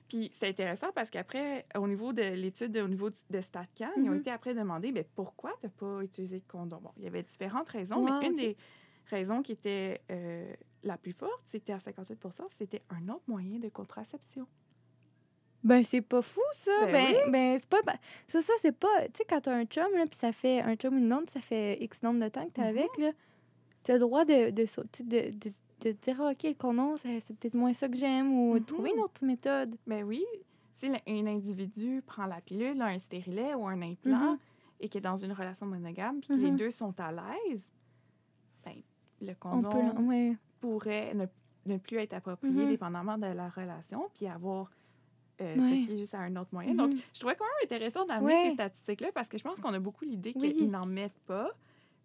[0.09, 4.13] Puis c'est intéressant parce qu'après, au niveau de l'étude, au niveau de StatCan, ils ont
[4.13, 4.21] Mhm.
[4.21, 6.79] été après demandés ben, pourquoi tu n'as pas utilisé de condom?
[6.83, 8.57] Bon, il y avait différentes raisons, Wow, mais une des
[9.07, 10.53] raisons qui était euh,
[10.83, 14.47] la plus forte, c'était à 58% c'était un autre moyen de contraception.
[15.63, 16.71] Ben, c'est pas fou, ça.
[16.93, 17.81] Ben Ben, ben, c'est pas.
[18.29, 19.07] ça, ça, c'est pas.
[19.07, 21.31] Tu sais, quand t'as un chum, là, puis ça fait un chum ou une blonde,
[21.31, 22.69] ça fait X nombre de temps que t'es Mhm.
[22.69, 23.13] avec, là,
[23.83, 24.67] t'as le droit de, de,
[25.05, 25.53] de, de,
[25.93, 28.65] de dire, Ah, OK, le condom, c'est c'est peut-être moins ça que j'aime, ou Mhm.
[28.65, 29.77] trouver une autre méthode.
[29.87, 30.25] Ben oui,
[30.75, 34.39] si un individu prend la pilule, un stérilet ou un implant Mhm.
[34.81, 36.57] et qui est dans une relation monogame, puis que les Mhm.
[36.57, 37.71] deux sont à l'aise,
[38.65, 38.75] ben,
[39.21, 39.99] le On condom peut.
[40.03, 40.37] le- Ouais.
[40.61, 41.27] pourrait ne,
[41.67, 42.71] ne plus être approprié Mhm.
[42.71, 44.71] dépendamment de la relation, puis avoir
[45.41, 45.83] euh, Ouais.
[45.83, 46.77] fier juste à un autre moyen.
[46.77, 48.45] Donc, je trouvais quand même intéressant d'amener Ouais.
[48.45, 50.53] ces statistiques-là parce que je pense qu'on a beaucoup l'idée Oui.
[50.55, 51.51] qu'ils n'en mettent pas.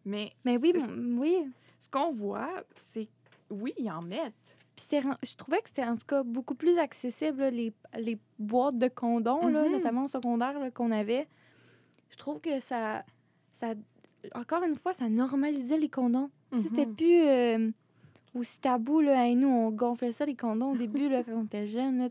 [0.03, 1.36] Mais Mais oui, bon, oui.
[1.80, 3.07] ce qu'on voit, c'est
[3.50, 4.58] oui, ils en mettent.
[4.76, 4.86] Puis
[5.24, 8.88] je trouvais que c'était en tout cas beaucoup plus accessible, là, les, les boîtes de
[8.88, 9.72] condoms, là, Mhm.
[9.74, 11.28] notamment au secondaire qu'on avait.
[12.12, 13.04] Je trouve que ça,
[13.54, 13.74] ça.
[14.36, 16.30] Encore une fois, ça normalisait les condoms.
[16.64, 16.95] C'était Mhm.
[16.95, 17.72] plus euh,
[18.36, 19.02] aussi tabou.
[19.02, 19.26] Là.
[19.26, 22.10] Hey, nous, on gonflait ça, les condoms, au début, là, quand on était jeune.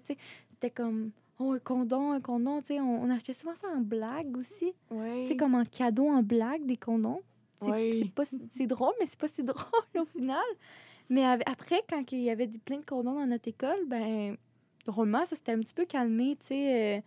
[0.51, 2.63] C'était comme, oh, un condom, un condom.
[2.71, 4.73] On, on achetait souvent ça en blague aussi.
[4.91, 5.35] Oui.
[5.37, 7.21] Comme en cadeau, en blague, des condoms.
[7.61, 8.67] C'est Oui.
[8.67, 10.45] drôle, mais c'est pas si drôle au final.
[11.11, 14.37] Mais après, quand il y avait des- plein de condoms dans notre école, ben
[14.87, 16.99] drôlement, ça s'était un petit peu calmé, tu sais.
[16.99, 17.01] euh,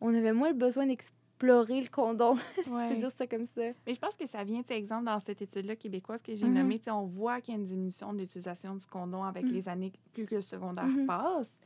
[0.00, 2.88] on avait moins le besoin d'explorer le condom, si je Ouais.
[2.88, 3.62] peux dire ça comme ça.
[3.86, 6.46] Mais je pense que ça vient, tu sais, exemple, dans cette étude-là québécoise que j'ai
[6.46, 6.54] Mhm.
[6.54, 9.44] nommée, tu sais, on voit qu'il y a une diminution de l'utilisation du condom avec
[9.44, 9.52] Mhm.
[9.52, 11.06] les années plus que le secondaire Mhm.
[11.06, 11.56] passe.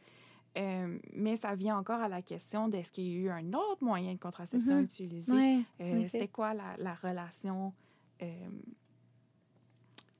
[0.59, 3.53] Euh, mais ça vient encore à la question de est-ce qu'il y a eu un
[3.53, 4.85] autre moyen de contraception Mhm.
[4.85, 5.33] utilisé?
[5.33, 6.05] Ouais, Euh.
[6.09, 7.73] C'était quoi la, la relation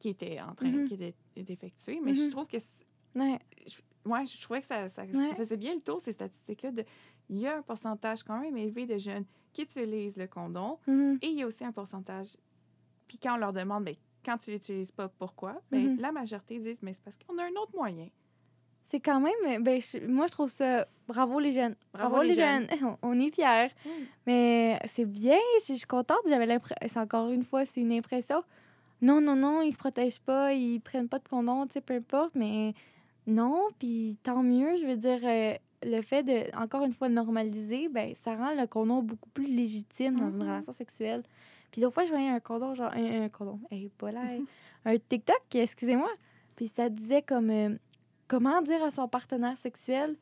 [0.01, 0.89] qui était en train Mhm.
[0.89, 2.01] qui était d'effectuer?
[2.03, 2.31] Mais je Mhm.
[2.31, 3.39] trouve que ouais.
[4.05, 5.05] moi, je trouvais que ça, ça,
[5.37, 6.73] faisait bien le tour, ces statistiques-là.
[6.73, 6.85] de-
[7.29, 11.19] Il y a un pourcentage quand même élevé de jeunes qui utilisent le condom Mhm.
[11.23, 12.37] et il y a aussi un pourcentage.
[13.07, 13.95] Puis quand on leur demande, ben,
[14.25, 15.61] quand tu l'utilises pas, pourquoi?
[15.71, 16.01] Ben, Mhm.
[16.01, 18.09] La majorité disent, mais c'est parce qu'on a un autre moyen.
[18.83, 21.77] C'est quand même, ben, je- moi, je trouve ça, bravo les jeunes.
[21.93, 22.67] Bravo Bravo, les les jeunes.
[23.03, 23.69] on, on est fiers.
[23.85, 23.89] Mm.
[24.27, 26.19] Mais c'est bien, je je suis contente.
[26.29, 28.43] J'avais l'impression, c'est encore une fois, c'est une impression.
[29.03, 31.95] Non, non, non, ils se protègent pas, ils prennent pas de condom, tu sais, peu
[31.95, 32.35] importe.
[32.35, 32.75] Mais
[33.27, 34.77] non, puis tant mieux.
[34.79, 38.67] Je veux dire, euh, le fait de, encore une fois, normaliser, ben, ça rend le
[38.67, 40.49] condom beaucoup plus légitime dans une Mhm.
[40.51, 41.23] relation sexuelle.
[41.71, 44.45] Puis d'autres fois, je voyais un condom, genre, un, un condom, hey, pas là, hey,
[44.85, 46.11] un TikTok, excusez-moi.
[46.57, 47.77] Puis ça disait comme, euh,
[48.29, 50.17] comment dire à son partenaire sexuel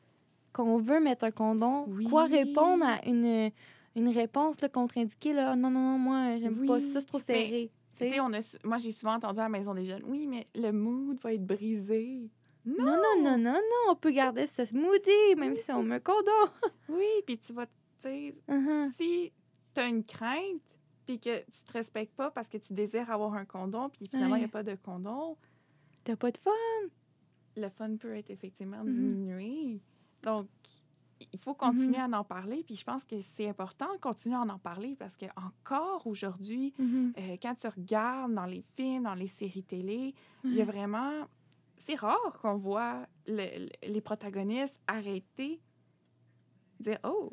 [0.53, 3.51] qu'on veut mettre un condom, quoi répondre à une,
[3.95, 7.69] une réponse contre-indiquée, là, non, non, non, moi, j'aime pas Oui, ça, c'est trop serré.
[7.99, 8.19] Tu sais?
[8.19, 11.19] on a, moi, j'ai souvent entendu à la maison des jeunes, oui, mais le mood
[11.21, 12.29] va être brisé.
[12.65, 15.99] Non, non, non, non, non, on peut garder ce smoothie, même si on met un
[15.99, 16.23] condom.
[16.89, 18.91] Oui, puis tu vas, tu sais, Mhm.
[18.95, 19.31] si
[19.73, 23.33] tu as une crainte, puis que tu te respectes pas parce que tu désires avoir
[23.33, 25.37] un condom, puis finalement, il n'y a pas de condom,
[26.03, 26.51] T'as pas de fun.
[27.57, 28.91] le fun peut être effectivement Mhm.
[28.93, 29.81] diminué.
[30.23, 30.47] Donc,
[31.33, 34.41] il faut continuer à en parler, puis je pense que c'est important de continuer à
[34.41, 37.13] en parler parce que encore aujourd'hui, Mhm.
[37.17, 40.13] euh, quand tu regardes dans les films, dans les séries télé,
[40.43, 40.71] il y a Ouais.
[40.71, 41.11] vraiment...
[41.77, 45.59] C'est rare qu'on voit le- le- les protagonistes arrêter,
[46.79, 47.31] dire «Oh,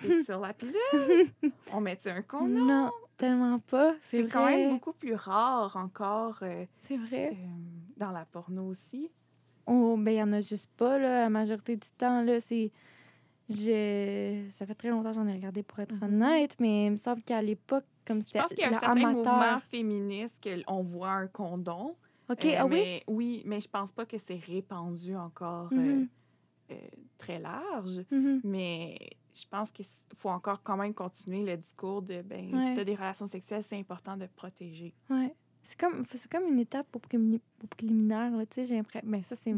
[0.00, 0.74] t'es sur la pilule?
[1.72, 2.48] On met-tu un condom?
[2.66, 3.94] Non, tellement pas.
[4.02, 7.30] C'est quand même beaucoup plus rare encore euh, C'est vrai.
[7.32, 7.46] euh,
[7.96, 9.10] dans la porno aussi.
[9.66, 11.22] Oh, ben, il y en a juste pas, là.
[11.22, 12.70] La majorité du temps, là, c'est.
[13.48, 14.46] Je...
[14.50, 16.02] Ça fait très longtemps que j'en ai regardé pour être Mhm.
[16.02, 18.72] honnête, mais il me semble qu'à l'époque, comme Je c'était pense qu'il y a un
[18.72, 19.62] certain mouvement amateur.
[19.62, 21.96] féministe qu'on voit un condom.
[22.28, 22.70] OK, Euh, ah oui?
[22.72, 26.08] mais, oui, mais je pense pas que c'est répandu encore euh, Mhm.
[26.72, 26.74] euh,
[27.18, 28.00] très large.
[28.10, 28.40] Mhm.
[28.42, 28.98] Mais
[29.32, 29.86] je pense qu'il
[30.16, 32.68] faut encore quand même continuer le discours de ben, Ouais.
[32.68, 34.92] si tu as des relations sexuelles, c'est important de protéger.
[35.08, 35.32] Ouais.
[35.62, 37.00] C'est comme, c'est comme une étape au
[37.68, 39.08] préliminaire, là, tu sais, j'ai l'impression...
[39.08, 39.54] Ben, ça, c'est...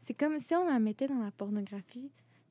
[0.00, 2.10] C'est comme si on la mettait dans la pornographie.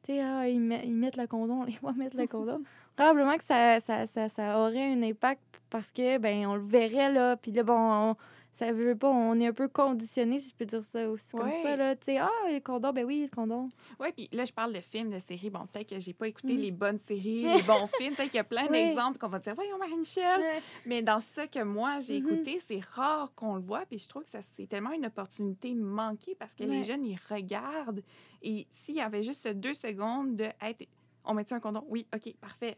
[0.10, 2.62] Ah, ils, met- ils mettent le condom, on les voit mettre le condom.
[2.96, 7.12] Probablement que ça, ça, ça, ça aurait un impact parce que, ben, on le verrait,
[7.12, 8.16] là, puis là, bon, on-
[8.52, 11.50] ça veut pas, on est un peu conditionné, si je peux dire ça aussi comme
[11.64, 11.96] ça, là.
[11.96, 13.70] Tu sais, ah, le condom, ben oui, le condom.
[14.00, 15.50] Oui, puis là, je parle de films, de séries.
[15.50, 16.60] Bon, peut-être que j'ai pas écouté Mhm.
[16.62, 18.16] les bonnes séries, les bons films.
[18.16, 18.72] Peut-être qu'il y a plein Oui.
[18.72, 20.42] d'exemples qu'on va dire, voyons, Marie-Michel.
[20.42, 20.62] Ouais.
[20.86, 22.28] Mais dans ce que moi, j'ai Mhm.
[22.28, 23.86] écouté, c'est rare qu'on le voit.
[23.86, 26.70] Puis je trouve que ça, c'est tellement une opportunité manquée parce que Ouais.
[26.70, 28.02] les jeunes, ils regardent.
[28.42, 30.76] Et s'il y avait juste deux secondes de, hey,
[31.24, 31.86] on met-tu un condom?
[31.88, 32.78] Oui, OK, parfait.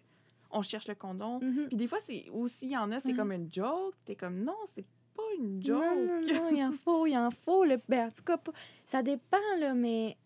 [0.52, 1.40] On cherche le condom.
[1.42, 1.68] Mhm.
[1.70, 3.96] Puis des fois, c'est aussi, il y en a, c'est comme une joke.
[4.06, 4.84] T'es comme, non, c'est
[5.16, 5.82] pas une joke.
[5.84, 7.64] Non, non, non, il en faut, il en faut.
[7.64, 7.78] Là.
[7.90, 8.52] Ben, en tout cas, pas-
[8.86, 10.18] ça dépend, là, mais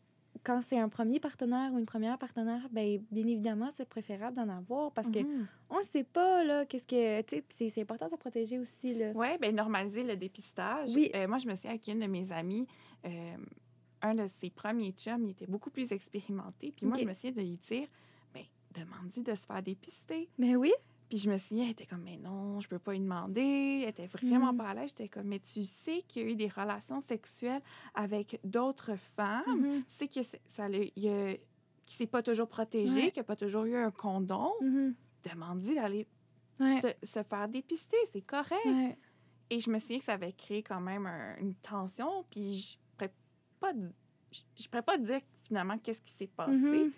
[0.43, 4.49] quand c'est un premier partenaire ou une première partenaire, ben, bien évidemment, c'est préférable d'en
[4.49, 5.47] avoir parce que Mhm.
[5.69, 7.21] on ne sait pas, là, qu'est-ce que.
[7.23, 9.11] Tu sais, c'est- important de se protéger aussi, là.
[9.15, 10.93] Oui, bien, normaliser le dépistage.
[10.93, 11.09] Oui.
[11.15, 12.67] Euh, moi, je me souviens avec une de mes amies,
[13.05, 13.37] euh,
[14.01, 16.71] un de ses premiers chums, il était beaucoup plus expérimenté.
[16.75, 17.87] Puis moi, je me souviens de lui dire,
[18.33, 20.29] ben, demande-y de se faire dépister.
[20.37, 20.71] Mais oui.
[21.15, 23.79] Puis je me souviens, elle était comme, mais non, je peux pas lui demander.
[23.83, 24.57] Elle était vraiment Mhm.
[24.57, 24.89] pas à l'aise.
[24.89, 27.61] J'étais comme, mais tu sais qu'il y a eu des relations sexuelles
[27.93, 29.43] avec d'autres femmes.
[29.61, 29.83] Mhm.
[29.85, 33.11] Tu sais que ça le- il a- qu'il s'est pas toujours protégé, Ouais.
[33.11, 34.51] qu'il n'y a pas toujours eu un condom.
[34.59, 34.93] Mhm.
[35.31, 36.05] Demande-y d'aller
[36.59, 36.81] Ouais.
[36.81, 37.95] te- se faire dépister.
[38.11, 38.65] C'est correct.
[38.65, 38.97] Ouais.
[39.49, 42.25] Et je me souviens que ça avait créé quand même un- une tension.
[42.29, 43.13] Puis je pourrais
[43.61, 43.87] pas, d-
[44.33, 46.91] je, je pourrais pas dire finalement qu'est-ce qui s'est passé.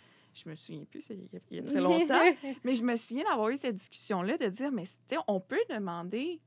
[0.44, 2.22] Je me souviens plus, il y a, très longtemps.
[2.64, 5.60] mais je me souviens d'avoir eu cette discussion-là, de dire, mais tu sais, on peut
[5.70, 6.40] demander,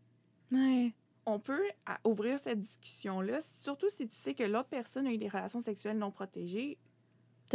[0.53, 0.93] ouais.
[1.27, 1.63] on peut
[2.05, 5.99] ouvrir cette discussion-là, surtout si tu sais que l'autre personne a eu des relations sexuelles
[5.99, 6.79] non protégées.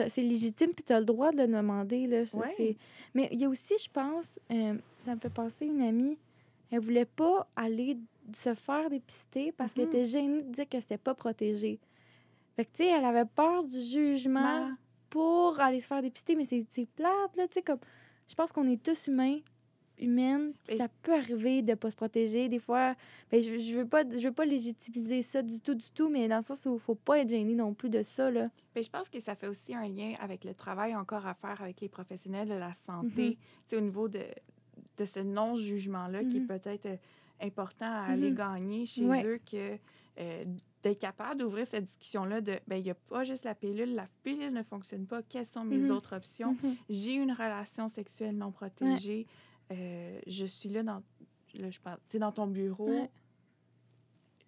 [0.10, 2.06] C'est légitime, puis tu as le droit de le demander.
[2.06, 2.76] Là, ça, Ouais.
[3.14, 6.18] Mais il y a aussi, je pense, euh, ça me fait penser une amie,
[6.70, 7.98] elle voulait pas aller
[8.36, 9.90] se faire dépister parce qu'elle Mhm.
[9.96, 11.80] était gênée de dire que c'était pas protégé.
[12.58, 14.78] Fait que, tu sais, elle avait peur du jugement Ma-
[15.16, 16.66] pour aller se faire dépister, mais c'est
[16.96, 17.80] plate, là, tu sais, comme...
[18.28, 19.38] Je pense qu'on est tous humains,
[19.98, 22.50] humaines, puis ça peut arriver de pas se protéger.
[22.50, 22.96] Des fois,
[23.32, 26.28] ben, je, je veux pas je veux pas légitimiser ça du tout, du tout, mais
[26.28, 28.50] dans le sens où faut pas être gêné non plus de ça, là.
[28.76, 31.62] Mais je pense que ça fait aussi un lien avec le travail encore à faire
[31.62, 34.24] avec les professionnels de la santé, tu sais, au niveau de,
[34.98, 36.48] de ce non-jugement-là qui est Mhm.
[36.48, 36.98] peut-être euh,
[37.42, 38.36] important à aller Mhm.
[38.38, 39.24] gagner chez Ouais.
[39.24, 39.78] eux, que
[40.20, 40.44] euh,
[40.86, 44.08] d'être capable d'ouvrir cette discussion-là de, ben il n'y a pas juste la pilule, la
[44.24, 45.90] pilule ne fonctionne pas, quelles sont mes Mhm.
[45.92, 46.56] autres options?
[46.64, 46.76] Mhm.
[46.90, 49.26] J'ai une relation sexuelle non protégée,
[49.72, 51.02] euh, je suis là dans,
[51.56, 52.88] là, je parle, dans ton bureau.
[52.88, 53.10] Ouais.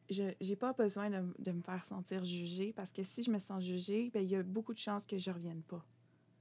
[0.09, 3.39] Je n'ai pas besoin de, de me faire sentir jugée parce que si je me
[3.39, 5.83] sens jugée, ben, il y a beaucoup de chances que je ne revienne pas.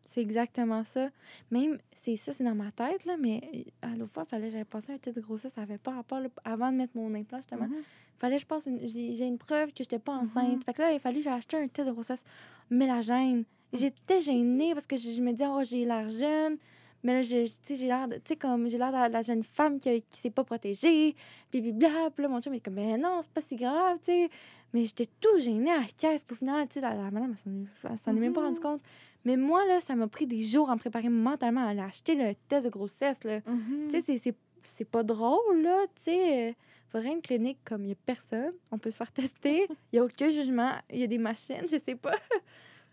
[0.05, 1.11] C'est exactement ça.
[1.51, 3.41] Même, c'est ça, c'est dans ma tête, là, mais
[3.83, 6.21] euh, à l'autre fois, fallait j'avais passé un test de grossesse, ça n'avait pas rapport,
[6.21, 7.67] là, avant de mettre mon implant, justement.
[7.67, 7.83] Mhm.
[8.19, 10.57] Fallait je passe une, j'ai une preuve que j'étais pas enceinte.
[10.57, 10.63] Mhm.
[10.63, 12.25] Fait que là, il fallait que j'ai acheté un test de grossesse
[12.71, 13.45] mélagène.
[13.73, 16.57] Et J'étais gênée parce que je, je me disais, oh, j'ai l'air jeune.
[17.03, 19.79] Mais là, je- tu sais, j'ai l'air de, comme, j'ai l'air de la jeune femme
[19.79, 21.15] qui, qui s'est pas protégée.
[21.51, 23.99] Puis, puis, bla, là, mon chum, il est comme, ben non, c'est pas si grave,
[23.99, 24.31] tu sais.
[24.73, 26.25] Mais j'étais tout gênée à la caisse.
[26.31, 28.63] Au final, tu sais, la, la madame, elle s'en est- même pas rendu Mhm.
[28.63, 28.83] compte.
[29.25, 32.15] Mais moi, là, ça m'a pris des jours à me préparer mentalement à aller acheter
[32.15, 33.41] le test de grossesse, là.
[33.41, 34.37] Tu sais, c'est- c'est-
[34.71, 35.85] c'est pas drôle, là.
[35.97, 36.57] Tu sais,
[36.91, 38.53] faudrait une clinique comme il y a personne.
[38.71, 39.67] On peut se faire tester.
[39.93, 40.73] Il y a aucun jugement.
[40.91, 42.15] Il y a des machines, je sais pas.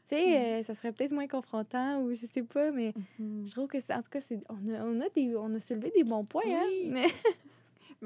[0.06, 3.46] tu sais, euh, ça serait peut-être moins confrontant ou je sais pas, mais Mhm.
[3.46, 5.92] je trouve que, en tout cas, c'est, on, a, on, a des, on a soulevé
[5.96, 6.68] des bons points, hein.
[6.90, 7.06] Mais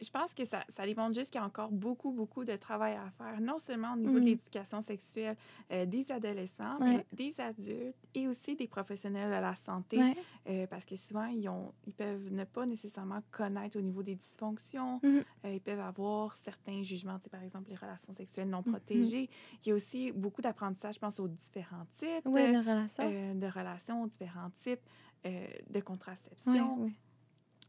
[0.00, 2.94] je pense que ça, ça démontre juste qu'il y a encore beaucoup, beaucoup de travail
[2.94, 4.26] à faire, non seulement au niveau de Mhm.
[4.26, 5.36] l'éducation sexuelle
[5.72, 6.96] euh, des adolescents, Ouais.
[6.98, 10.14] mais des adultes et aussi des professionnels de la santé, Ouais.
[10.48, 14.14] euh, parce que souvent, ils, ont, ils peuvent ne pas nécessairement connaître au niveau des
[14.16, 15.24] dysfonctions, Mhm.
[15.44, 18.72] euh, ils peuvent avoir certains jugements, par exemple les relations sexuelles non Mhm.
[18.72, 19.28] protégées.
[19.64, 23.04] Il y a aussi beaucoup d'apprentissage, je pense, aux différents types Ouais, euh, une relation.
[23.12, 24.80] euh, de relations, aux différents types
[25.24, 26.88] de contraception.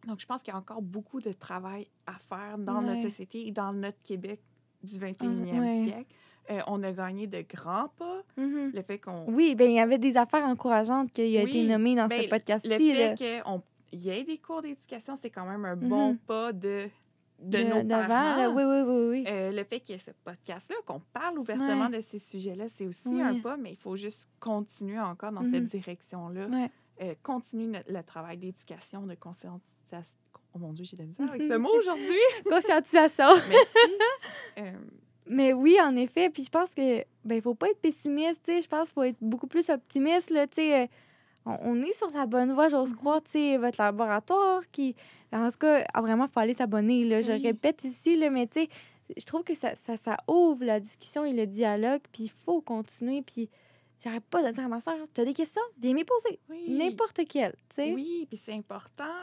[0.08, 2.86] Donc, je pense qu'il y a encore beaucoup de travail à faire dans Ouais.
[2.96, 4.40] notre société et dans notre Québec
[4.84, 5.84] du 21e ouais.
[5.84, 6.16] siècle.
[6.50, 8.24] Euh, on a gagné de grands pas.
[8.38, 8.72] Mhm.
[8.74, 9.26] Le fait qu'on.
[9.32, 12.28] Oui, ben il y avait des affaires encourageantes qui a été nommées dans ben, ce
[12.28, 12.70] podcast-ci.
[12.70, 16.18] Le fait qu'il y ait des cours d'éducation, c'est quand même un bon Mhm.
[16.20, 16.88] pas de,
[17.40, 18.36] de, De- nos parents.
[18.36, 18.50] là.
[18.50, 19.24] Oui, oui, oui, oui.
[19.28, 21.98] Euh, le fait qu'il y ait ce podcast-là, qu'on parle ouvertement Ouais.
[21.98, 25.66] de ces sujets-là, c'est aussi un pas, mais il faut juste continuer encore dans cette
[25.66, 26.48] direction-là.
[26.48, 26.72] Ouais.
[27.02, 30.18] Euh, continuer notre- le travail d'éducation, de conscientisation.
[30.54, 32.20] Oh mon Dieu, j'ai de la misère avec ce mot aujourd'hui.
[32.50, 33.30] Conscientisation.
[33.50, 33.78] Merci.
[34.58, 34.72] Euh,
[35.28, 36.30] Mais oui, en effet.
[36.30, 38.42] Puis je pense que ben faut pas être pessimiste.
[38.48, 40.82] Je pense qu'il faut être beaucoup plus optimiste, là, tu sais.
[40.84, 40.88] euh,
[41.46, 42.98] On, on est sur la bonne voie, j'ose Mhm.
[42.98, 44.94] croire, tu sais, votre laboratoire qui...
[45.32, 47.22] En tout cas, ah, vraiment, il faut aller s'abonner, là.
[47.22, 47.42] Je Oui.
[47.44, 48.48] répète ici, là, mais
[49.18, 52.60] je trouve que ça, ça, ça ouvre la discussion et le dialogue, puis il faut
[52.62, 53.50] continuer, puis
[54.04, 55.62] j'arrête pas de dire à ma soeur, t'as des questions?
[55.80, 56.40] Viens m'y poser.
[56.50, 56.76] oui.
[56.78, 57.94] N'importe quelle, tu sais.
[57.94, 59.14] Oui, puis c'est important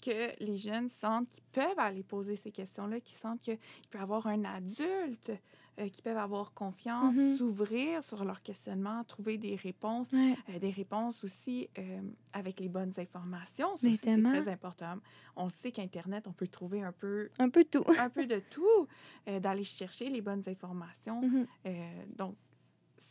[0.00, 3.58] que les jeunes sentent qu'ils peuvent aller poser ces questions-là, qu'ils sentent qu'il
[3.90, 5.30] peut y avoir un adulte
[5.78, 7.36] euh, qui peuvent avoir confiance, Mhm.
[7.36, 10.36] s'ouvrir sur leurs questionnements, trouver des réponses, Ouais.
[10.50, 12.00] euh, des réponses aussi euh,
[12.34, 13.74] avec les bonnes informations.
[13.76, 14.96] C'est très important.
[15.36, 17.84] On sait qu'Internet, on peut trouver un peu, Un peu tout.
[17.98, 18.86] un peu de tout,
[19.28, 21.22] euh, d'aller chercher les bonnes informations.
[21.22, 21.46] Mhm.
[21.66, 22.34] Euh, donc,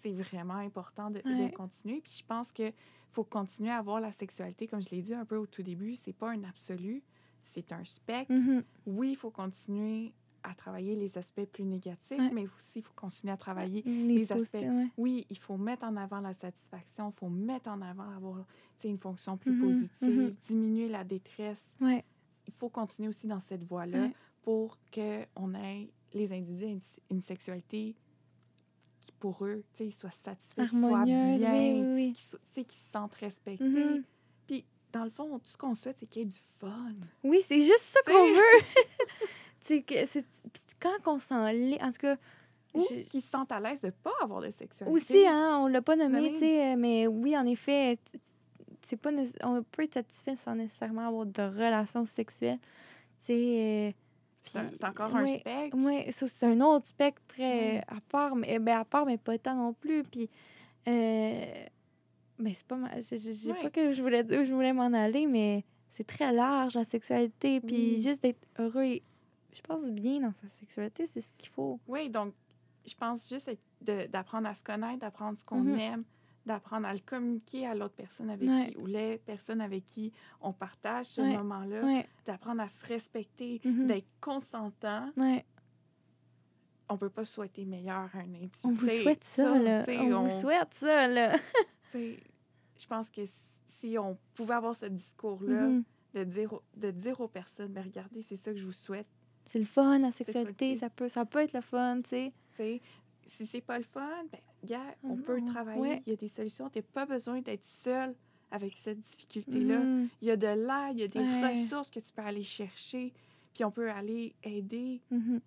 [0.02, 1.22] c'est vraiment important de,
[1.54, 2.02] continuer.
[2.02, 2.74] Puis je pense qu'il
[3.12, 5.96] faut continuer à voir la sexualité, comme je l'ai dit un peu au tout début,
[5.96, 7.04] c'est pas un absolu,
[7.44, 8.34] c'est un spectre.
[8.34, 8.64] Mhm.
[8.86, 10.14] Oui, il faut continuer
[10.44, 12.32] à travailler les aspects plus négatifs, Ouais.
[12.34, 13.84] mais aussi il faut continuer à travailler.
[13.86, 14.56] Les, les aspects.
[14.56, 14.88] ouais.
[14.98, 18.44] Oui, il faut mettre en avant la satisfaction, il faut mettre en avant avoir
[18.84, 20.32] une fonction plus Mhm, positive, mhm.
[20.48, 21.64] diminuer la détresse.
[21.80, 22.04] Ouais.
[22.48, 24.14] Il faut continuer aussi dans cette voie-là Ouais.
[24.42, 26.82] pour qu'on ait les individus une,
[27.12, 27.96] une sexualité
[29.02, 32.14] qui, pour eux, tu sais, ils soient satisfaits, qu'ils soient bien, oui, oui, oui.
[32.54, 33.64] qu'ils se sentent respectés.
[33.64, 34.04] Mhm.
[34.48, 36.94] Puis, dans le fond, tout ce qu'on souhaite, c'est qu'il y ait du fun.
[37.24, 38.42] Oui, c'est juste ça qu'on veut.
[39.86, 40.26] que c'est
[40.80, 42.18] quand on s'en en tout cas,
[42.74, 44.94] Ou je- qu'ils se sentent à l'aise de ne pas avoir de sexualité.
[44.94, 46.34] aussi, hein, on l'a pas Ben nommé, oui.
[46.34, 47.98] tu sais, euh, mais oui, en effet,
[48.86, 49.12] c'est pas
[49.44, 52.60] on peut être satisfait sans nécessairement avoir de relations sexuelles.
[53.20, 53.92] Tu sais, euh,
[54.44, 55.78] C'est encore un spectre?
[55.78, 57.84] Oui, c'est un autre spectre euh, Ouais.
[57.88, 60.04] à part, mais ben, à part, mais pas tant non plus.
[60.04, 60.30] Puis,
[60.88, 61.66] euh,
[62.40, 64.74] ben, c'est pas ma- Je, je, je sais pas que je voulais, où je voulais
[64.74, 67.62] m'en aller, mais c'est très large la sexualité.
[67.62, 69.04] Puis, juste d'être heureux et,
[69.54, 71.80] je pense, bien dans sa sexualité, c'est ce qu'il faut.
[71.88, 72.34] Oui, donc,
[72.86, 73.52] je pense juste
[74.10, 75.78] d'apprendre à se connaître, d'apprendre ce qu'on Mhm.
[75.80, 76.04] aime,
[76.46, 78.70] d'apprendre à le communiquer à l'autre personne avec Ouais.
[78.72, 80.12] qui, ou les personnes avec qui
[80.42, 81.38] on partage ce Ouais.
[81.38, 82.08] moment-là, Ouais.
[82.26, 83.88] d'apprendre à se respecter, Mhm.
[83.88, 85.10] d'être consentant.
[86.90, 88.50] On peut pas souhaiter meilleur à un individu.
[88.66, 89.84] On vous souhaite ça, là.
[89.88, 91.38] On, vous souhaite ça, là.
[91.94, 93.22] Je pense que
[93.68, 95.84] si on pouvait avoir ce discours-là, Mhm.
[96.16, 99.08] de, dire, de dire aux personnes, ben regardez, c'est ça que je vous souhaite.
[99.46, 100.50] C'est le fun, la Sexualité.
[100.50, 100.78] sexualité.
[100.78, 102.10] Ça peut, ça peut être le fun, tu
[102.58, 102.82] sais.
[103.26, 105.80] Si c'est pas le fun, ben, gars, on Mhm, peut travailler.
[105.82, 106.02] ouais.
[106.06, 106.70] Il y a des solutions.
[106.70, 108.14] Tu n'as pas besoin d'être seul
[108.52, 109.80] avec cette difficulté-là.
[109.80, 110.10] Mhm.
[110.22, 111.62] Il y a de l'aide, il y a des Ouais.
[111.64, 113.14] ressources que tu peux aller chercher,
[113.54, 115.40] puis on peut aller aider Mhm.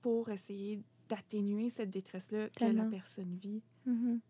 [0.00, 3.62] pour essayer d'atténuer cette détresse-là que la personne vit.
[3.86, 4.20] Mhm.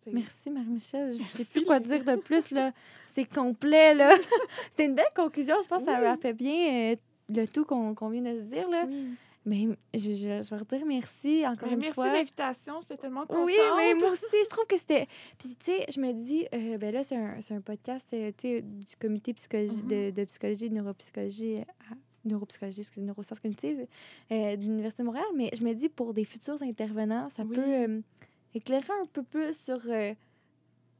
[0.00, 0.10] T'sais.
[0.12, 1.12] Merci, Marie-Michel.
[1.12, 2.72] Je sais plus quoi dire de plus, là.
[3.06, 4.10] C'est complet, là.
[4.70, 5.56] C'était une belle conclusion.
[5.62, 6.96] Je pense que ça rappelle bien euh,
[7.28, 8.84] le tout qu'on qu'on vient de se dire, là.
[8.86, 9.08] Oui.
[9.48, 12.08] Mais je, je, je vais redire merci encore une merci fois.
[12.10, 12.80] de l'invitation.
[12.82, 13.46] J'étais tellement contente.
[13.46, 15.06] Oui, mais moi aussi, je trouve que c'était.
[15.38, 18.96] Puis, tu sais, je me dis, euh, ben là, c'est un, un podcast euh, du
[19.00, 19.88] comité psychologie, Mhm.
[19.88, 21.94] de, de psychologie et de neuropsychologie, euh, à-
[22.28, 23.86] neuropsychologie, excusez, neurosciences cognitives
[24.32, 25.24] euh, de l'Université de Montréal.
[25.34, 27.54] Mais je me dis, pour des futurs intervenants, ça Oui.
[27.54, 28.00] peut euh,
[28.54, 29.78] éclairer un peu plus sur.
[29.88, 30.12] euh,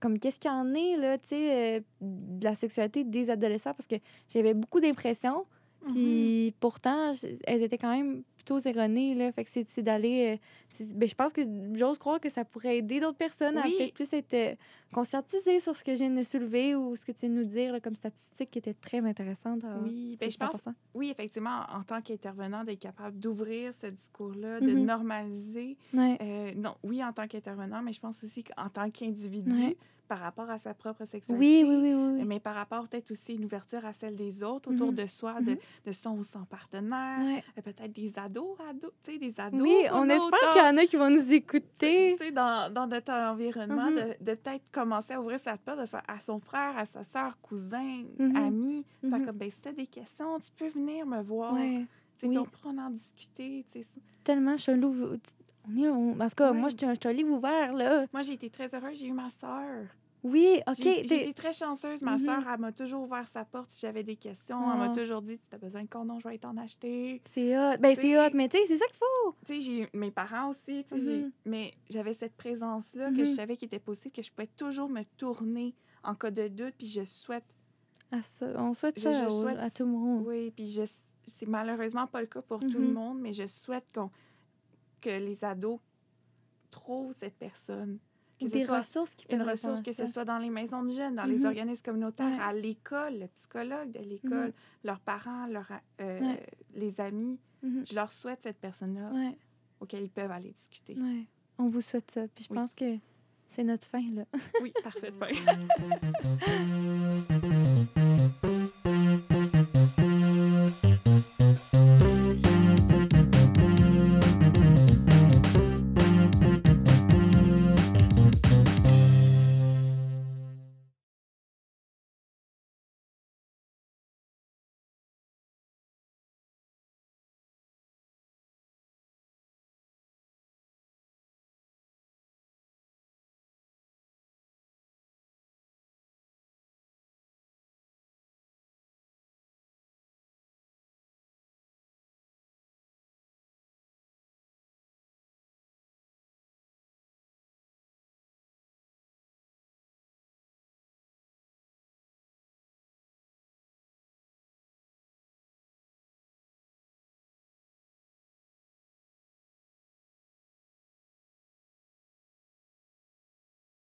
[0.00, 3.88] comme qu'est-ce qu'il y en est, là, tu sais, de la sexualité des adolescents, parce
[3.88, 3.96] que
[4.32, 5.44] j'avais beaucoup d'impressions,
[5.82, 5.88] Mhm.
[5.92, 7.10] puis pourtant,
[7.44, 9.30] elles étaient quand même plutôt erronées, là.
[9.32, 10.38] Fait que c'est d'aller...
[10.80, 11.40] euh, ben, je pense que
[11.74, 14.54] j'ose croire que ça pourrait aider d'autres personnes à peut-être plus être euh,
[14.92, 17.44] conscientisées sur ce que je viens de soulever ou ce que tu viens de nous
[17.44, 19.64] dire là, comme statistique qui était très intéressante.
[19.64, 20.62] à- Oui, ben, je pense,
[20.94, 24.84] oui, effectivement, en tant qu'intervenant, d'être capable d'ouvrir ce discours-là, de Mhm.
[24.84, 25.76] normaliser.
[25.92, 26.16] Ouais.
[26.20, 29.76] Euh, non, oui, en tant qu'intervenant, mais je pense aussi qu'en tant qu'individu, Ouais.
[30.08, 31.38] Par rapport à sa propre sexualité.
[31.38, 31.94] oui, oui, oui.
[32.18, 32.24] oui.
[32.26, 34.94] Mais par rapport peut-être aussi une ouverture à celle des autres autour Mhm.
[34.94, 35.58] de soi, de, Mhm.
[35.86, 37.44] de son ou son partenaire, Ouais.
[37.58, 39.60] euh, peut-être des ados, ados, tu sais, des ados.
[39.60, 42.16] Oui, on espère qu'il y en a qui vont nous tu écouter.
[42.16, 43.96] sais, dans, dans notre environnement, Mhm.
[43.96, 47.04] de, de peut-être commencer à ouvrir sa porte, de faire à son frère, à sa
[47.04, 48.02] soeur, cousin,
[48.34, 51.52] ami, faire comme, ben, si t'as des questions, tu peux venir me voir.
[51.54, 51.84] Ouais.
[52.18, 52.36] Tu oui.
[52.38, 53.80] on pourra en discuter, tu.
[54.24, 55.16] Tellement, je suis un loup...
[55.70, 56.58] On est, on- en tout cas, Ouais.
[56.58, 58.06] moi, je suis un, livre ouvert, là.
[58.12, 59.86] Moi, j'ai été très heureuse, j'ai eu ma sœur.
[60.24, 60.74] Oui, OK.
[60.82, 62.02] J'ai été très chanceuse.
[62.02, 62.24] Ma Mhm.
[62.24, 64.58] sœur, elle m'a toujours ouvert sa porte si j'avais des questions.
[64.74, 64.88] Elle Ah.
[64.88, 67.22] m'a toujours dit, si t'as besoin de condom, je vais t'en acheter.
[67.30, 67.76] C'est hot.
[67.78, 69.34] Ben, c'est hot, mais tu sais, c'est ça qu'il faut.
[69.46, 71.30] Tu sais, mes parents aussi, Mhm.
[71.46, 73.24] mais j'avais cette présence-là que Mhm.
[73.26, 76.74] je savais qu'il était possible, que je pouvais toujours me tourner en cas de doute,
[76.76, 77.44] puis je souhaite,
[78.10, 80.24] À ça, on souhaite Je- ça je au- souhaite- à tout le monde.
[80.26, 80.82] oui, puis je,
[81.26, 82.92] c'est malheureusement pas le cas pour tout le Mhm.
[82.94, 84.10] monde, mais je souhaite qu'on,
[85.00, 85.80] que les ados
[86.70, 87.98] trouvent cette personne.
[88.40, 91.24] Que Des ressources qui une ressource, que ce soit dans les maisons de jeunes, dans
[91.24, 91.46] les Mhm.
[91.46, 92.40] organismes communautaires, Ouais.
[92.40, 94.52] à l'école, le psychologue de l'école,
[94.84, 96.46] leurs parents, leurs, euh, Ouais.
[96.74, 97.40] les amis.
[97.64, 97.84] Mhm.
[97.88, 99.36] Je leur souhaite cette personne-là Ouais,
[99.80, 100.94] auquel ils peuvent aller discuter.
[100.94, 101.24] ouais.
[101.58, 102.28] On vous souhaite ça.
[102.28, 102.58] Puis je Oui.
[102.60, 102.98] pense que
[103.48, 104.24] c'est notre fin, là.
[104.62, 105.12] Oui, parfait.